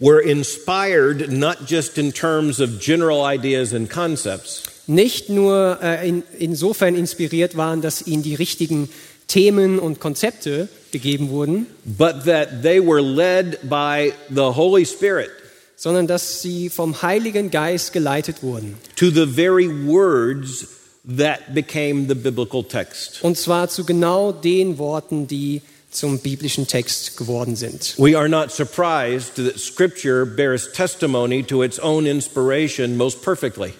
were 0.00 0.20
inspired 0.20 1.30
not 1.30 1.58
just 1.68 1.98
in 1.98 2.12
terms 2.12 2.60
of 2.60 2.80
general 2.80 3.24
ideas 3.24 3.72
and 3.72 3.88
concepts, 3.88 4.64
nicht 4.88 5.28
nur 5.28 5.78
äh, 5.80 6.08
in, 6.08 6.24
insofern 6.40 6.96
inspiriert 6.96 7.56
waren, 7.56 7.80
dass 7.80 8.04
ihnen 8.08 8.24
die 8.24 8.34
richtigen 8.34 8.88
Themen 9.28 9.78
und 9.78 10.00
Konzepte 10.00 10.68
gegeben 10.90 11.30
wurden, 11.30 11.66
but 11.84 12.24
that 12.24 12.62
they 12.62 12.84
were 12.84 13.00
led 13.00 13.60
by 13.68 14.12
the 14.30 14.52
Holy 14.56 14.84
Spirit 14.84 15.30
sondern 15.78 16.08
dass 16.08 16.42
sie 16.42 16.70
vom 16.70 17.02
Heiligen 17.02 17.50
Geist 17.52 17.92
geleitet 17.92 18.42
wurden. 18.42 18.74
to 18.96 19.10
the 19.10 19.24
very 19.24 19.68
words 19.68 20.66
that 21.06 21.54
became 21.54 22.08
the 22.08 22.14
biblical 22.16 22.64
text. 22.64 23.20
Und 23.22 23.38
zwar 23.38 23.68
zu 23.68 23.84
genau 23.86 24.32
den 24.32 24.76
Worten, 24.78 25.28
die 25.28 25.62
zum 25.90 26.18
biblischen 26.18 26.66
Text 26.66 27.16
geworden 27.16 27.54
sind. 27.54 27.94
We 27.96 28.18
are 28.18 28.28
not 28.28 28.50
surprised 28.50 29.36
that 29.36 29.58
Scripture 29.58 30.26
bears 30.26 30.70
testimony 30.72 31.44
to 31.44 31.62
its 31.62 31.78
own 31.78 32.06
inspiration 32.06 32.96
most 32.96 33.22
perfectly. 33.22 33.72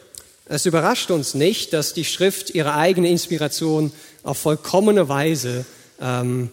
Es 0.47 0.67
überrascht 0.67 1.11
uns 1.11 1.35
nicht, 1.35 1.73
dass 1.73 1.93
die 1.95 2.05
Schrift 2.05 2.51
ihre 2.55 2.75
eigene 2.75 3.11
Inspiration 3.11 3.93
auf 4.23 4.39
vollkommene 4.39 5.09
Weise 5.09 5.67
ähm, 6.01 6.51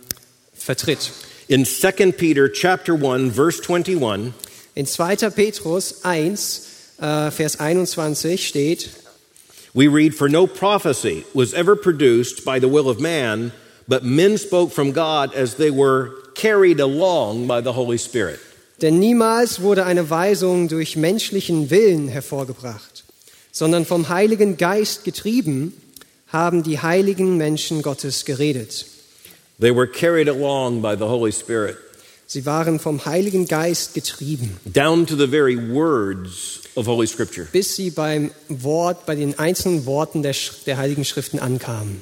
vertritt. 0.54 1.12
In 1.48 1.66
2 1.66 2.12
Peter 2.12 2.52
chapter 2.52 2.96
1 2.96 3.36
verse 3.36 3.62
21, 3.62 4.34
In 4.76 4.86
2. 4.86 5.30
Petrus 5.30 6.04
1, 6.04 6.62
äh, 7.00 7.32
Vers 7.32 7.60
21 7.60 8.46
steht, 8.46 8.90
we 9.74 9.88
read 9.88 10.14
for 10.14 10.30
no 10.30 10.48
prophecy 10.48 11.24
was 11.34 11.54
ever 11.54 11.76
produced 11.78 12.44
by 12.44 12.60
the 12.60 12.68
will 12.68 12.90
of 12.90 13.00
man, 13.00 13.54
but 13.88 14.04
men 14.04 14.38
spoke 14.38 14.74
from 14.74 14.92
God 14.92 15.34
as 15.34 15.56
they 15.56 15.72
were 15.72 16.12
carried 16.34 16.82
along 16.82 17.48
by 17.48 17.62
the 17.62 17.74
Holy 17.74 17.98
Spirit. 17.98 18.40
Denn 18.82 19.00
niemals 19.00 19.62
wurde 19.62 19.86
eine 19.86 20.10
Weisung 20.10 20.68
durch 20.68 20.98
menschlichen 20.98 21.70
Willen 21.70 22.10
hervorgebracht, 22.10 23.06
sondern 23.54 23.86
vom 23.86 24.10
Heiligen 24.10 24.58
Geist 24.58 25.06
getrieben 25.06 25.74
haben 26.28 26.64
die 26.64 26.80
heiligen 26.80 27.38
Menschen 27.38 27.82
Gottes 27.82 28.26
geredet. 28.26 28.86
They 29.58 29.74
were 29.74 29.88
carried 29.88 30.28
along 30.28 30.82
by 30.82 30.98
the 30.98 31.06
Holy 31.06 31.32
Spirit, 31.32 31.78
Sie 32.28 32.46
waren 32.46 32.80
vom 32.80 33.06
Heiligen 33.06 33.48
Geist 33.48 33.94
getrieben, 33.94 34.58
down 34.66 35.06
to 35.06 35.16
the 35.16 35.28
very 35.28 35.56
words 35.56 36.62
of 36.76 36.88
Holy 36.88 37.06
Scripture. 37.08 37.48
bis 37.52 37.76
sie 37.76 37.92
beim 37.92 38.32
Wort, 38.50 39.06
bei 39.06 39.16
den 39.16 39.38
einzelnen 39.38 39.86
Worten 39.86 40.24
der, 40.24 40.34
der 40.66 40.78
Heiligen 40.78 41.06
Schriften 41.06 41.40
ankamen. 41.40 42.02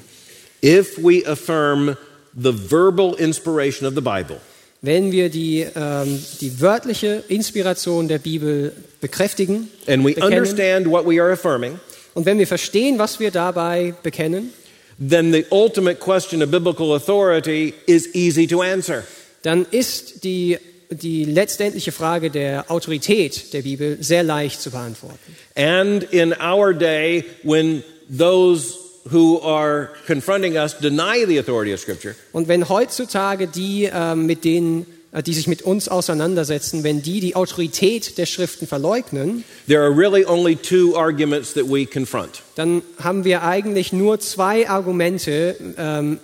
If 0.64 0.98
we 0.98 1.28
affirm 1.28 1.98
the 2.34 2.54
verbal 2.54 3.16
inspiration 3.16 3.86
of 3.88 3.96
the 3.96 4.02
Bible, 4.02 4.40
Wenn 4.82 5.12
wir 5.12 5.30
die, 5.30 5.66
ähm, 5.76 6.20
die 6.42 6.60
wörtliche 6.60 7.24
Inspiration 7.30 8.08
der 8.08 8.20
Bibel 8.20 8.74
bekräftigen 9.02 9.70
and 9.88 10.04
we 10.06 10.14
bekennen, 10.14 10.24
understand 10.24 10.88
what 10.88 11.06
we 11.06 11.22
are 11.22 11.32
affirming, 11.32 11.80
und 12.14 12.26
wenn 12.26 12.38
wir 12.38 12.48
verstehen, 12.48 12.98
was 12.98 13.20
wir 13.20 13.32
dabei 13.32 13.94
bekennen, 14.04 14.54
then 15.00 15.34
the 15.34 15.46
ultimate 15.52 16.00
question 16.00 16.42
of 16.42 16.50
biblical 16.50 16.94
authority 16.96 17.74
is 17.88 18.14
easy 18.14 18.48
to 18.48 18.62
answer. 18.62 19.04
Dann 19.44 19.66
ist 19.70 20.24
die, 20.24 20.58
die 20.90 21.26
letztendliche 21.26 21.92
Frage 21.92 22.30
der 22.32 22.72
Autorität 22.72 23.54
der 23.54 23.62
Bibel 23.62 23.98
sehr 24.02 24.24
leicht 24.24 24.62
zu 24.62 24.72
beantworten. 24.72 25.36
And 25.56 26.04
in 26.12 26.34
our 26.34 26.74
day, 26.74 27.24
when 27.44 27.84
those 28.10 28.76
who 29.12 29.42
are 29.44 29.90
confronting 30.08 30.56
us 30.56 30.78
deny 30.78 31.26
the 31.28 31.38
authority 31.40 31.74
of 31.74 31.80
Scripture, 31.80 32.16
Und 32.32 32.48
wenn 32.48 32.70
heutzutage 32.70 33.48
die, 33.48 33.90
ähm, 33.94 34.26
mit 34.26 34.46
denen, 34.46 34.86
äh, 35.12 35.22
die 35.22 35.34
sich 35.34 35.48
mit 35.48 35.62
uns 35.62 35.90
auseinandersetzen, 35.90 36.84
wenn 36.84 37.02
die 37.02 37.20
die 37.20 37.36
Autorität 37.36 38.18
der 38.18 38.26
Schriften 38.26 38.66
verleugnen, 38.66 39.44
there 39.68 39.82
are 39.82 39.94
really 39.94 40.26
only 40.26 40.56
two 40.56 40.96
arguments 40.96 41.54
that 41.54 41.66
we 41.66 41.86
confront. 41.86 42.42
dann 42.56 42.82
haben 42.98 43.26
wir 43.26 43.44
eigentlich 43.44 43.92
nur 43.92 44.20
zwei 44.22 44.70
Argumente, 44.70 45.58
ähm, 45.78 46.20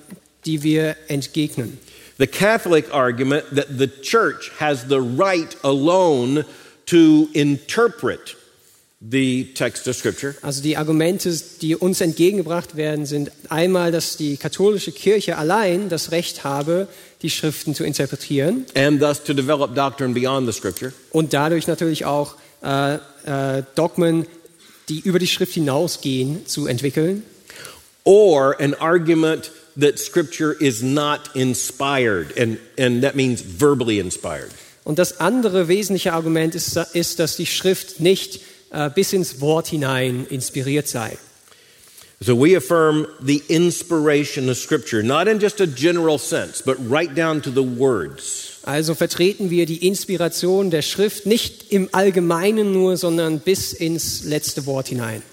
die 0.46 0.64
wir 0.64 0.96
entgegnen. 1.10 1.78
The 2.20 2.28
Catholic 2.28 2.94
argument 2.94 3.46
that 3.56 3.78
the 3.78 3.88
church 3.88 4.52
has 4.60 4.88
the 4.90 5.00
right 5.00 5.56
alone 5.64 6.44
to 6.88 7.30
interpret 7.34 8.36
the 9.00 9.46
text 9.54 9.88
of 9.88 9.96
Scripture. 9.96 10.36
Also 10.42 10.62
die 10.62 10.76
Argumente, 10.76 11.34
die 11.62 11.78
uns 11.78 12.02
entgegengebracht 12.02 12.76
werden, 12.76 13.06
sind 13.06 13.32
einmal, 13.48 13.94
dass 13.94 14.18
die 14.18 14.36
katholische 14.36 14.92
Kirche 14.92 15.38
allein 15.38 15.88
das 15.88 16.12
Recht 16.12 16.44
habe, 16.44 16.90
die 17.22 17.30
Schriften 17.30 17.74
zu 17.74 17.86
interpretieren 17.86 18.66
and 18.76 19.00
thus 19.00 19.24
to 19.24 19.34
develop 19.34 19.74
doctrine 19.74 20.14
beyond 20.14 20.46
the 20.46 20.52
scripture. 20.52 20.92
und 21.12 21.34
dadurch 21.34 21.68
natürlich 21.68 22.04
auch 22.04 22.36
äh, 22.62 22.96
äh, 22.96 23.64
Dogmen, 23.76 24.26
die 24.90 25.00
über 25.00 25.20
die 25.20 25.28
Schrift 25.28 25.54
hinausgehen, 25.54 26.46
zu 26.46 26.68
entwickeln. 26.68 27.24
Or 28.04 28.60
an 28.60 28.74
argument 28.74 29.52
that 29.80 30.00
scripture 30.00 30.54
is 30.54 30.84
not 30.84 31.36
inspired, 31.36 32.38
and, 32.38 32.60
and 32.78 33.04
that 33.04 33.16
means 33.16 33.42
verbally 33.42 34.00
inspired. 34.00 34.52
Und 34.84 34.98
das 34.98 35.20
andere 35.20 35.68
wesentliche 35.68 36.14
Argument 36.14 36.56
ist, 36.56 36.76
ist 36.94 37.20
dass 37.20 37.36
die 37.36 37.46
Schrift 37.46 38.00
nicht 38.00 38.42
äh, 38.72 38.90
bis 38.90 39.14
ins 39.14 39.42
Wort 39.42 39.68
hinein 39.68 40.26
inspiriert 40.30 40.88
sei. 40.88 41.18
So 42.22 42.36
we 42.36 42.58
affirm 42.58 43.08
the 43.22 43.42
inspiration 43.48 44.50
of 44.50 44.58
scripture, 44.58 45.02
not 45.02 45.28
in 45.30 45.40
just 45.40 45.62
a 45.62 45.66
general 45.66 46.20
sense, 46.20 46.62
but 46.62 46.76
right 46.90 47.14
down 47.16 47.42
to 47.42 47.50
the 47.50 47.64
words. 47.64 48.60
Also 48.64 48.94
vertreten 48.94 49.50
wir 49.50 49.66
die 49.66 49.88
Inspiration 49.88 50.70
der 50.70 50.82
Schrift 50.82 51.26
nicht 51.26 51.72
im 51.72 51.88
Allgemeinen 51.94 52.74
nur, 52.74 52.98
sondern 52.98 53.40
bis 53.40 53.72
ins 53.72 54.26
letzte 54.26 54.66
Wort 54.66 54.90
hinein. 54.90 55.24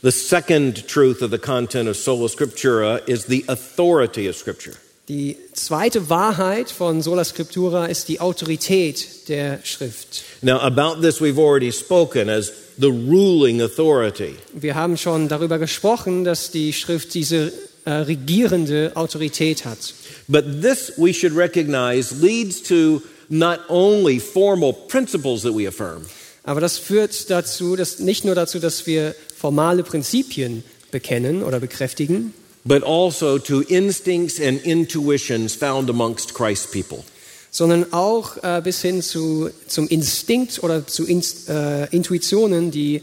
The 0.00 0.12
second 0.12 0.86
truth 0.86 1.22
of 1.22 1.32
the 1.32 1.40
content 1.40 1.88
of 1.88 1.96
sola 1.96 2.28
scriptura 2.28 3.02
is 3.08 3.24
the 3.24 3.44
authority 3.48 4.28
of 4.28 4.36
scripture. 4.36 4.74
Die 5.08 5.36
zweite 5.54 6.08
Wahrheit 6.08 6.70
von 6.70 7.02
Sola 7.02 7.24
Scriptura 7.24 7.86
ist 7.86 8.08
die 8.08 8.20
Autorität 8.20 9.28
der 9.28 9.58
Schrift. 9.64 10.22
Now, 10.42 10.60
about 10.60 11.00
this 11.00 11.20
we've 11.20 11.38
already 11.38 11.72
spoken 11.72 12.28
as 12.28 12.52
the 12.78 12.90
ruling 12.90 13.60
authority. 13.60 14.36
Wir 14.52 14.74
haben 14.74 14.96
schon 14.96 15.26
darüber 15.26 15.58
gesprochen, 15.58 16.24
dass 16.24 16.50
die 16.50 16.72
Schrift 16.72 17.14
diese 17.14 17.52
äh, 17.86 17.90
regierende 17.90 18.92
Autorität 18.94 19.64
hat. 19.64 19.94
But 20.28 20.62
this 20.62 20.92
we 20.96 21.12
should 21.12 21.34
recognize 21.34 22.14
leads 22.14 22.62
to 22.64 23.02
not 23.30 23.60
only 23.68 24.20
formal 24.20 24.72
principles 24.72 25.42
that 25.42 25.54
we 25.54 25.66
affirm, 25.66 26.04
Aber 26.48 26.62
das 26.62 26.78
führt 26.78 27.28
dazu, 27.28 27.76
dass 27.76 27.98
nicht 27.98 28.24
nur 28.24 28.34
dazu, 28.34 28.58
dass 28.58 28.86
wir 28.86 29.14
formale 29.36 29.82
Prinzipien 29.82 30.64
bekennen 30.90 31.42
oder 31.42 31.60
bekräftigen, 31.60 32.32
but 32.64 32.82
also 32.82 33.38
to 33.38 33.60
instincts 33.60 34.40
and 34.40 34.64
intuitions 34.64 35.54
found 35.54 35.90
amongst 35.90 36.32
Christ's 36.32 36.70
people. 36.70 37.04
sondern 37.50 37.92
auch 37.92 38.42
äh, 38.42 38.62
bis 38.64 38.80
hin 38.80 39.02
zu, 39.02 39.50
zum 39.66 39.88
Instinkt 39.88 40.62
oder 40.62 40.86
zu 40.86 41.04
Inst, 41.04 41.50
äh, 41.50 41.84
Intuitionen, 41.94 42.70
die 42.70 43.02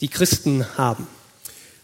die 0.00 0.08
Christen 0.08 0.64
haben. 0.78 1.06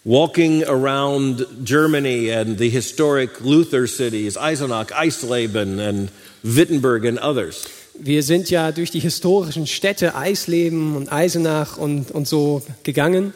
Walking 0.05 0.65
around 0.65 1.47
Germany 1.63 2.33
and 2.33 2.59
the 2.59 2.71
historic 2.71 3.39
Luther 3.41 3.87
cities, 3.87 4.39
Eisenach, 4.39 4.93
Eisleben, 4.93 5.79
and 5.79 6.11
Wittenberg, 6.43 7.05
and 7.05 7.19
others, 7.19 7.67
Wir 7.95 8.23
sind 8.23 8.51
ja 8.51 8.73
durch 8.73 8.91
die 8.91 9.01
historischen 9.01 9.67
Städte 9.67 10.15
Eisleben 10.15 10.97
und 10.97 11.13
Eisenach 11.13 11.77
und, 11.77 12.11
und 12.11 12.27
so 12.27 12.63
gegangen. 12.83 13.35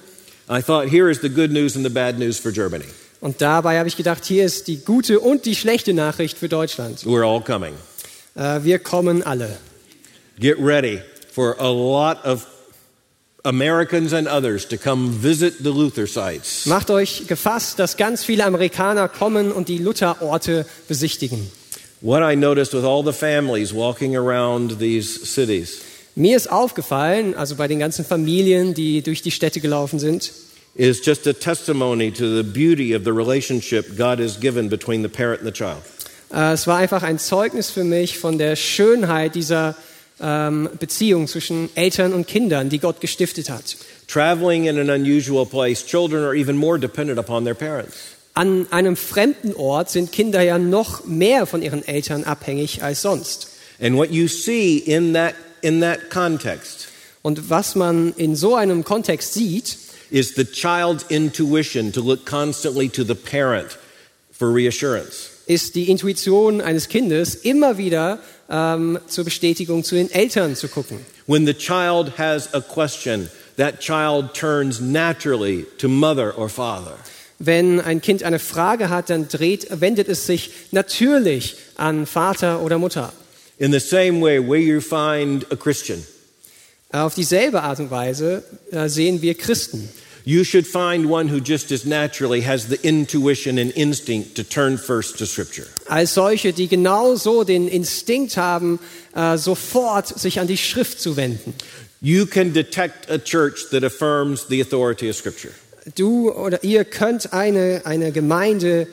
I 0.48 0.62
thought, 0.62 0.90
here 0.90 1.10
is 1.10 1.20
the 1.20 1.28
good 1.28 1.50
news 1.50 1.76
and 1.76 1.84
the 1.84 1.92
bad 1.92 2.18
news 2.18 2.38
for 2.38 2.52
Germany. 2.52 2.84
Und 3.20 3.40
dabei 3.40 3.78
habe 3.78 3.88
ich 3.88 3.96
gedacht, 3.96 4.24
hier 4.24 4.44
ist 4.44 4.68
die 4.68 4.78
gute 4.78 5.20
und 5.20 5.44
die 5.44 5.54
schlechte 5.54 5.92
Nachricht 5.92 6.38
für 6.38 6.48
Deutschland. 6.48 7.00
We're 7.00 7.26
all 7.26 7.42
coming. 7.42 7.74
Äh, 8.34 8.62
wir 8.62 8.78
kommen 8.78 9.22
alle. 9.22 9.58
Get 10.38 10.58
ready 10.58 11.00
for 11.32 11.56
a 11.58 11.68
lot 11.68 12.24
of 12.24 12.46
Americans 13.42 14.12
and 14.12 14.28
others 14.28 14.66
to 14.68 14.76
come 14.76 15.10
visit 15.22 15.58
the 15.58 15.70
Luther 15.70 16.06
sites. 16.06 16.66
Macht 16.66 16.90
euch 16.90 17.26
gefasst, 17.26 17.78
dass 17.78 17.96
ganz 17.96 18.24
viele 18.24 18.44
Amerikaner 18.44 19.08
kommen 19.08 19.52
und 19.52 19.68
die 19.68 19.78
Lutherorte 19.78 20.66
besichtigen. 20.88 21.50
What 22.00 22.22
I 22.22 22.36
noticed 22.36 22.74
with 22.74 22.84
all 22.84 23.02
the 23.02 23.12
families 23.12 23.72
walking 23.72 24.16
around 24.16 24.78
these 24.78 25.24
cities 25.24 25.82
Mir 26.18 26.34
ist 26.34 26.50
aufgefallen, 26.50 27.34
also 27.34 27.56
bei 27.56 27.68
den 27.68 27.78
ganzen 27.78 28.02
Familien, 28.02 28.72
die 28.72 29.02
durch 29.02 29.20
die 29.20 29.30
Städte 29.30 29.60
gelaufen 29.60 29.98
sind, 29.98 30.32
is 30.74 31.04
just 31.04 31.26
a 31.26 31.34
testimony 31.34 32.10
to 32.10 32.36
the 32.36 32.42
beauty 32.42 32.94
of 32.94 33.04
the 33.04 33.10
relationship 33.10 33.98
God 33.98 34.18
has 34.18 34.40
given 34.40 34.70
between 34.70 35.02
the 35.02 35.08
parent 35.08 35.40
and 35.42 35.46
the 35.46 35.52
child. 35.52 35.82
äh, 36.32 36.52
es 36.52 36.66
war 36.66 36.78
einfach 36.78 37.02
ein 37.02 37.18
Zeugnis 37.18 37.70
für 37.70 37.84
mich 37.84 38.18
von 38.18 38.38
der 38.38 38.56
Schönheit 38.56 39.34
dieser 39.34 39.76
ähm, 40.18 40.70
Beziehung 40.78 41.28
zwischen 41.28 41.68
Eltern 41.74 42.14
und 42.14 42.26
Kindern, 42.26 42.70
die 42.70 42.78
Gott 42.78 43.02
gestiftet 43.02 43.50
hat. 43.50 43.76
Traveling 44.08 44.64
in 44.64 44.78
an 44.78 44.88
unusual 44.88 45.44
place, 45.44 45.84
children 45.84 46.24
are 46.24 46.34
even 46.34 46.56
more 46.56 46.78
dependent 46.78 47.18
upon 47.18 47.44
their 47.44 47.54
parents. 47.54 48.15
An 48.36 48.66
einem 48.70 48.96
fremden 48.96 49.54
Ort 49.54 49.90
sind 49.90 50.12
Kinder 50.12 50.42
ja 50.42 50.58
noch 50.58 51.06
mehr 51.06 51.46
von 51.46 51.62
ihren 51.62 51.82
Eltern 51.86 52.24
abhängig 52.24 52.82
als 52.82 53.02
sonst. 53.02 53.48
And 53.80 53.96
what 53.96 54.10
you 54.10 54.28
see 54.28 54.76
in 54.76 55.14
that, 55.14 55.34
in 55.62 55.80
that 55.80 56.10
context 56.10 56.88
Und 57.22 57.50
was 57.50 57.74
man 57.74 58.12
in 58.16 58.36
so 58.36 58.54
einem 58.54 58.84
Kontext 58.84 59.34
sieht, 59.34 59.78
is 60.10 60.34
the 60.36 60.44
child's 60.44 61.04
intuition 61.08 61.92
to 61.92 62.00
look 62.00 62.24
constantly 62.24 62.88
to 62.88 63.02
the 63.02 63.16
parent 63.16 63.78
for 64.30 64.54
reassurance. 64.54 65.30
ist 65.46 65.74
die 65.74 65.90
Intuition 65.90 66.60
eines 66.60 66.88
Kindes, 66.88 67.34
immer 67.34 67.78
wieder 67.78 68.20
ähm, 68.48 69.00
zur 69.08 69.24
Bestätigung 69.24 69.82
zu 69.82 69.96
den 69.96 70.10
Eltern 70.10 70.54
zu 70.54 70.68
gucken. 70.68 71.00
When 71.26 71.46
the 71.46 71.54
child 71.54 72.16
has 72.16 72.52
a 72.54 72.60
question, 72.60 73.28
that 73.56 73.80
child 73.80 74.34
turns 74.34 74.80
naturally 74.80 75.66
to 75.78 75.88
mother 75.88 76.36
or 76.38 76.48
father. 76.48 76.96
Wenn 77.38 77.80
ein 77.80 78.00
Kind 78.00 78.22
eine 78.22 78.38
Frage 78.38 78.88
hat, 78.88 79.10
dann 79.10 79.28
dreht, 79.28 79.68
wendet 79.80 80.08
es 80.08 80.26
sich 80.26 80.50
natürlich 80.70 81.56
an 81.76 82.06
Vater 82.06 82.62
oder 82.62 82.78
Mutter. 82.78 83.12
In 83.58 83.72
the 83.72 83.80
same 83.80 84.20
way, 84.20 84.38
where 84.40 84.60
you 84.60 84.80
find 84.80 85.46
a 85.52 85.56
Christian, 85.56 86.02
Auf 86.92 87.14
dieselbe 87.14 87.62
Art 87.62 87.78
und 87.80 87.90
Weise 87.90 88.42
äh, 88.70 88.88
sehen 88.88 89.20
wir 89.20 89.34
Christen. 89.34 89.88
you 90.24 90.44
should 90.44 90.66
find 90.66 91.08
one 91.08 91.28
who 91.28 91.38
just 91.38 91.70
as 91.72 91.84
naturally 91.84 92.40
has 92.40 92.68
the 92.68 92.78
intuition 92.82 93.58
and 93.58 93.70
instinct 93.76 94.34
to 94.36 94.42
turn 94.42 94.76
first 94.78 95.18
to 95.18 95.26
Scripture. 95.26 95.66
Als 95.88 96.14
solche, 96.14 96.52
die 96.52 96.68
genauso 96.68 97.44
den 97.44 97.68
Instinkt 97.68 98.36
haben, 98.36 98.78
äh, 99.14 99.36
sofort 99.36 100.08
sich 100.18 100.40
an 100.40 100.46
die 100.46 100.56
Schrift 100.56 101.00
zu 101.00 101.16
wenden. 101.16 101.54
You 102.00 102.26
can 102.26 102.52
detect 102.52 103.10
a 103.10 103.18
church 103.18 103.68
that 103.70 103.84
affirms 103.84 104.46
the 104.48 104.60
authority 104.60 105.08
of 105.10 105.16
Scripture. 105.16 105.52
Du 105.94 106.32
oder 106.32 106.62
ihr 106.64 106.84
könnt 106.84 107.32
eine, 107.32 107.82
eine 107.84 108.12
Gemeinde 108.12 108.88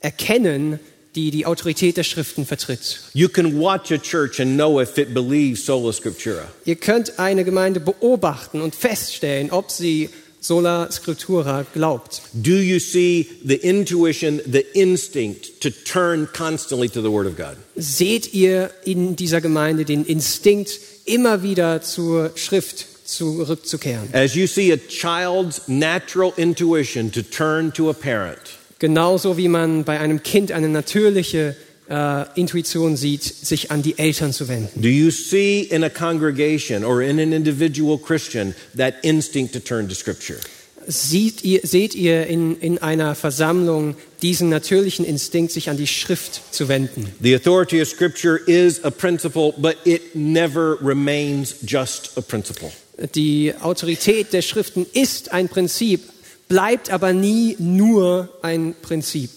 erkennen, 0.00 0.78
die 1.14 1.30
die 1.30 1.46
Autorität 1.46 1.96
der 1.96 2.02
Schriften 2.02 2.44
vertritt. 2.44 3.00
You 3.14 3.28
can 3.28 3.58
watch 3.60 3.92
a 3.92 3.98
church 3.98 4.40
and 4.40 4.54
know 4.54 4.80
if 4.80 4.98
it 4.98 5.14
believes 5.14 5.64
sola 5.64 5.92
scriptura. 5.92 6.48
Ihr 6.64 6.76
könnt 6.76 7.18
eine 7.18 7.44
Gemeinde 7.44 7.80
beobachten 7.80 8.60
und 8.60 8.74
feststellen, 8.74 9.50
ob 9.50 9.70
sie 9.70 10.10
sola 10.40 10.90
scriptura 10.90 11.64
glaubt. 11.72 12.22
Do 12.34 12.56
you 12.56 12.78
see 12.78 13.26
the 13.44 13.54
intuition, 13.54 14.40
the 14.44 14.64
instinct 14.74 15.60
to 15.62 15.70
turn 15.70 16.28
constantly 16.36 16.88
to 16.88 17.00
the 17.00 17.10
Word 17.10 17.26
of 17.26 17.36
God? 17.36 17.56
Seht 17.76 18.34
ihr 18.34 18.70
in 18.84 19.16
dieser 19.16 19.40
Gemeinde 19.40 19.84
den 19.84 20.04
Instinkt, 20.04 20.78
immer 21.06 21.42
wieder 21.42 21.80
zur 21.80 22.32
Schrift 22.34 22.86
zurückzukehren? 23.04 24.08
As 24.12 24.34
you 24.34 24.46
see 24.46 24.72
a 24.72 24.76
child's 24.76 25.62
natural 25.68 26.32
intuition 26.36 27.10
to 27.12 27.22
turn 27.22 27.72
to 27.72 27.90
a 27.90 27.92
parent, 27.92 28.40
Genauso 28.80 29.36
wie 29.36 29.48
man 29.48 29.84
bei 29.84 29.98
einem 30.00 30.22
Kind 30.22 30.52
eine 30.52 30.68
natürliche 30.68 31.56
äh, 31.88 32.24
Intuition 32.38 32.96
sieht, 32.96 33.22
sich 33.22 33.70
an 33.70 33.82
die 33.82 33.98
Eltern 33.98 34.32
zu 34.32 34.48
wenden. 34.48 34.82
do 34.82 34.88
you 34.88 35.10
see 35.10 35.60
in 35.60 35.84
a 35.84 35.88
congregation 35.90 36.84
or 36.84 37.00
in 37.00 37.18
an 37.20 37.32
individual 37.32 37.98
Christian 37.98 38.54
that 38.76 38.94
instinct 39.02 39.52
to 39.54 39.60
turn 39.60 39.88
to 39.88 39.94
Scripture? 39.94 40.38
Seht 40.86 41.44
ihr, 41.44 41.60
seht 41.62 41.94
ihr 41.94 42.26
in, 42.26 42.58
in 42.60 42.76
einer 42.76 43.14
Versammlung 43.14 43.94
diesen 44.20 44.50
natürlichen 44.50 45.06
Instinkt, 45.06 45.50
sich 45.52 45.70
an 45.70 45.78
die 45.78 45.86
Schrift 45.86 46.42
zu 46.54 46.68
wenden? 46.68 47.10
The 47.22 47.34
authority 47.34 47.80
of 47.80 47.88
Scripture 47.88 48.36
is 48.46 48.84
a 48.84 48.90
principle, 48.90 49.54
but 49.56 49.76
it 49.86 50.14
never 50.14 50.76
remains 50.82 51.54
just 51.64 52.18
a 52.18 52.20
principle. 52.20 52.70
Die 53.14 53.52
Autorität 53.60 54.32
der 54.32 54.42
Schriften 54.42 54.86
ist 54.92 55.32
ein 55.32 55.48
Prinzip, 55.48 56.02
bleibt 56.48 56.90
aber 56.90 57.12
nie 57.12 57.56
nur 57.58 58.28
ein 58.42 58.74
Prinzip. 58.82 59.30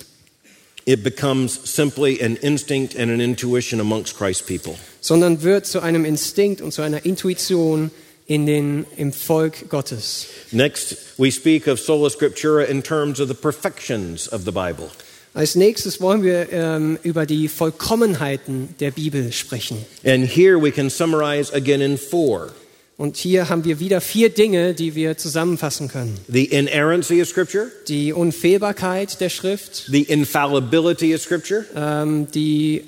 It 0.85 1.03
becomes 1.03 1.59
simply 1.65 2.21
an 2.23 2.37
instinct 2.37 2.97
and 2.97 3.11
an 3.11 3.19
intuition 3.19 3.81
amongst 3.81 4.15
Christ's 4.17 4.45
people. 4.45 4.75
sondern 5.01 5.41
wird 5.41 5.65
zu 5.65 5.79
einem 5.79 6.05
Instinkt 6.05 6.61
und 6.61 6.71
zu 6.71 6.81
einer 6.81 7.05
Intuition 7.05 7.91
in 8.25 8.45
den, 8.45 8.85
im 8.97 9.13
Volk 9.13 9.69
Gottes. 9.69 10.27
Next, 10.51 10.97
we 11.17 11.31
speak 11.31 11.67
of 11.67 11.79
sola 11.79 12.09
scriptura 12.09 12.63
in 12.63 12.83
terms 12.83 13.19
of 13.19 13.27
the 13.27 13.33
perfections 13.33 14.31
of 14.31 14.43
the 14.43 14.51
Bible. 14.51 14.89
Als 15.33 15.55
nächstes 15.55 16.01
wollen 16.01 16.23
wir 16.23 16.51
ähm, 16.51 16.97
über 17.03 17.25
die 17.25 17.47
Vollkommenheiten 17.47 18.69
der 18.79 18.91
Bibel 18.91 19.31
sprechen. 19.31 19.85
And 20.03 20.25
here 20.25 20.61
we 20.61 20.71
can 20.71 20.89
summarize 20.89 21.53
again 21.53 21.81
in 21.81 21.97
four 21.97 22.51
Und 22.97 23.15
hier 23.15 23.47
haben 23.49 23.63
wir 23.63 23.79
wieder 23.79 24.01
vier 24.01 24.29
Dinge, 24.29 24.73
die 24.73 24.95
wir 24.95 25.17
zusammenfassen 25.17 25.87
können. 25.87 26.17
the 26.27 26.45
inerrancy 26.45 27.21
of 27.21 27.27
Scripture, 27.27 27.67
Die 27.87 28.11
Unfehlbarkeit 28.11 29.21
der 29.21 29.29
Schrift, 29.29 29.85
the 29.91 30.01
infallibility 30.01 31.13
of 31.13 31.21
Scripture. 31.21 31.65
ähm, 31.75 32.27
die... 32.31 32.83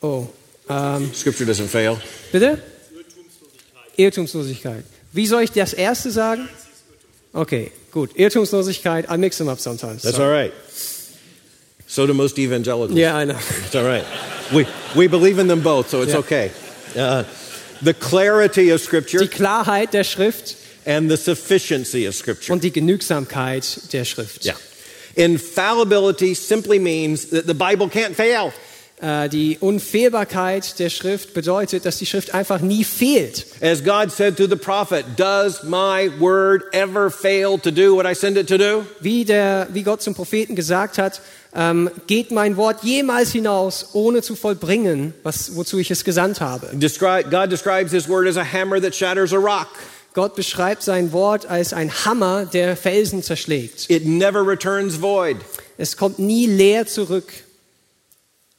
Oh, 0.00 0.26
ähm, 0.68 1.10
Scripture 1.14 1.48
doesn't 1.48 1.68
fail. 1.68 1.96
bitte? 2.32 2.58
Irrtumslosigkeit. 3.96 4.84
Wie 5.12 5.26
soll 5.26 5.42
ich 5.42 5.52
das 5.52 5.72
erste 5.72 6.10
sagen? 6.10 6.48
Okay, 7.32 7.70
gut. 7.92 8.10
Irrtumslosigkeit, 8.16 9.06
I 9.10 9.16
mix 9.18 9.38
them 9.38 9.48
up 9.48 9.60
sometimes. 9.60 10.02
That's 10.02 10.16
So- 10.16 10.22
all 10.24 10.30
right. 10.30 10.52
So 11.86 12.06
do 12.06 12.12
most 12.12 12.38
evangelicals. 12.38 12.98
Yeah, 12.98 13.16
I 13.18 13.24
know. 13.24 13.38
It's 13.64 13.74
all 13.74 13.84
right. 13.84 14.04
We, 14.52 14.66
we 14.94 15.08
believe 15.08 15.38
in 15.40 15.48
them 15.48 15.62
both, 15.62 15.88
so 15.90 16.02
it's 16.02 16.12
Yeah. 16.12 16.18
okay. 16.18 16.50
Uh, 16.94 17.24
the 17.82 17.94
clarity 17.94 18.70
of 18.72 18.80
Scripture 18.80 19.20
Die 19.20 19.28
Klarheit 19.28 19.92
der 19.92 20.04
Schrift 20.04 20.56
and 20.86 21.10
the 21.10 21.16
sufficiency 21.16 22.06
of 22.08 22.14
Scripture. 22.14 22.52
und 22.52 22.62
die 22.64 22.72
Genügsamkeit 22.72 23.92
der 23.92 24.04
Schrift. 24.04 24.44
Yeah. 24.44 24.56
Infallibility 25.16 26.34
simply 26.34 26.78
means 26.78 27.30
that 27.30 27.46
the 27.46 27.54
Bible 27.54 27.88
can't 27.88 28.14
fail. 28.14 28.52
Äh, 29.00 29.28
Die 29.28 29.58
Unfehlbarkeit 29.60 30.78
der 30.78 30.90
Schrift 30.90 31.34
bedeutet, 31.34 31.84
dass 31.84 31.98
die 31.98 32.06
Schrift 32.06 32.34
einfach 32.34 32.60
nie 32.60 32.82
fehlt. 32.84 33.46
As 33.60 33.82
God 33.84 34.10
said 34.10 34.36
to 34.36 34.46
the 34.48 34.56
prophet, 34.56 35.04
Does 35.16 35.62
my 35.62 36.10
word 36.18 36.64
ever 36.72 37.10
fail 37.10 37.58
to 37.58 37.70
do 37.70 37.94
what 37.94 38.06
I 38.06 38.14
send 38.14 38.36
it 38.36 38.48
to 38.48 38.56
do? 38.58 38.84
Wie, 39.00 39.24
der, 39.24 39.68
wie 39.72 39.82
Gott 39.82 40.02
zum 40.02 40.14
Propheten 40.14 40.54
gesagt 40.56 40.98
hat, 40.98 41.20
ähm, 41.58 41.90
geht 42.06 42.30
mein 42.30 42.56
Wort 42.56 42.84
jemals 42.84 43.32
hinaus, 43.32 43.88
ohne 43.92 44.22
zu 44.22 44.36
vollbringen, 44.36 45.12
was, 45.24 45.56
wozu 45.56 45.78
ich 45.78 45.90
es 45.90 46.04
gesandt 46.04 46.40
habe. 46.40 46.70
Describe, 46.72 47.28
God 47.30 47.50
describes 47.50 47.90
his 47.90 48.08
word 48.08 48.28
as 48.28 48.36
a 48.36 48.44
hammer 48.44 48.80
that 48.80 48.94
shatters 48.94 49.32
a 49.32 49.38
rock. 49.38 49.68
Gott 50.14 50.36
beschreibt 50.36 50.82
sein 50.82 51.12
Wort 51.12 51.46
als 51.46 51.72
ein 51.72 51.90
Hammer, 52.04 52.46
der 52.46 52.76
Felsen 52.76 53.22
zerschlägt. 53.22 53.90
It 53.90 54.06
never 54.06 54.46
returns 54.46 55.00
void. 55.02 55.36
Es 55.76 55.96
kommt 55.96 56.18
nie 56.18 56.46
leer 56.46 56.86
zurück. 56.86 57.32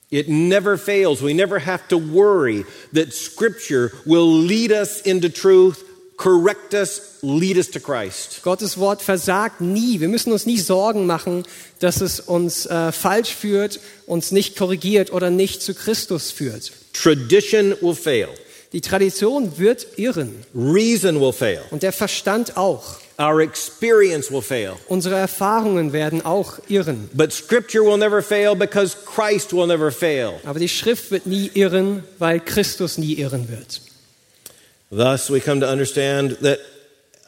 It 0.09 0.27
never 0.27 0.77
fails. 0.77 1.21
We 1.21 1.33
never 1.33 1.59
have 1.65 1.87
to 1.89 1.97
worry 1.97 2.65
that 2.93 3.13
Scripture 3.13 3.91
will 4.05 4.27
lead 4.27 4.71
us 4.71 5.01
into 5.01 5.29
truth, 5.29 5.83
correct 6.17 6.73
us, 6.73 7.08
lead 7.21 7.57
us 7.57 7.69
to 7.71 7.79
Christ. 7.79 8.41
Gottes 8.43 8.77
Wort 8.77 9.01
versagt 9.01 9.61
nie. 9.61 9.99
Wir 9.99 10.07
müssen 10.07 10.31
uns 10.31 10.45
nie 10.45 10.57
Sorgen 10.59 11.05
machen, 11.05 11.43
dass 11.79 12.01
es 12.01 12.19
uns 12.19 12.65
äh, 12.65 12.91
falsch 12.91 13.33
führt, 13.33 13.79
uns 14.05 14.31
nicht 14.31 14.55
korrigiert 14.57 15.11
oder 15.11 15.29
nicht 15.29 15.61
zu 15.61 15.73
Christus 15.73 16.31
führt. 16.31 16.71
Tradition 16.93 17.75
will 17.81 17.95
fail. 17.95 18.29
Die 18.71 18.81
Tradition 18.81 19.57
wird 19.57 19.87
irren 19.97 20.43
Reason 20.53 21.19
will 21.19 21.33
fail. 21.33 21.61
und 21.71 21.81
der 21.83 21.91
Verstand 21.91 22.55
auch. 22.55 22.97
Our 23.19 23.41
experience 23.41 24.31
will 24.31 24.41
fail. 24.41 24.73
Unsere 24.87 25.15
Erfahrungen 25.15 25.91
werden 25.91 26.23
auch 26.23 26.59
irren. 26.69 27.09
But 27.13 27.33
Scripture 27.33 27.83
will 27.83 27.97
never 27.97 28.21
fail 28.21 28.55
because 28.55 28.95
Christ 29.05 29.51
will 29.51 29.67
never 29.67 29.91
fail. 29.91 30.39
Aber 30.45 30.59
die 30.59 30.69
Schrift 30.69 31.11
wird 31.11 31.25
nie 31.25 31.51
irren, 31.53 32.03
weil 32.17 32.39
Christus 32.39 32.97
nie 32.97 33.15
irren 33.15 33.49
wird. 33.49 33.81
Thus, 34.91 35.29
we 35.29 35.39
come 35.41 35.59
to 35.59 35.67
understand 35.69 36.39
that 36.41 36.59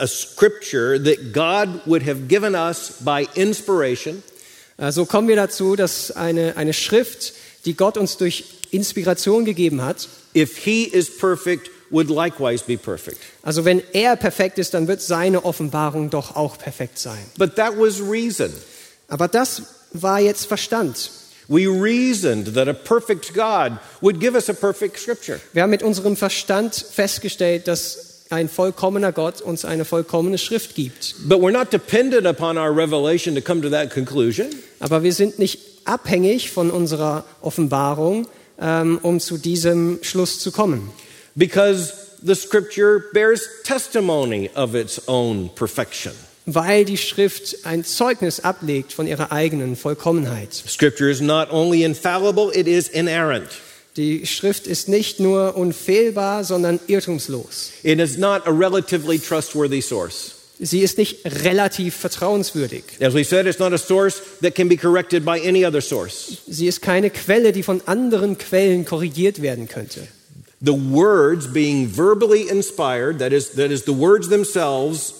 a 0.01 0.07
Scripture 0.07 0.97
that 1.01 1.31
God 1.31 1.81
would 1.85 2.03
have 2.07 2.27
given 2.27 2.55
us 2.55 2.93
by 3.01 3.27
inspiration 3.35 4.23
Äh, 4.77 4.91
So 4.91 5.05
kommen 5.05 5.27
wir 5.27 5.35
dazu, 5.35 5.75
dass 5.75 6.11
eine, 6.11 6.57
eine 6.57 6.73
Schrift, 6.73 7.33
die 7.65 7.75
Gott 7.75 7.97
uns 7.97 8.17
durch 8.17 8.45
Inspiration 8.71 9.45
gegeben 9.45 9.81
hat, 9.81 10.07
if 10.35 10.57
He 10.57 10.85
is 10.85 11.09
perfect, 11.17 11.69
would 11.91 12.09
likewise 12.09 12.63
be 12.65 12.77
perfect. 12.77 13.17
also 13.43 13.63
wenn 13.65 13.81
er 13.93 14.15
perfekt 14.15 14.57
ist, 14.57 14.73
dann 14.73 14.87
wird 14.87 15.01
seine 15.01 15.43
Offenbarung 15.45 16.09
doch 16.09 16.35
auch 16.35 16.57
perfekt 16.57 16.97
sein. 16.97 17.19
But 17.37 17.55
that 17.57 17.77
was 17.77 18.01
reason. 18.01 18.51
Aber 19.07 19.27
das 19.27 19.61
war 19.93 20.19
jetzt 20.21 20.45
Verstand. 20.47 21.11
We 21.49 21.67
reasoned 21.67 22.53
that 22.55 22.69
a 22.69 22.73
perfect 22.73 23.33
God 23.33 23.73
would 23.99 24.21
give 24.21 24.35
us 24.35 24.49
a 24.49 24.53
perfect 24.53 24.97
Scripture. 24.97 25.39
Wir 25.51 25.63
haben 25.63 25.69
mit 25.69 25.83
unserem 25.83 26.15
Verstand 26.15 26.73
festgestellt, 26.73 27.67
dass 27.67 28.10
ein 28.31 28.49
vollkommener 28.49 29.11
Gott 29.11 29.41
uns 29.41 29.65
eine 29.65 29.85
vollkommene 29.85 30.37
Schrift 30.37 30.75
gibt. 30.75 31.15
But 31.27 31.39
we're 31.39 31.51
not 31.51 31.71
dependent 31.71 32.25
upon 32.25 32.57
our 32.57 32.75
revelation 32.75 33.35
to 33.35 33.41
come 33.41 33.61
to 33.61 33.69
that 33.69 33.93
conclusion. 33.93 34.47
Aber 34.79 35.03
wir 35.03 35.13
sind 35.13 35.39
nicht 35.39 35.59
abhängig 35.85 36.51
von 36.51 36.71
unserer 36.71 37.25
Offenbarung, 37.41 38.27
ähm, 38.59 38.99
um 39.01 39.19
zu 39.19 39.37
diesem 39.37 39.99
Schluss 40.01 40.39
zu 40.39 40.51
kommen. 40.51 40.89
because 41.35 42.17
the 42.23 42.35
Scripture 42.35 43.05
bears 43.13 43.47
testimony 43.63 44.49
of 44.55 44.75
its 44.75 44.99
own 45.07 45.49
perfection. 45.49 46.13
Weil 46.45 46.85
die 46.85 46.97
Schrift 46.97 47.65
ein 47.65 47.83
Zeugnis 47.83 48.39
ablegt 48.39 48.93
von 48.93 49.07
ihrer 49.07 49.31
eigenen 49.31 49.75
Vollkommenheit. 49.75 50.53
Scripture 50.53 51.09
is 51.09 51.21
not 51.21 51.51
only 51.51 51.83
infallible, 51.83 52.51
it 52.53 52.67
is 52.67 52.87
inerrant. 52.87 53.47
Die 53.97 54.25
Schrift 54.25 54.67
ist 54.67 54.87
nicht 54.87 55.19
nur 55.19 55.55
unfehlbar, 55.55 56.43
sondern 56.43 56.79
irrtumslos. 56.87 57.71
It 57.83 57.99
is 57.99 58.17
not 58.17 58.47
a 58.47 58.51
relatively 58.51 59.19
trustworthy 59.19 59.81
source. 59.81 60.35
Sie 60.59 60.81
ist 60.81 60.97
nicht 60.97 61.25
relativ 61.43 61.95
vertrauenswürdig. 61.95 62.83
As 63.01 63.13
we 63.13 63.23
said, 63.23 63.47
it's 63.47 63.59
not 63.59 63.73
a 63.73 63.77
source 63.77 64.21
that 64.41 64.53
can 64.53 64.69
be 64.69 64.77
corrected 64.77 65.25
by 65.25 65.39
any 65.39 65.65
other 65.65 65.81
source. 65.81 66.37
Sie 66.47 66.67
ist 66.67 66.81
keine 66.81 67.09
Quelle, 67.09 67.51
die 67.51 67.63
von 67.63 67.81
anderen 67.87 68.37
Quellen 68.37 68.85
korrigiert 68.85 69.41
werden 69.41 69.67
könnte. 69.67 70.07
The 70.61 70.73
words 70.73 71.51
being 71.51 71.87
verbally 71.87 72.47
inspired, 72.47 73.17
that 73.19 73.33
is, 73.33 73.53
that 73.55 73.71
is 73.71 73.85
the 73.85 73.97
words 73.97 74.29
themselves, 74.29 75.13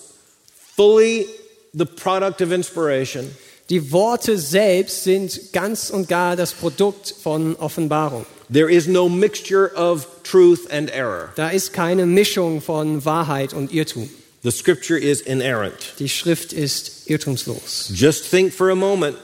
fully 0.76 1.26
the 1.74 1.86
product 1.86 2.41
of 2.41 2.51
inspiration, 2.51 3.32
Die 3.72 3.93
Worte 3.93 4.38
selbst 4.38 5.05
sind 5.05 5.53
ganz 5.53 5.91
und 5.91 6.09
gar 6.09 6.36
das 6.36 6.51
Produkt 6.51 7.15
von 7.24 7.55
Offenbarung. 7.55 8.26
There 8.52 8.70
is 8.70 8.88
no 8.88 9.08
mixture 9.08 9.68
of 9.76 10.06
truth 10.24 10.68
and 10.70 10.91
error. 10.91 11.32
Da 11.36 11.49
ist 11.49 11.74
keine 11.74 12.06
Mischung 12.06 12.62
von 12.62 13.04
Wahrheit 13.06 13.54
und 13.54 13.72
Irrtum. 13.72 14.10
The 14.43 14.52
scripture 14.52 14.97
is 14.97 15.22
inerrant. 15.22 15.93
Die 15.99 16.10
Schrift 16.10 16.52
ist 16.52 17.10
irrtumslos. 17.10 17.91
Just 17.93 18.26
think 18.26 18.54
for 18.54 18.72
a 18.72 18.76
moment 18.76 19.18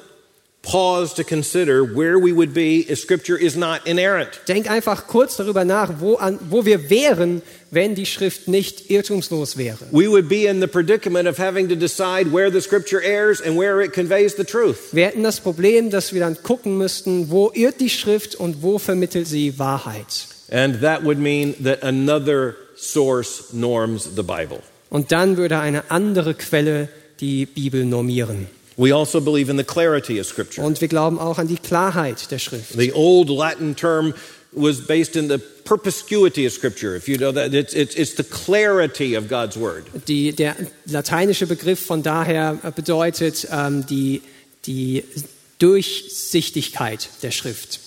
pause 0.69 1.13
to 1.13 1.23
consider 1.23 1.83
where 1.83 2.19
we 2.19 2.33
would 2.33 2.53
be 2.53 2.85
if 2.89 2.99
Scripture 2.99 3.37
is 3.37 3.55
not 3.55 3.87
inerrant. 3.87 4.41
Denk 4.47 4.69
einfach 4.69 5.07
kurz 5.07 5.37
darüber 5.37 5.63
nach, 5.65 5.99
wo, 5.99 6.15
an, 6.15 6.39
wo 6.49 6.65
wir 6.65 6.89
wären, 6.89 7.41
wenn 7.71 7.95
die 7.95 8.05
Schrift 8.05 8.47
nicht 8.47 8.89
irrtumslos 8.89 9.57
wäre. 9.57 9.85
We 9.91 10.09
would 10.09 10.27
be 10.27 10.45
in 10.45 10.59
the 10.59 10.67
predicament 10.67 11.27
of 11.27 11.37
having 11.37 11.69
to 11.69 11.75
decide 11.75 12.33
where 12.33 12.51
the 12.51 12.61
Scripture 12.61 13.01
errs 13.01 13.41
and 13.41 13.57
where 13.57 13.81
it 13.83 13.93
conveys 13.93 14.35
the 14.35 14.43
truth. 14.43 14.93
Wir 14.93 15.05
hätten 15.05 15.23
das 15.23 15.39
Problem, 15.39 15.89
dass 15.89 16.13
wir 16.13 16.19
dann 16.19 16.41
gucken 16.43 16.77
müssten, 16.77 17.29
wo 17.29 17.51
irrt 17.53 17.79
die 17.79 17.89
Schrift 17.89 18.35
und 18.35 18.61
wo 18.61 18.77
vermittelt 18.77 19.27
sie 19.27 19.57
Wahrheit. 19.57 20.27
And 20.51 20.81
that 20.81 21.03
would 21.03 21.17
mean 21.17 21.55
that 21.63 21.83
another 21.83 22.55
source 22.75 23.53
norms 23.53 24.09
the 24.15 24.23
Bible. 24.23 24.61
Und 24.89 25.11
dann 25.11 25.37
würde 25.37 25.59
eine 25.59 25.91
andere 25.91 26.33
Quelle 26.33 26.89
die 27.19 27.45
Bibel 27.45 27.83
normieren. 27.85 28.47
We 28.77 28.93
also 28.93 29.19
believe 29.19 29.49
in 29.49 29.57
the 29.57 29.63
clarity 29.63 30.19
of 30.19 30.27
Scripture. 30.27 30.65
Und 30.65 30.79
wir 30.81 30.87
glauben 30.87 31.17
auch 31.17 31.39
an 31.39 31.47
die 31.47 31.57
Klarheit 31.57 32.29
der 32.29 32.37
Schrift. 32.37 32.73
The 32.73 32.93
old 32.93 33.29
Latin 33.29 33.75
term 33.75 34.13
was 34.51 34.85
based 34.85 35.15
in 35.15 35.29
the 35.29 35.39
perspicuity 35.39 36.45
of 36.45 36.53
Scripture. 36.53 36.95
If 36.95 37.07
you 37.07 37.17
know 37.17 37.31
that, 37.31 37.53
it's, 37.53 37.73
it's, 37.73 37.95
it's 37.95 38.15
the 38.15 38.23
clarity 38.23 39.15
of 39.15 39.27
God's 39.27 39.57
Word. 39.57 39.85
Die, 40.07 40.31
der 40.31 40.55
lateinische 40.85 41.47
Begriff 41.47 41.85
von 41.85 42.03
daher 42.03 42.55
bedeutet 42.75 43.47
ähm, 43.51 43.85
die, 43.87 44.21
die 44.65 45.03
Durchsichtigkeit 45.59 47.09
der 47.23 47.31
Schrift. 47.31 47.79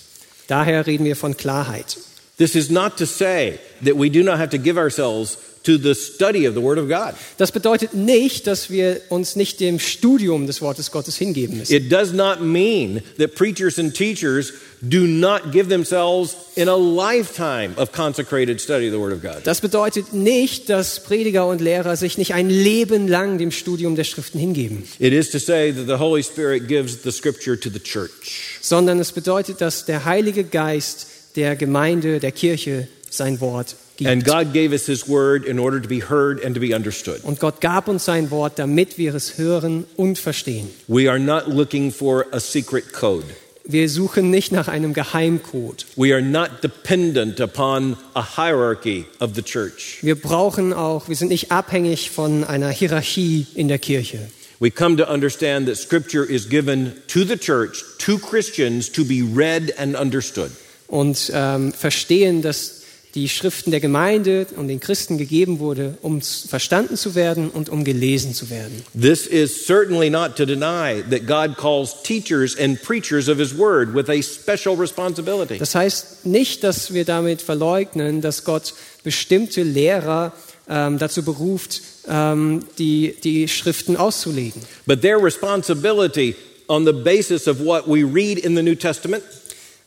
Daher 0.47 0.85
reden 0.87 1.05
wir 1.05 1.15
von 1.15 1.37
Klarheit. 1.37 1.97
This 2.37 2.55
is 2.55 2.69
not 2.69 2.97
to 2.97 3.05
say 3.05 3.59
that 3.85 3.95
we 3.95 4.09
do 4.09 4.23
not 4.23 4.39
have 4.39 4.49
to 4.49 4.57
give 4.57 4.77
ourselves 4.77 5.37
to 5.63 5.77
the 5.77 5.93
study 5.93 6.47
of 6.47 6.55
the 6.55 6.61
Word 6.61 6.77
of 6.79 6.87
God. 6.89 7.13
Das 7.37 7.51
bedeutet 7.51 7.93
nicht, 7.93 8.47
dass 8.47 8.69
wir 8.69 9.01
uns 9.09 9.35
nicht 9.35 9.59
dem 9.59 9.79
Studium 9.79 10.47
des 10.47 10.61
Wortes 10.61 10.91
Gottes 10.91 11.17
hingeben 11.17 11.57
müssen. 11.57 11.73
It 11.73 11.91
does 11.91 12.13
not 12.13 12.41
mean 12.41 13.01
that 13.17 13.35
preachers 13.35 13.77
and 13.77 13.93
teachers 13.93 14.53
do 14.81 15.01
not 15.05 15.51
give 15.51 15.69
themselves 15.69 16.35
in 16.55 16.67
a 16.67 16.75
lifetime 16.75 17.73
of 17.77 17.91
consecrated 17.91 18.59
study 18.59 18.87
of 18.87 18.93
the 18.93 18.99
Word 18.99 19.13
of 19.13 19.21
God. 19.21 19.41
Das 19.43 19.61
bedeutet 19.61 20.13
nicht, 20.13 20.69
dass 20.69 21.03
Prediger 21.03 21.45
und 21.47 21.61
Lehrer 21.61 21.95
sich 21.95 22.17
nicht 22.17 22.33
ein 22.33 22.49
Leben 22.49 23.07
lang 23.07 23.37
dem 23.37 23.51
Studium 23.51 23.95
der 23.95 24.03
Schriften 24.03 24.39
hingeben, 24.39 24.83
It 24.97 25.13
is 25.13 25.29
to 25.29 25.37
say 25.37 25.71
that 25.71 25.85
the 25.85 25.99
Holy 26.03 26.23
Spirit 26.23 26.67
gives 26.67 27.03
the 27.03 27.11
Scripture 27.11 27.59
to 27.59 27.69
the 27.69 27.79
church. 27.79 28.57
sondern 28.61 28.99
es 28.99 29.11
bedeutet, 29.11 29.61
dass 29.61 29.85
der 29.85 30.05
Heilige 30.05 30.43
Geist 30.43 31.07
der 31.35 31.55
Gemeinde, 31.55 32.19
der 32.19 32.31
Kirche 32.31 32.87
sein 33.11 33.39
Wort 33.39 33.75
And 33.99 34.23
gibt. 34.23 34.27
God 34.27 34.53
gave 34.53 34.73
us 34.73 34.85
His 34.85 35.07
Word 35.07 35.45
in 35.45 35.59
order 35.59 35.81
to 35.81 35.87
be 35.87 36.01
heard 36.01 36.43
and 36.43 36.55
to 36.55 36.61
be 36.61 36.73
understood. 36.73 37.23
Und 37.23 37.39
Gott 37.39 37.61
gab 37.61 37.87
uns 37.87 38.05
sein 38.05 38.31
Wort, 38.31 38.57
damit 38.57 38.97
wir 38.97 39.13
es 39.13 39.37
hören 39.37 39.85
und 39.95 40.17
verstehen. 40.17 40.69
We 40.87 41.09
are 41.09 41.19
not 41.19 41.47
looking 41.47 41.91
for 41.91 42.25
a 42.31 42.39
secret 42.39 42.93
code. 42.93 43.25
Wir 43.63 43.89
suchen 43.89 44.31
nicht 44.31 44.51
nach 44.51 44.67
einem 44.67 44.93
Geheimcode. 44.93 45.85
We 45.95 46.13
are 46.13 46.21
not 46.21 46.63
dependent 46.63 47.39
upon 47.39 47.95
a 48.15 48.23
hierarchy 48.23 49.05
of 49.19 49.35
the 49.35 49.43
church. 49.43 49.99
Wir 50.01 50.15
brauchen 50.15 50.73
auch, 50.73 51.07
wir 51.07 51.15
sind 51.15 51.29
nicht 51.29 51.51
abhängig 51.51 52.09
von 52.09 52.43
einer 52.43 52.69
Hierarchie 52.69 53.45
in 53.53 53.67
der 53.67 53.77
Kirche. 53.77 54.19
We 54.59 54.71
come 54.71 54.95
to 54.97 55.11
understand 55.11 55.67
that 55.67 55.77
Scripture 55.77 56.23
is 56.23 56.47
given 56.49 56.93
to 57.07 57.23
the 57.23 57.37
church, 57.37 57.83
to 57.99 58.17
Christians, 58.17 58.91
to 58.91 59.03
be 59.03 59.21
read 59.21 59.73
and 59.77 59.95
understood. 59.95 60.51
Und 60.87 61.31
ähm, 61.33 61.71
verstehen, 61.71 62.41
dass 62.41 62.80
die 63.15 63.29
Schriften 63.29 63.71
der 63.71 63.79
Gemeinde 63.79 64.47
und 64.55 64.67
den 64.67 64.79
Christen 64.79 65.17
gegeben 65.17 65.59
wurde, 65.59 65.97
um 66.01 66.21
verstanden 66.21 66.95
zu 66.95 67.15
werden 67.15 67.49
und 67.49 67.69
um 67.69 67.83
gelesen 67.83 68.33
zu 68.33 68.49
werden. 68.49 68.83
This 68.99 69.27
is 69.27 69.65
certainly 69.65 70.09
not 70.09 70.35
to 70.37 70.45
deny 70.45 71.03
that 71.09 71.27
God 71.27 71.57
calls 71.57 72.01
teachers 72.03 72.57
and 72.57 72.81
preachers 72.81 73.27
of 73.27 73.37
His 73.37 73.57
Word 73.57 73.93
with 73.93 74.09
a 74.09 74.21
special 74.21 74.75
responsibility. 74.75 75.57
Das 75.57 75.75
heißt 75.75 76.25
nicht, 76.25 76.63
dass 76.63 76.93
wir 76.93 77.05
damit 77.05 77.41
verleugnen, 77.41 78.21
dass 78.21 78.43
Gott 78.43 78.73
bestimmte 79.03 79.63
Lehrer 79.63 80.33
ähm, 80.69 80.97
dazu 80.97 81.23
beruft, 81.23 81.81
ähm, 82.07 82.65
die, 82.77 83.15
die 83.23 83.47
Schriften 83.47 83.97
auszulegen. 83.97 84.61
But 84.85 85.01
their 85.01 85.21
responsibility 85.21 86.35
on 86.67 86.85
the 86.85 86.93
basis 86.93 87.47
of 87.47 87.59
what 87.59 87.87
we 87.87 88.03
read 88.03 88.39
in 88.39 88.55
the 88.55 88.63
New 88.63 88.75
Testament 88.75 89.23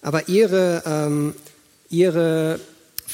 Aber 0.04 0.28
ihre, 0.28 0.82
ähm, 0.84 1.34
ihre 1.88 2.60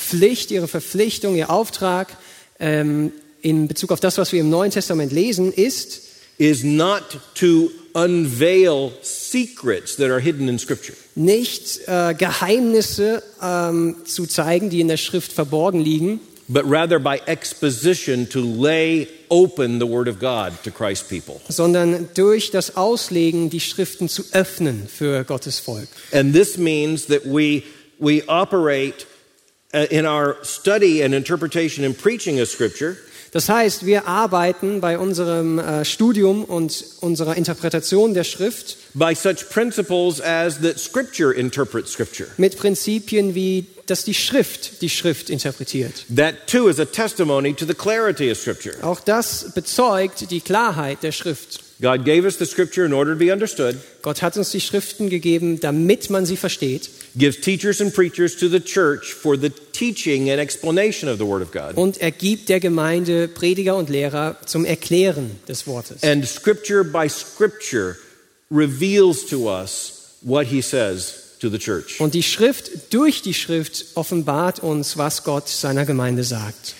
Pflicht, 0.01 0.51
ihre 0.51 0.67
Verpflichtung, 0.69 1.37
ihr 1.37 1.51
Auftrag 1.51 2.17
ähm, 2.59 3.13
in 3.43 3.69
Bezug 3.69 3.93
auf 3.93 4.01
das, 4.01 4.19
was 4.19 4.33
wir 4.33 4.41
im 4.41 4.51
Neuen 4.51 4.71
Testament 4.71 5.13
lesen, 5.13 5.53
ist, 5.53 6.03
is 6.39 6.65
not 6.65 7.03
to 7.35 7.71
unveil 7.93 8.93
secrets 9.03 9.97
that 9.97 10.11
are 10.11 10.21
hidden 10.21 10.49
in 10.49 10.59
Scripture. 10.59 10.97
nicht 11.15 11.81
äh, 11.87 12.15
Geheimnisse 12.15 13.23
ähm, 13.43 13.97
zu 14.07 14.27
zeigen, 14.27 14.71
die 14.71 14.81
in 14.81 14.89
der 14.89 14.97
Schrift 14.97 15.33
verborgen 15.33 15.81
liegen, 15.81 16.21
but 16.49 16.65
rather 16.65 16.99
by 16.99 17.21
exposition 17.27 18.27
to 18.29 18.41
lay 18.41 19.07
open 19.29 19.79
the 19.81 19.87
Word 19.87 20.09
of 20.09 20.19
God 20.19 20.53
to 20.65 20.71
Christ's 20.71 21.07
people. 21.07 21.41
sondern 21.49 22.09
durch 22.15 22.51
das 22.51 22.77
Auslegen 22.77 23.51
die 23.51 23.61
Schriften 23.61 24.09
zu 24.09 24.25
öffnen 24.33 24.89
für 24.89 25.25
Gottes 25.25 25.59
Volk. 25.59 25.89
And 26.13 26.35
this 26.35 26.57
means 26.57 27.07
that 27.07 27.25
we, 27.25 27.63
we 27.99 28.23
operate 28.29 29.07
in 29.91 30.05
our 30.07 30.37
study 30.43 31.03
and 31.05 31.15
interpretation 31.15 31.85
and 31.85 31.97
preaching 31.97 32.41
of 32.41 32.49
Scripture 32.49 32.97
Das 33.33 33.49
heißt, 33.49 33.87
wir 33.87 34.09
arbeiten 34.09 34.81
bei 34.81 34.99
unserem 34.99 35.61
äh, 35.61 35.85
Studium 35.85 36.45
und 36.45 36.85
unserer 37.01 37.37
Interpretation 37.37 38.13
der 38.13 38.25
Schrift 38.25 38.77
by 38.95 39.15
such 39.15 39.49
principles 39.51 40.21
as 40.21 40.61
that 40.63 40.81
Scripture 40.81 41.33
interprets 41.33 41.93
Scripture. 41.93 42.29
mit 42.39 42.57
Prinzipien 42.59 43.37
wie, 43.37 43.67
dass 43.87 44.03
die 44.03 44.15
Schrift 44.15 44.83
die 44.83 44.91
Schrift 44.91 45.31
interpretiert. 45.31 46.05
That 46.17 46.49
too 46.49 46.67
is 46.69 46.81
a 46.81 46.85
testimony 46.85 47.55
to 47.55 47.65
the 47.65 47.75
clarity 47.75 48.33
of 48.33 48.37
Scripture. 48.39 48.75
Auch 48.83 48.99
das 48.99 49.53
bezeugt 49.55 50.29
die 50.33 50.41
Klarheit 50.41 51.05
der 51.05 51.13
Schrift. 51.13 51.61
God 51.81 52.05
gave 52.05 52.27
us 52.27 52.37
the 52.39 52.47
Scripture 52.47 52.85
in 52.85 52.93
order 52.93 53.15
to 53.15 53.19
be 53.19 53.33
understood, 53.33 53.77
Gott 54.03 54.21
hat 54.21 54.37
uns 54.37 54.51
die 54.51 54.61
Schriften 54.61 55.09
gegeben, 55.09 55.61
damit 55.61 56.11
man 56.11 56.27
sie 56.27 56.37
versteht 56.37 56.91
gives 57.17 57.41
teachers 57.41 57.81
and 57.81 57.93
preachers 57.93 58.37
to 58.37 58.49
the 58.49 58.61
church 58.61 59.13
for 59.13 59.37
the 59.37 59.51
teaching 59.73 60.31
and 60.31 60.41
explanation 60.41 61.09
of 61.09 61.19
the 61.19 61.25
Word 61.25 61.43
of 61.43 61.51
God. 61.53 61.77
und 61.77 61.99
er 61.99 62.11
gibt 62.11 62.49
der 62.49 62.61
Gemeinde 62.61 63.29
Prediger 63.29 63.77
und 63.77 63.89
Lehrer 63.89 64.37
zum 64.45 64.65
Erklären 64.65 65.31
des 65.49 65.67
Wortes. 65.67 66.03
And 66.03 66.27
Scripture 66.27 66.85
by 66.85 67.09
Scripture 67.09 67.97
reveals 68.51 69.27
to 69.27 69.49
us 69.49 70.17
what 70.23 70.47
He 70.47 70.61
says 70.61 71.37
to 71.41 71.49
the 71.49 71.59
church. 71.59 72.01
Und 72.01 72.15
die 72.15 72.23
Schrift 72.23 72.93
durch 72.93 73.23
die 73.23 73.35
Schrift 73.35 73.87
offenbart 73.95 74.61
uns, 74.61 74.97
was 74.97 75.25
Gott 75.25 75.49
seiner 75.49 75.85
Gemeinde 75.85 76.25
sagt. 76.25 76.75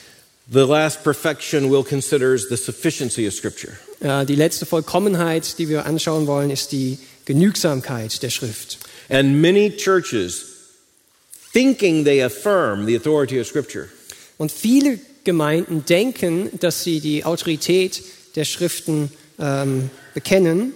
The 0.53 0.61
last 0.61 1.03
perfection 1.05 1.71
we'll 1.71 1.85
consider 1.85 2.35
is 2.35 2.49
the 2.49 2.57
sufficiency 2.57 3.27
of 3.27 3.35
Scripture. 3.35 3.73
Äh, 4.01 4.25
Die 4.27 4.35
letzte 4.37 4.67
Vollkommenheit, 4.67 5.59
die 5.59 5.69
wir 5.69 5.87
anschauen 5.87 6.27
wollen, 6.27 6.51
ist 6.51 6.73
die 6.73 6.99
Genügsamkeit 7.25 8.23
der 8.23 8.31
Schrift. 8.31 8.79
And 9.09 9.41
many 9.41 9.71
churches, 9.77 10.45
thinking 11.53 12.05
they 12.05 12.23
affirm 12.23 12.87
the 12.87 12.97
authority 12.97 13.41
of 13.41 13.47
Scripture, 13.47 13.89
Und 14.39 14.51
viele 14.53 14.99
Gemeinden 15.25 15.85
denken, 15.85 16.49
dass 16.61 16.83
sie 16.83 17.01
die 17.01 17.25
Autorität 17.25 18.03
der 18.37 18.45
Schriften 18.45 19.11
ähm, 19.39 19.91
bekennen, 20.15 20.73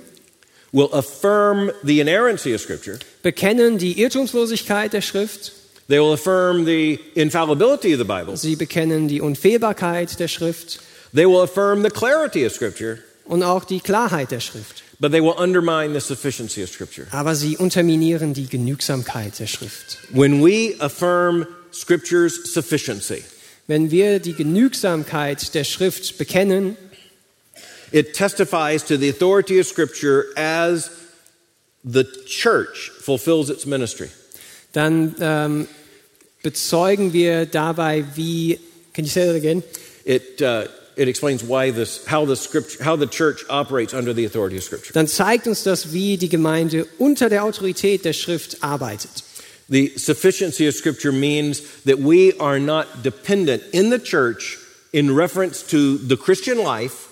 will 0.73 0.89
affirm 0.93 1.71
the 1.85 2.01
inerrancy 2.01 2.55
of 2.55 2.61
Scripture. 2.61 2.99
bekennen 3.23 3.79
die 3.79 4.01
Irrtumslosigkeit 4.01 4.93
der 4.93 5.01
Schrift, 5.03 5.53
They 5.89 5.99
will 6.01 6.13
affirm 6.15 6.65
the 6.65 6.99
infallibility 7.15 7.93
of 7.95 7.99
the 7.99 8.05
Bible. 8.05 8.37
sie 8.37 8.57
bekennen 8.57 9.07
die 9.09 9.21
Unfehlbarkeit 9.21 10.19
der 10.19 10.29
Schrift 10.29 10.81
They 11.15 11.27
will 11.27 11.41
affirm 11.43 11.83
the 11.85 11.91
clarity 11.91 12.45
of 12.45 12.53
Scripture, 12.53 12.99
und 13.27 13.43
auch 13.43 13.65
die 13.65 13.81
Klarheit 13.81 14.31
der 14.31 14.41
Schrift. 14.41 14.83
but 15.01 15.11
they 15.13 15.21
will 15.21 15.35
undermine 15.37 15.93
the 15.93 16.01
sufficiency 16.01 16.63
of 16.63 16.71
Scripture. 16.71 17.07
Aber 17.11 17.35
sie 17.35 17.57
unterminieren 17.57 18.33
die 18.33 18.47
Genügsamkeit 18.47 19.39
der 19.39 19.47
Schrift. 19.47 19.99
When 20.11 20.43
we 20.45 20.75
affirm 20.79 21.47
Scripture's 21.73 22.53
sufficiency, 22.53 23.25
Wenn 23.67 23.91
wir 23.91 24.21
die 24.21 24.35
Genügsamkeit 24.35 25.55
der 25.55 25.65
Schrift 25.65 26.19
bekennen, 26.19 26.77
it 27.93 28.13
testifies 28.15 28.85
to 28.85 28.97
the 28.97 29.09
authority 29.11 29.59
of 29.59 29.67
Scripture 29.67 30.27
as 30.37 30.91
the 31.83 32.05
church 32.27 32.91
fulfills 33.01 33.49
its 33.51 33.67
ministry. 33.67 34.09
dann 34.73 35.15
ähm, 35.21 35.69
bezeugen 36.43 37.13
wir 37.13 37.47
dabei, 37.47 38.05
wie. 38.15 38.59
Can 38.93 39.05
you 39.05 39.11
say 39.11 39.27
that 39.27 39.35
again? 39.35 39.63
It, 40.05 40.41
uh, 40.43 40.67
it 40.97 41.09
explains 41.09 41.43
why 41.43 41.71
this, 41.71 42.05
how, 42.07 42.25
the 42.25 42.37
scripture, 42.37 42.83
how 42.83 42.97
the 42.97 43.07
church 43.07 43.45
operates 43.49 43.95
under 43.95 44.13
the 44.13 44.25
authority 44.25 44.57
of 44.57 44.63
Scripture. 44.63 44.93
Dann 44.93 45.09
zeigt 45.09 45.47
uns 45.47 45.63
das, 45.63 45.93
wie 45.93 46.17
die 46.17 46.29
Gemeinde 46.29 46.87
unter 46.99 47.29
der 47.29 47.45
Autorität 47.45 48.05
der 48.05 48.13
Schrift 48.13 48.63
arbeitet. 48.63 49.25
The 49.69 49.93
sufficiency 49.97 50.69
of 50.69 50.75
Scripture 50.75 51.13
means 51.13 51.63
that 51.85 51.99
we 51.99 52.35
are 52.39 52.59
not 52.59 53.03
dependent 53.03 53.63
in 53.73 53.91
the 53.91 53.99
church 53.99 54.59
in 54.93 55.15
reference 55.15 55.67
to 55.69 55.97
the 55.97 56.17
Christian 56.17 56.59
life 56.59 57.09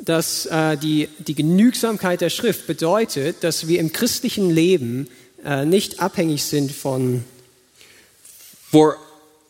dass 0.00 0.46
äh, 0.46 0.76
die, 0.76 1.08
die 1.18 1.34
Genügsamkeit 1.34 2.20
der 2.20 2.28
Schrift 2.28 2.66
bedeutet, 2.66 3.36
dass 3.42 3.68
wir 3.68 3.80
im 3.80 3.92
christlichen 3.92 4.50
Leben 4.50 5.08
äh, 5.44 5.64
nicht 5.64 6.00
abhängig 6.00 6.42
sind 6.44 6.72
von, 6.72 7.24
For 8.70 8.98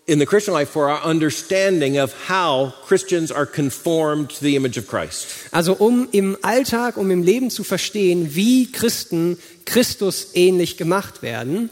in 0.06 0.18
the 0.18 0.26
Christian 0.26 0.54
life, 0.54 0.70
for 0.70 0.90
our 0.90 1.02
understanding 1.02 1.98
of 1.98 2.12
how 2.28 2.74
Christians 2.86 3.32
are 3.32 3.46
conformed 3.46 4.30
to 4.30 4.40
the 4.42 4.56
image 4.56 4.76
of 4.76 4.86
Christ. 4.86 5.26
also 5.52 5.74
um 5.74 6.08
im 6.12 6.36
Alltag, 6.42 6.96
um 6.96 7.10
im 7.10 7.22
Leben 7.22 7.50
zu 7.50 7.64
verstehen, 7.64 8.34
wie 8.34 8.70
Christen 8.70 9.38
Christus 9.64 10.28
ähnlich 10.34 10.76
gemacht 10.76 11.22
werden. 11.22 11.70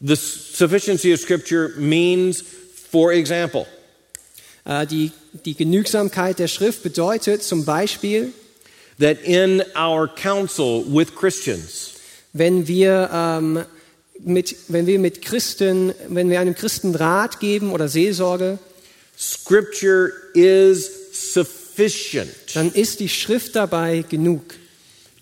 The 0.00 0.16
sufficiency 0.16 1.12
of 1.12 1.20
Scripture 1.20 1.70
means, 1.78 2.42
for 2.90 3.12
example, 3.12 3.66
Äh, 4.66 4.86
die, 4.86 5.12
die 5.44 5.54
Genügsamkeit 5.54 6.38
der 6.38 6.48
Schrift 6.48 6.82
bedeutet 6.82 7.42
zum 7.42 7.64
Beispiel, 7.64 8.32
that 8.98 9.18
in 9.22 9.62
our 9.76 10.08
counsel 10.08 10.84
with 10.88 11.14
Christians, 11.14 11.92
wenn 12.32 12.66
wir, 12.66 13.08
ähm, 13.12 13.64
mit, 14.24 14.56
wenn 14.68 14.86
wir 14.86 14.98
mit 14.98 15.22
Christen, 15.22 15.92
wenn 16.08 16.30
wir 16.30 16.40
einem 16.40 16.54
Christen 16.54 16.94
Rat 16.94 17.40
geben 17.40 17.72
oder 17.72 17.88
Seelsorge, 17.88 18.58
Scripture 19.18 20.12
is 20.34 21.32
sufficient 21.32 22.30
dann 22.54 22.72
ist 22.72 23.00
die 23.00 23.08
Schrift 23.08 23.54
dabei 23.54 24.04
genug, 24.08 24.54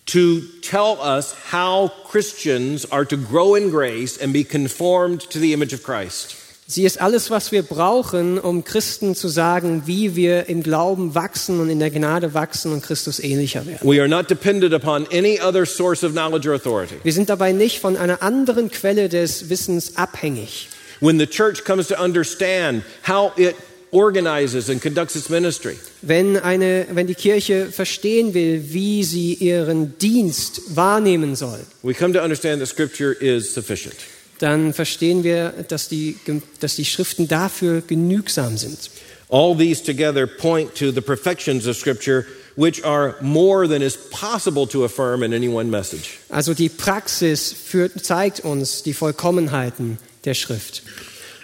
to 0.07 0.41
tell 0.63 0.99
us 1.01 1.35
how 1.53 1.91
Christians 2.09 2.91
are 2.93 3.05
to 3.05 3.17
grow 3.17 3.57
in 3.57 3.71
grace 3.71 4.19
and 4.19 4.33
be 4.33 4.45
conformed 4.45 5.21
to 5.31 5.39
the 5.39 5.53
image 5.53 5.73
of 5.73 5.83
Christ. 5.83 6.37
Sie 6.67 6.85
ist 6.85 6.99
alles, 6.99 7.31
was 7.31 7.53
wir 7.53 7.63
brauchen, 7.63 8.39
um 8.39 8.65
Christen 8.65 9.15
zu 9.15 9.29
sagen, 9.29 9.83
wie 9.85 10.17
wir 10.17 10.49
im 10.49 10.63
Glauben 10.63 11.15
wachsen 11.15 11.61
und 11.61 11.69
in 11.69 11.79
der 11.79 11.91
Gnade 11.91 12.33
wachsen 12.33 12.73
und 12.73 12.83
Christus 12.83 13.21
ähnlicher 13.21 13.67
werden. 13.67 13.87
We 13.87 14.01
are 14.01 14.09
not 14.09 14.31
dependent 14.31 14.73
upon 14.73 15.07
any 15.13 15.39
other 15.39 15.67
source 15.67 16.03
of 16.03 16.13
knowledge 16.13 16.49
or 16.49 16.55
authority. 16.55 16.95
Wir 17.03 17.13
sind 17.13 17.29
dabei 17.29 17.53
nicht 17.53 17.81
von 17.81 17.99
einer 17.99 18.23
anderen 18.23 18.71
Quelle 18.71 19.11
des 19.11 19.51
Wissens 19.51 19.97
abhängig. 19.97 20.71
When 21.01 21.19
the 21.19 21.27
church 21.27 21.65
comes 21.65 21.89
to 21.89 22.03
understand 22.03 22.83
how 23.07 23.37
it 23.37 23.57
organizes 23.91 24.71
and 24.71 24.81
conducts 24.81 25.17
its 25.17 25.29
ministry, 25.29 25.77
Wenn, 26.01 26.39
eine, 26.39 26.87
wenn 26.93 27.07
die 27.07 27.15
Kirche 27.15 27.67
verstehen 27.67 28.33
will, 28.33 28.73
wie 28.73 29.05
sie 29.05 29.35
ihren 29.35 29.99
Dienst 29.99 30.63
wahrnehmen 30.75 31.37
soll, 31.37 31.61
we 31.83 31.93
come 31.93 32.15
to 32.15 32.23
understand 32.23 32.61
that 32.61 32.69
Scripture 32.71 33.13
is 33.13 33.53
sufficient. 33.53 33.97
Dann 34.39 34.73
verstehen 34.73 35.25
wir, 35.25 35.53
dass 35.69 35.89
die, 35.89 36.17
dass 36.61 36.77
die 36.77 36.85
Schriften 36.85 37.29
dafür 37.29 37.83
genügsam 37.87 38.57
sind. 38.57 38.91
All 39.31 39.57
these 39.57 39.83
together 39.83 40.27
point 40.27 40.75
to 40.77 40.93
the 40.93 41.01
perfections 41.01 41.67
of 41.67 41.77
Scripture, 41.77 42.27
which 42.57 42.85
are 42.85 43.17
more 43.21 43.67
than 43.67 43.83
is 43.83 43.97
possible 43.97 44.67
to 44.69 44.85
affirm 44.85 45.23
in 45.23 45.33
any 45.33 45.49
one 45.49 45.71
message. 45.71 46.19
Also 46.29 46.55
die 46.55 46.69
Praxis 46.69 47.53
führt, 47.53 48.05
zeigt 48.05 48.41
uns 48.41 48.83
die 48.83 48.93
Vollkommenheiten 48.93 49.99
der 50.25 50.35
Schrift. 50.35 50.83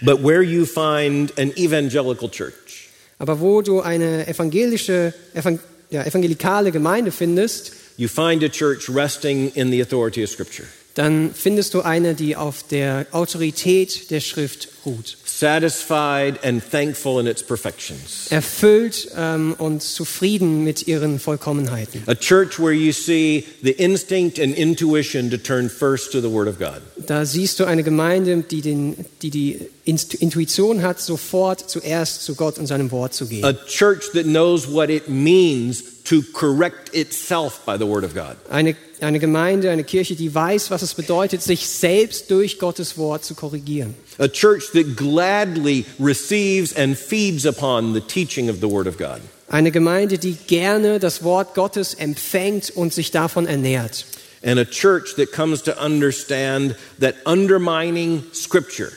But 0.03 0.23
where 0.23 0.43
you 0.43 0.65
find 0.65 1.37
an 1.39 1.53
evangelical 1.57 2.31
church, 2.31 2.89
Aber 3.19 3.41
wo 3.41 3.61
du 3.61 3.83
eine 3.83 4.27
evangelische, 4.27 5.13
evang, 5.35 5.59
ja, 5.91 6.05
evangelikale 6.05 6.73
Gemeinde 6.73 7.11
findest, 7.11 7.73
you 7.99 8.09
find 8.09 8.43
a 8.43 8.49
church 8.49 8.89
resting 8.89 9.51
in 9.55 9.71
the 9.71 9.83
authority 9.83 10.23
of 10.23 10.31
Scripture, 10.31 10.67
dann 10.95 11.31
findest 11.35 11.75
du 11.75 11.83
eine, 11.83 12.15
die 12.15 12.37
auf 12.37 12.65
der 12.69 13.07
Autorität 13.13 14.11
der 14.11 14.21
Schrift 14.21 14.69
ruht. 14.85 15.17
satisfied 15.41 16.39
and 16.45 16.63
thankful 16.71 17.19
in 17.19 17.27
its 17.27 17.43
perfections. 17.43 18.27
Erfüllt 18.31 19.09
ähm, 19.17 19.55
und 19.57 19.83
zufrieden 19.83 20.65
mit 20.65 20.87
ihren 20.87 21.19
Vollkommenheiten. 21.19 22.03
A 22.07 22.15
church 22.15 22.59
where 22.59 22.73
you 22.73 22.93
see 22.93 23.45
the 23.63 23.71
instinct 23.71 24.39
and 24.39 24.55
intuition 24.55 25.31
to 25.31 25.39
turn 25.39 25.71
first 25.71 26.13
to 26.13 26.21
the 26.21 26.31
Word 26.31 26.47
of 26.47 26.59
God. 26.59 26.83
Da 27.07 27.25
siehst 27.25 27.59
du 27.59 27.65
eine 27.65 27.83
Gemeinde, 27.83 28.43
die, 28.43 28.61
den, 28.61 28.97
die 29.23 29.31
die 29.31 29.71
Intuition 29.85 30.83
hat, 30.83 31.01
sofort 31.01 31.71
zuerst 31.71 32.23
zu 32.23 32.35
Gott 32.35 32.59
und 32.59 32.67
seinem 32.67 32.91
Wort 32.91 33.15
zu 33.15 33.27
gehen. 33.27 33.45
A 33.45 33.55
church 33.55 34.13
that 34.13 34.25
knows 34.25 34.71
what 34.71 34.91
it 34.91 35.09
means 35.09 35.83
to 36.05 36.23
correct 36.33 36.95
itself 36.95 37.61
by 37.65 37.77
the 37.79 37.87
Word 37.87 38.05
of 38.05 38.15
God. 38.15 38.37
Eine, 38.51 38.77
eine 39.03 39.19
Gemeinde, 39.19 39.71
eine 39.71 39.85
Kirche, 39.85 40.15
die 40.15 40.35
weiß, 40.35 40.71
was 40.71 40.83
es 40.83 40.95
bedeutet, 40.95 41.43
sich 41.43 41.67
selbst 41.69 42.31
durch 42.31 42.59
Gottes 42.59 42.97
Wort 42.97 43.25
zu 43.25 43.35
korrigieren. 43.35 43.95
A 44.19 44.29
church 44.29 44.73
that 44.73 44.97
gladly 44.97 45.85
receives 45.99 46.75
and 46.77 46.97
feeds 46.97 47.47
upon 47.47 47.95
the 47.95 48.01
teaching 48.01 48.49
of 48.51 48.57
the 48.61 48.69
Word 48.71 48.87
of 48.87 48.99
God. 48.99 49.21
Eine 49.49 49.71
Gemeinde, 49.71 50.19
die 50.19 50.37
gerne 50.47 50.99
das 50.99 51.25
Wort 51.25 51.55
Gottes 51.55 51.95
empfängt 51.95 52.71
und 52.71 52.95
sich 52.95 53.11
davon 53.11 53.47
ernährt. 53.47 54.07
And 54.43 54.59
a 54.59 54.65
church 54.65 55.17
that 55.17 55.33
comes 55.33 55.63
to 55.65 55.73
understand 55.73 56.77
that 57.01 57.15
undermining 57.25 58.23
Scripture 58.33 58.93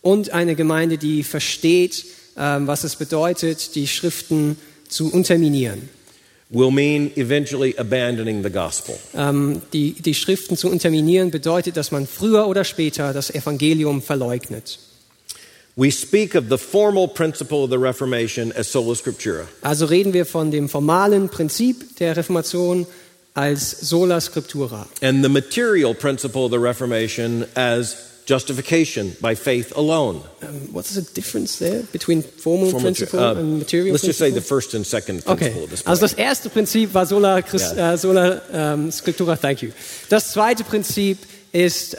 Und 0.00 0.30
eine 0.30 0.54
Gemeinde, 0.54 0.98
die 0.98 1.22
versteht, 1.22 2.04
ähm, 2.36 2.66
was 2.66 2.84
es 2.84 2.96
bedeutet, 2.96 3.74
die 3.74 3.88
Schriften 3.88 4.58
zu 4.88 5.10
unterminieren. 5.10 5.88
Will 6.54 6.70
mean 6.70 7.10
eventually 7.16 7.74
abandoning 7.76 8.42
the 8.42 8.50
gospel. 8.50 8.98
Ähm, 9.14 9.60
die, 9.72 9.92
die 9.92 10.14
Schriften 10.14 10.56
zu 10.56 10.70
unterminieren 10.70 11.30
bedeutet, 11.30 11.76
dass 11.76 11.90
man 11.90 12.06
früher 12.06 12.46
oder 12.46 12.64
später 12.64 13.12
das 13.12 13.30
Evangelium 13.30 14.00
verleugnet. 14.00 14.78
We 15.76 15.90
speak 15.90 16.36
of 16.36 16.44
the 16.48 16.56
formal 16.56 17.08
principle 17.08 17.64
of 17.64 17.70
the 17.70 17.78
Reformation 17.78 18.52
as 18.52 18.70
sola 18.70 18.94
scriptura. 18.94 19.48
Also 19.62 19.86
reden 19.86 20.12
wir 20.12 20.24
von 20.24 20.52
dem 20.52 20.68
formalen 20.68 21.28
Prinzip 21.28 21.96
der 21.98 22.16
Reformation 22.16 22.86
als 23.34 23.80
sola 23.80 24.20
scriptura 24.20 24.86
and 25.02 25.24
the 25.24 25.28
material 25.28 25.92
principle 25.92 26.44
of 26.44 26.52
the 26.52 26.58
Reformation 26.58 27.44
as 27.56 28.13
justification 28.26 29.16
by 29.20 29.34
faith 29.36 29.76
alone. 29.76 30.20
Um, 30.42 30.68
what's 30.72 30.94
the 30.94 31.02
difference 31.14 31.58
there 31.58 31.82
between 31.92 32.22
formal 32.22 32.70
Formal- 32.70 32.80
principle 32.92 33.20
uh, 33.20 33.34
and 33.34 33.58
material 33.58 33.92
let's 33.92 34.04
just 34.04 34.18
say 34.18 34.30
the 34.30 34.40
principle? 34.40 34.56
first 34.56 34.74
and 34.74 34.86
second 34.86 35.22
Okay, 35.26 35.50
principle 35.50 35.64
of 35.64 35.70
this. 35.70 35.86
also 35.86 36.00
das 36.02 36.14
erste 36.14 36.48
Prinzip 36.50 36.94
war 36.94 37.06
sola, 37.06 37.42
Christ, 37.42 37.74
Ja. 37.76 37.92
äh, 37.94 37.98
sola 37.98 38.40
ähm, 38.52 38.90
scriptura, 38.90 39.36
thank 39.36 39.62
you. 39.62 39.70
Das 40.08 40.32
zweite 40.32 40.64
Prinzip 40.64 41.18
ist, 41.52 41.94
äh, 41.94 41.98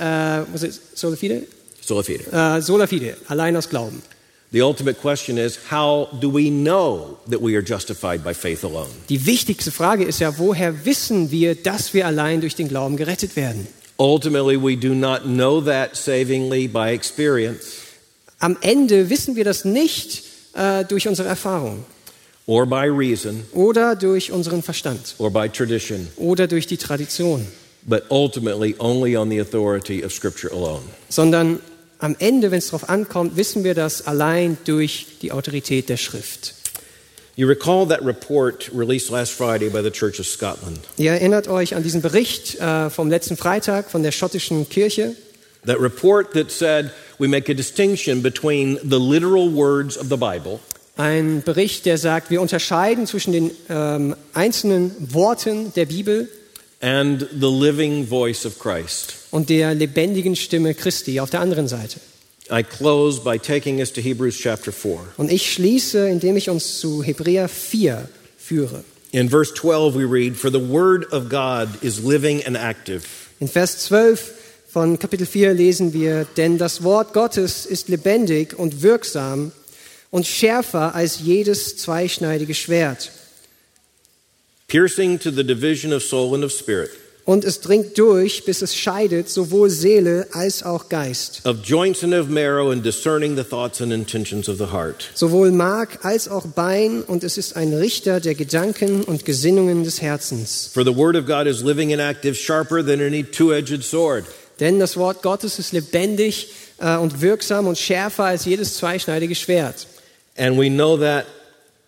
was 0.52 0.64
ist 0.64 0.98
sola 0.98 1.16
fide? 1.16 1.44
Sola 1.82 2.02
fide. 2.04 2.24
Äh, 2.32 2.62
sola 2.62 2.88
fide, 2.88 3.16
allein 3.28 3.56
aus 3.56 3.70
Glauben. 3.70 4.02
The 4.52 4.62
ultimate 4.62 5.00
question 5.02 5.38
is 5.38 5.60
how 5.70 6.08
do 6.22 6.32
we 6.34 6.50
know 6.50 7.18
that 7.30 7.42
we 7.42 7.56
are 7.58 7.64
justified 7.64 8.24
by 8.24 8.34
faith 8.34 8.64
alone? 8.64 8.88
Die 9.10 9.26
wichtigste 9.26 9.70
Frage 9.72 10.06
ist 10.06 10.20
ja, 10.20 10.38
woher 10.38 10.86
wissen 10.86 11.30
wir, 11.30 11.56
dass 11.56 11.94
wir 11.94 12.06
allein 12.08 12.42
durch 12.42 12.56
den 12.56 12.68
Glauben 12.70 12.96
gerettet 12.96 13.36
werden? 13.36 13.68
Ultimately, 13.98 14.58
we 14.58 14.76
do 14.76 14.94
not 14.94 15.24
know 15.24 15.62
that 15.62 15.96
savingly 15.96 16.68
by 16.68 16.92
experience. 16.92 17.82
Am 18.40 18.58
Ende 18.62 19.10
wissen 19.10 19.36
wir 19.36 19.46
das 19.46 19.64
nicht 19.64 20.24
äh, 20.54 20.84
durch 20.84 21.08
unsere 21.08 21.28
Erfahrung. 21.30 21.86
Or 22.48 22.66
by 22.66 22.88
reason. 22.90 23.46
Oder 23.54 23.96
durch 23.96 24.32
unseren 24.32 24.62
Verstand. 24.62 25.16
Or 25.18 25.32
by 25.32 25.50
tradition, 25.50 26.08
oder 26.18 26.48
durch 26.48 26.68
die 26.68 26.78
Tradition, 26.78 27.48
but 27.88 28.04
ultimately 28.10 28.76
only 28.80 29.16
on 29.16 29.30
the 29.30 29.40
authority 29.40 30.04
of 30.04 30.12
Scripture 30.12 30.54
alone. 30.54 30.82
sondern 31.10 31.60
am 32.00 32.16
Ende, 32.20 32.52
wenn 32.52 32.60
es 32.60 32.68
darauf 32.68 32.90
ankommt, 32.90 33.38
wissen 33.38 33.64
wir 33.64 33.74
das 33.74 34.06
allein 34.06 34.58
durch 34.66 35.08
die 35.22 35.32
Autorität 35.32 35.88
der 35.90 35.98
Schrift. 35.98 36.54
You 37.38 37.48
recall 37.50 37.86
that 37.88 38.02
report 38.02 38.70
released 38.74 39.12
last 39.12 39.34
Friday 39.34 39.68
by 39.70 39.82
the 39.82 39.92
Church 39.92 40.20
of 40.22 40.26
Scotland. 40.26 40.80
Ihr 40.98 41.12
erinnert 41.12 41.50
euch 41.50 41.76
an 41.76 41.84
diesen 41.84 42.02
Bericht 42.02 42.56
äh, 42.62 42.90
vom 42.90 43.10
letzten 43.10 43.36
Freitag 43.36 43.92
von 43.92 44.04
der 44.04 44.14
schottischen 44.14 44.70
Kirche. 44.70 45.16
That 45.66 45.82
report 45.82 46.32
that 46.34 46.50
said 46.50 46.92
we 47.20 47.28
make 47.28 47.52
a 47.52 47.54
distinction 47.54 48.22
between 48.22 48.80
the 48.84 48.98
literal 49.00 49.50
words 49.54 49.98
of 49.98 50.08
the 50.10 50.16
Bible 50.16 50.60
Ein 50.96 51.42
Bericht, 51.44 51.86
der 51.86 51.98
sagt, 51.98 52.30
wir 52.30 52.40
unterscheiden 52.40 53.06
zwischen 53.06 53.34
den 53.34 53.52
ähm, 53.68 54.16
einzelnen 54.34 54.96
Worten 55.14 55.74
der 55.74 55.88
Bibel 55.88 56.30
and 56.80 57.28
the 57.38 57.50
living 57.52 58.08
voice 58.08 58.46
of 58.46 58.58
Christ. 58.60 59.14
und 59.32 59.50
der 59.50 59.74
lebendigen 59.74 60.38
Stimme 60.38 60.74
Christi 60.74 61.20
auf 61.20 61.32
der 61.32 61.42
anderen 61.42 61.68
Seite. 61.68 62.00
I 62.52 62.64
close 62.64 63.20
by 63.20 63.38
taking 63.38 63.82
us 63.82 63.92
to 63.94 64.02
Hebrews 64.02 64.38
chapter 64.38 64.72
4. 64.72 65.00
Und 65.18 65.32
ich 65.32 65.52
schließe, 65.52 66.08
indem 66.08 66.38
ich 66.38 66.50
uns 66.50 66.80
zu 66.80 67.02
Hebräer 67.02 67.48
4 67.48 68.08
führe. 68.38 68.84
In 69.12 69.30
verse 69.30 69.54
12, 69.54 69.96
we 69.96 70.04
read, 70.06 70.36
For 70.36 70.52
the 70.52 70.60
word 70.60 71.12
of 71.12 71.30
God 71.30 71.70
is 71.82 72.04
living 72.04 72.44
and 72.46 72.56
active, 72.56 73.04
In 73.40 73.48
Vers 73.48 73.86
12 73.86 74.34
von 74.70 75.00
Kapitel 75.00 75.26
4 75.26 75.54
lesen 75.54 75.94
wir, 75.94 76.26
denn 76.38 76.58
das 76.58 76.84
Wort 76.84 77.14
Gottes 77.14 77.66
ist 77.66 77.90
lebendig 77.90 78.58
und 78.58 78.82
wirksam 78.82 79.52
und 80.12 80.26
schärfer 80.26 80.96
als 80.96 81.20
jedes 81.22 81.78
zweischneidige 81.78 82.54
Schwert, 82.54 83.12
piercing 84.68 85.20
to 85.20 85.32
the 85.32 85.44
division 85.44 85.94
of 85.94 86.04
soul 86.04 86.34
and 86.36 86.44
of 86.44 86.52
spirit, 86.52 86.92
Und 87.26 87.44
es 87.44 87.60
dringt 87.60 87.98
durch, 87.98 88.46
bis 88.46 88.62
es 88.62 88.76
scheidet 88.76 89.30
sowohl 89.30 89.72
Seele 89.72 90.28
als 90.32 90.62
auch 90.62 90.90
Geist, 90.90 91.42
of 91.44 91.58
joints 91.64 92.04
and 92.04 92.14
of 92.14 92.28
marrow, 92.28 92.72
and 92.72 92.86
discerning 92.86 93.36
the 93.36 93.44
thoughts 93.44 93.82
and 93.82 93.92
intentions 93.92 94.48
of 94.48 94.60
the 94.60 94.72
heart. 94.72 95.10
sowohl 95.16 95.50
Mark 95.52 96.06
als 96.06 96.28
auch 96.28 96.46
Bein, 96.46 97.02
und 97.02 97.24
es 97.24 97.40
ist 97.40 97.56
ein 97.56 97.74
Richter 97.74 98.20
der 98.20 98.36
Gedanken 98.36 99.04
und 99.04 99.26
Gesinnungen 99.26 99.84
des 99.84 100.04
Herzens. 100.04 100.70
For 100.72 100.86
the 100.86 100.96
word 100.96 101.16
of 101.16 101.26
God 101.26 101.48
is 101.48 101.64
living 101.64 101.92
and 101.92 102.00
active, 102.00 102.36
sharper 102.36 102.86
than 102.86 103.02
any 103.02 103.24
two 103.24 103.52
edged 103.52 103.84
sword. 103.84 104.26
Denn 104.60 104.80
das 104.80 104.96
Wort 104.96 105.24
Gottes 105.24 105.58
ist 105.58 105.74
lebendig 105.74 106.50
äh, 106.78 106.96
und 106.96 107.22
wirksam 107.22 107.66
und 107.66 107.80
schärfer 107.80 108.26
als 108.26 108.46
jedes 108.46 108.76
zweischneidige 108.76 109.34
Schwert. 109.34 109.88
And 110.38 110.60
we 110.60 110.70
know 110.70 110.96
that 110.98 111.26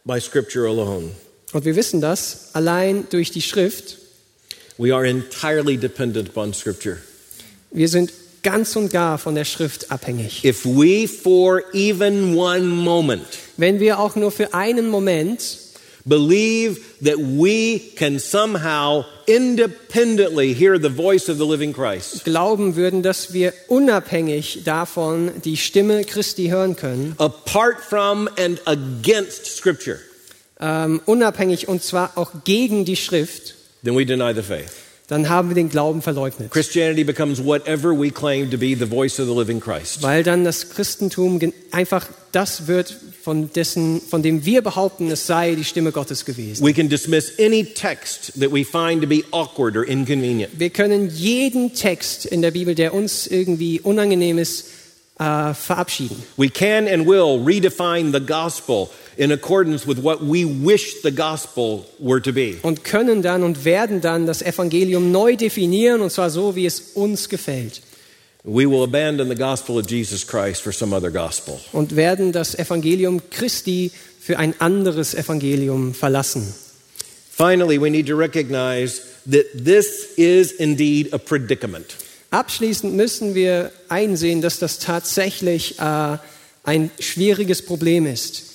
by 0.04 0.20
Scripture 0.20 0.68
alone. 0.68 1.12
Und 1.54 1.64
wir 1.64 1.76
wissen 1.76 2.02
das 2.02 2.50
allein 2.54 3.06
durch 3.12 3.30
die 3.30 3.44
Schrift. 3.44 4.00
We 4.78 4.94
are 4.94 5.06
entirely 5.06 5.78
dependent 5.78 6.30
upon 6.30 6.54
Scripture. 6.54 6.98
Wir 7.72 7.90
sind 7.90 8.12
ganz 8.44 8.76
und 8.76 8.92
gar 8.92 9.18
von 9.18 9.36
der 9.36 9.46
Schrift 9.46 9.92
abhängig. 9.92 10.46
If 10.46 10.66
we, 10.66 11.08
for 11.08 11.64
even 11.74 12.36
one 12.36 12.62
moment, 12.64 13.26
Wenn 13.58 13.80
wir 13.80 14.00
auch 14.00 14.16
nur 14.16 14.32
für 14.32 14.54
einen 14.54 14.90
Moment 14.90 15.42
believe 16.06 16.80
that 17.02 17.18
we 17.18 17.82
can 17.96 18.20
somehow 18.20 19.04
independently 19.26 20.54
hear 20.54 20.80
the 20.80 20.90
voice 20.90 21.28
of 21.28 21.38
the 21.38 21.46
living 21.46 21.74
Christ, 21.74 22.24
glauben 22.24 22.76
würden, 22.76 23.04
dass 23.04 23.34
wir 23.34 23.54
unabhängig 23.68 24.62
davon 24.64 25.32
die 25.44 25.58
Stimme 25.58 26.04
Christi 26.06 26.48
hören 26.48 26.76
können, 26.76 27.16
apart 27.18 27.82
from 27.82 28.30
and 28.38 28.62
against 28.66 29.58
Scripture, 29.58 30.00
ähm, 30.60 31.02
unabhängig 31.06 31.68
und 31.68 31.84
zwar 31.84 32.12
auch 32.16 32.32
gegen 32.46 32.86
die 32.86 32.96
Schrift, 32.96 33.56
then 33.88 33.96
we 33.96 34.06
deny 34.06 34.34
the 34.34 34.44
faith. 34.44 34.88
dann 35.08 35.30
haben 35.30 35.50
wir 35.50 35.56
den 35.56 35.70
Glauben 35.70 36.02
verleugnet. 36.02 36.52
Christianity 36.52 37.06
becomes 37.06 37.44
whatever 37.44 37.98
we 37.98 38.12
claim 38.12 38.52
to 38.52 38.58
be 38.58 38.76
the 38.76 38.86
voice 38.86 39.20
of 39.20 39.28
the 39.28 39.34
living 39.34 39.62
Christ. 39.62 40.04
Weil 40.04 40.22
dann 40.22 40.44
das 40.44 40.70
Christentum 40.70 41.40
einfach 41.72 42.06
das 42.34 42.68
wird, 42.68 42.94
von, 43.24 43.52
dessen, 43.54 44.02
von 44.02 44.22
dem 44.22 44.46
wir 44.46 44.62
behaupten, 44.62 45.10
es 45.10 45.26
sei 45.26 45.56
die 45.56 45.64
Stimme 45.64 45.94
Gottes 45.94 46.26
gewesen. 46.26 46.66
We 46.66 46.74
can 46.74 46.90
dismiss 46.90 47.40
any 47.40 47.64
text 47.64 48.34
that 48.40 48.52
we 48.52 48.66
find 48.66 49.02
to 49.02 49.08
be 49.08 49.24
awkward 49.32 49.78
or 49.78 49.86
inconvenient. 49.86 50.60
Wir 50.60 50.70
können 50.70 51.10
jeden 51.10 51.74
Text 51.74 52.26
in 52.26 52.42
der 52.42 52.52
Bibel, 52.52 52.76
der 52.76 52.94
uns 52.94 53.28
irgendwie 53.28 53.80
unangenehm 53.80 54.38
ist, 54.38 54.66
äh, 55.20 55.54
verabschieden. 55.54 56.22
We 56.36 56.50
can 56.50 56.88
and 56.88 57.08
will 57.08 57.42
redefine 57.46 58.12
the 58.12 58.20
gospel 58.20 58.90
in 59.18 59.32
accordance 59.32 59.88
with 59.88 60.02
what 60.02 60.22
we 60.22 60.46
wish 60.46 61.02
the 61.02 61.12
gospel 61.12 61.86
were 62.00 62.22
to 62.22 62.32
be. 62.32 62.58
Und 62.62 62.84
können 62.84 63.22
dann 63.22 63.44
und 63.44 63.66
werden 63.66 64.02
dann 64.02 64.26
das 64.26 64.42
Evangelium 64.42 65.12
neu 65.12 65.36
definieren, 65.36 66.02
und 66.02 66.12
zwar 66.12 66.30
so, 66.30 66.56
wie 66.56 66.66
es 66.66 66.92
uns 66.94 67.28
gefällt. 67.28 67.82
We 68.44 68.66
will 68.70 68.84
abandon 68.84 69.28
the 69.28 69.36
gospel 69.36 69.78
of 69.78 69.90
Jesus 69.90 70.26
Christ 70.26 70.62
for 70.62 70.72
some 70.72 70.96
other 70.96 71.12
gospel. 71.12 71.60
Und 71.74 71.96
werden 71.96 72.32
das 72.32 72.56
Evangelium 72.56 73.22
Christi 73.30 73.92
für 74.20 74.40
ein 74.40 74.54
anderes 74.60 75.14
Evangelium 75.14 75.94
verlassen. 75.94 76.54
Finally, 77.30 77.80
we 77.80 77.90
need 77.90 78.08
to 78.08 78.16
recognize 78.16 79.02
that 79.30 79.46
this 79.54 80.14
is 80.16 80.52
indeed 80.54 81.14
a 81.14 81.18
predicament. 81.18 81.96
Abschließend 82.32 82.94
müssen 82.94 83.36
wir 83.36 83.72
einsehen, 83.90 84.42
dass 84.42 84.60
das 84.60 84.80
tatsächlich 84.80 85.80
äh, 85.80 86.18
ein 86.64 86.92
schwieriges 87.00 87.62
Problem 87.62 88.06
ist. 88.06 88.47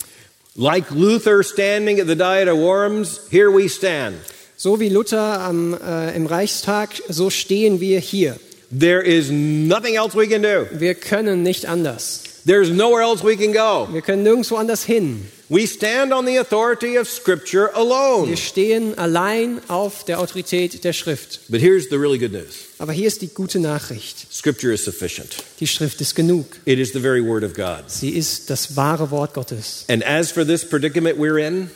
Like 0.55 0.91
Luther 0.91 1.43
standing 1.43 1.99
at 1.99 2.07
the 2.07 2.15
Diet 2.15 2.47
of 2.47 2.59
Worms, 2.59 3.27
here 3.31 3.51
we 3.51 3.69
stand. 3.69 4.17
So 4.55 4.79
wie 4.79 4.91
Luther 4.91 5.41
am, 5.41 5.73
äh, 5.73 6.15
im 6.15 6.27
Reichstag, 6.27 6.91
so 7.09 7.31
stehen 7.31 7.81
wir 7.81 8.01
hier. 8.01 8.37
There 8.71 9.01
is 9.01 9.31
nothing 9.31 9.97
else 9.97 10.15
we 10.15 10.27
can 10.27 10.43
do. 10.43 10.67
Wir 10.73 10.95
können 10.95 11.43
nicht 11.43 11.65
anders. 11.65 12.43
There's 12.45 12.69
nowhere 12.69 13.01
else 13.01 13.25
we 13.25 13.35
can 13.37 13.55
go. 13.55 13.89
Wir 13.91 14.03
können 14.03 14.25
nirgendwo 14.25 14.57
anders 14.57 14.85
hin. 14.85 15.27
We 15.55 15.67
stand 15.67 16.15
on 16.15 16.25
the 16.25 16.39
authority 16.39 16.97
of 16.99 17.07
Scripture 17.11 17.69
alone. 17.75 18.27
Wir 18.27 18.39
stehen 18.39 18.97
allein 18.97 19.61
auf 19.69 20.03
der 20.03 20.19
Autorität 20.19 20.83
der 20.83 20.95
Schrift. 20.95 21.41
But 21.51 21.61
here's 21.61 21.91
the 21.91 21.97
really 21.97 22.19
good 22.19 22.33
news 22.33 22.55
Aber 22.79 22.93
hier 22.95 23.07
ist 23.07 23.21
die 23.21 23.29
gute 23.29 23.59
Nachricht. 23.61 24.33
Scripture 24.33 24.73
is 24.73 24.83
sufficient, 24.83 25.37
Die 25.61 25.67
Schrift 25.67 26.01
ist 26.01 26.15
genug. 26.15 26.47
it 26.65 26.79
is 26.79 26.93
the 26.95 27.01
very 27.01 27.23
Word 27.23 27.45
of 27.45 27.53
God. 27.53 27.83
Sie 27.89 28.09
ist 28.09 28.49
das 28.49 28.77
wahre 28.77 29.11
Wort 29.11 29.35
Gottes. 29.35 29.85
And 29.89 30.03
as 30.07 30.31
for 30.33 30.47
this 30.47 30.65
predicament 30.67 31.19
we're 31.19 31.37
in, 31.47 31.71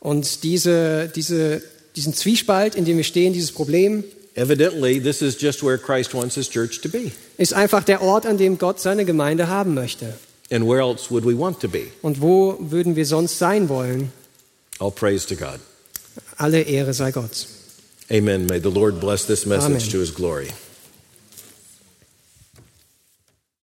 Und 0.00 0.42
diese, 0.42 1.08
diese, 1.14 1.62
diesen 1.94 2.12
Zwiespalt, 2.12 2.74
in 2.74 2.84
dem 2.86 2.96
wir 2.96 3.04
stehen, 3.04 3.32
dieses 3.32 3.52
Problem, 3.52 4.02
evidently 4.34 5.00
this 5.00 5.22
is 5.22 5.40
just 5.40 5.62
where 5.62 5.78
Christ 5.78 6.12
wants 6.12 6.34
his 6.34 6.50
church 6.50 6.80
to 6.80 6.88
be. 6.88 7.12
ist 7.38 7.54
einfach 7.54 7.84
der 7.84 8.02
Ort, 8.02 8.26
an 8.26 8.36
dem 8.36 8.58
Gott 8.58 8.80
seine 8.80 9.04
Gemeinde 9.04 9.46
haben 9.46 9.74
möchte. 9.74 10.14
And 10.50 10.66
where 10.66 10.80
else 10.80 11.10
would 11.10 11.24
we 11.24 11.34
want 11.34 11.60
to 11.60 11.68
be? 11.68 11.90
Und 12.02 12.20
wo 12.20 12.56
würden 12.60 12.94
wir 12.94 13.04
sonst 13.04 13.38
sein 13.38 13.68
wollen? 13.68 14.12
All 14.78 14.90
praise 14.90 15.26
to 15.26 15.34
God. 15.34 15.60
Alle 16.38 16.62
Ehre 16.62 16.92
sei 16.92 17.10
Gott. 17.10 17.46
Amen. 18.10 18.46
May 18.46 18.60
the 18.60 18.70
Lord 18.70 19.00
bless 19.00 19.26
this 19.26 19.46
message 19.46 19.66
Amen. 19.66 19.90
to 19.90 19.98
his 19.98 20.10
glory. 20.12 20.50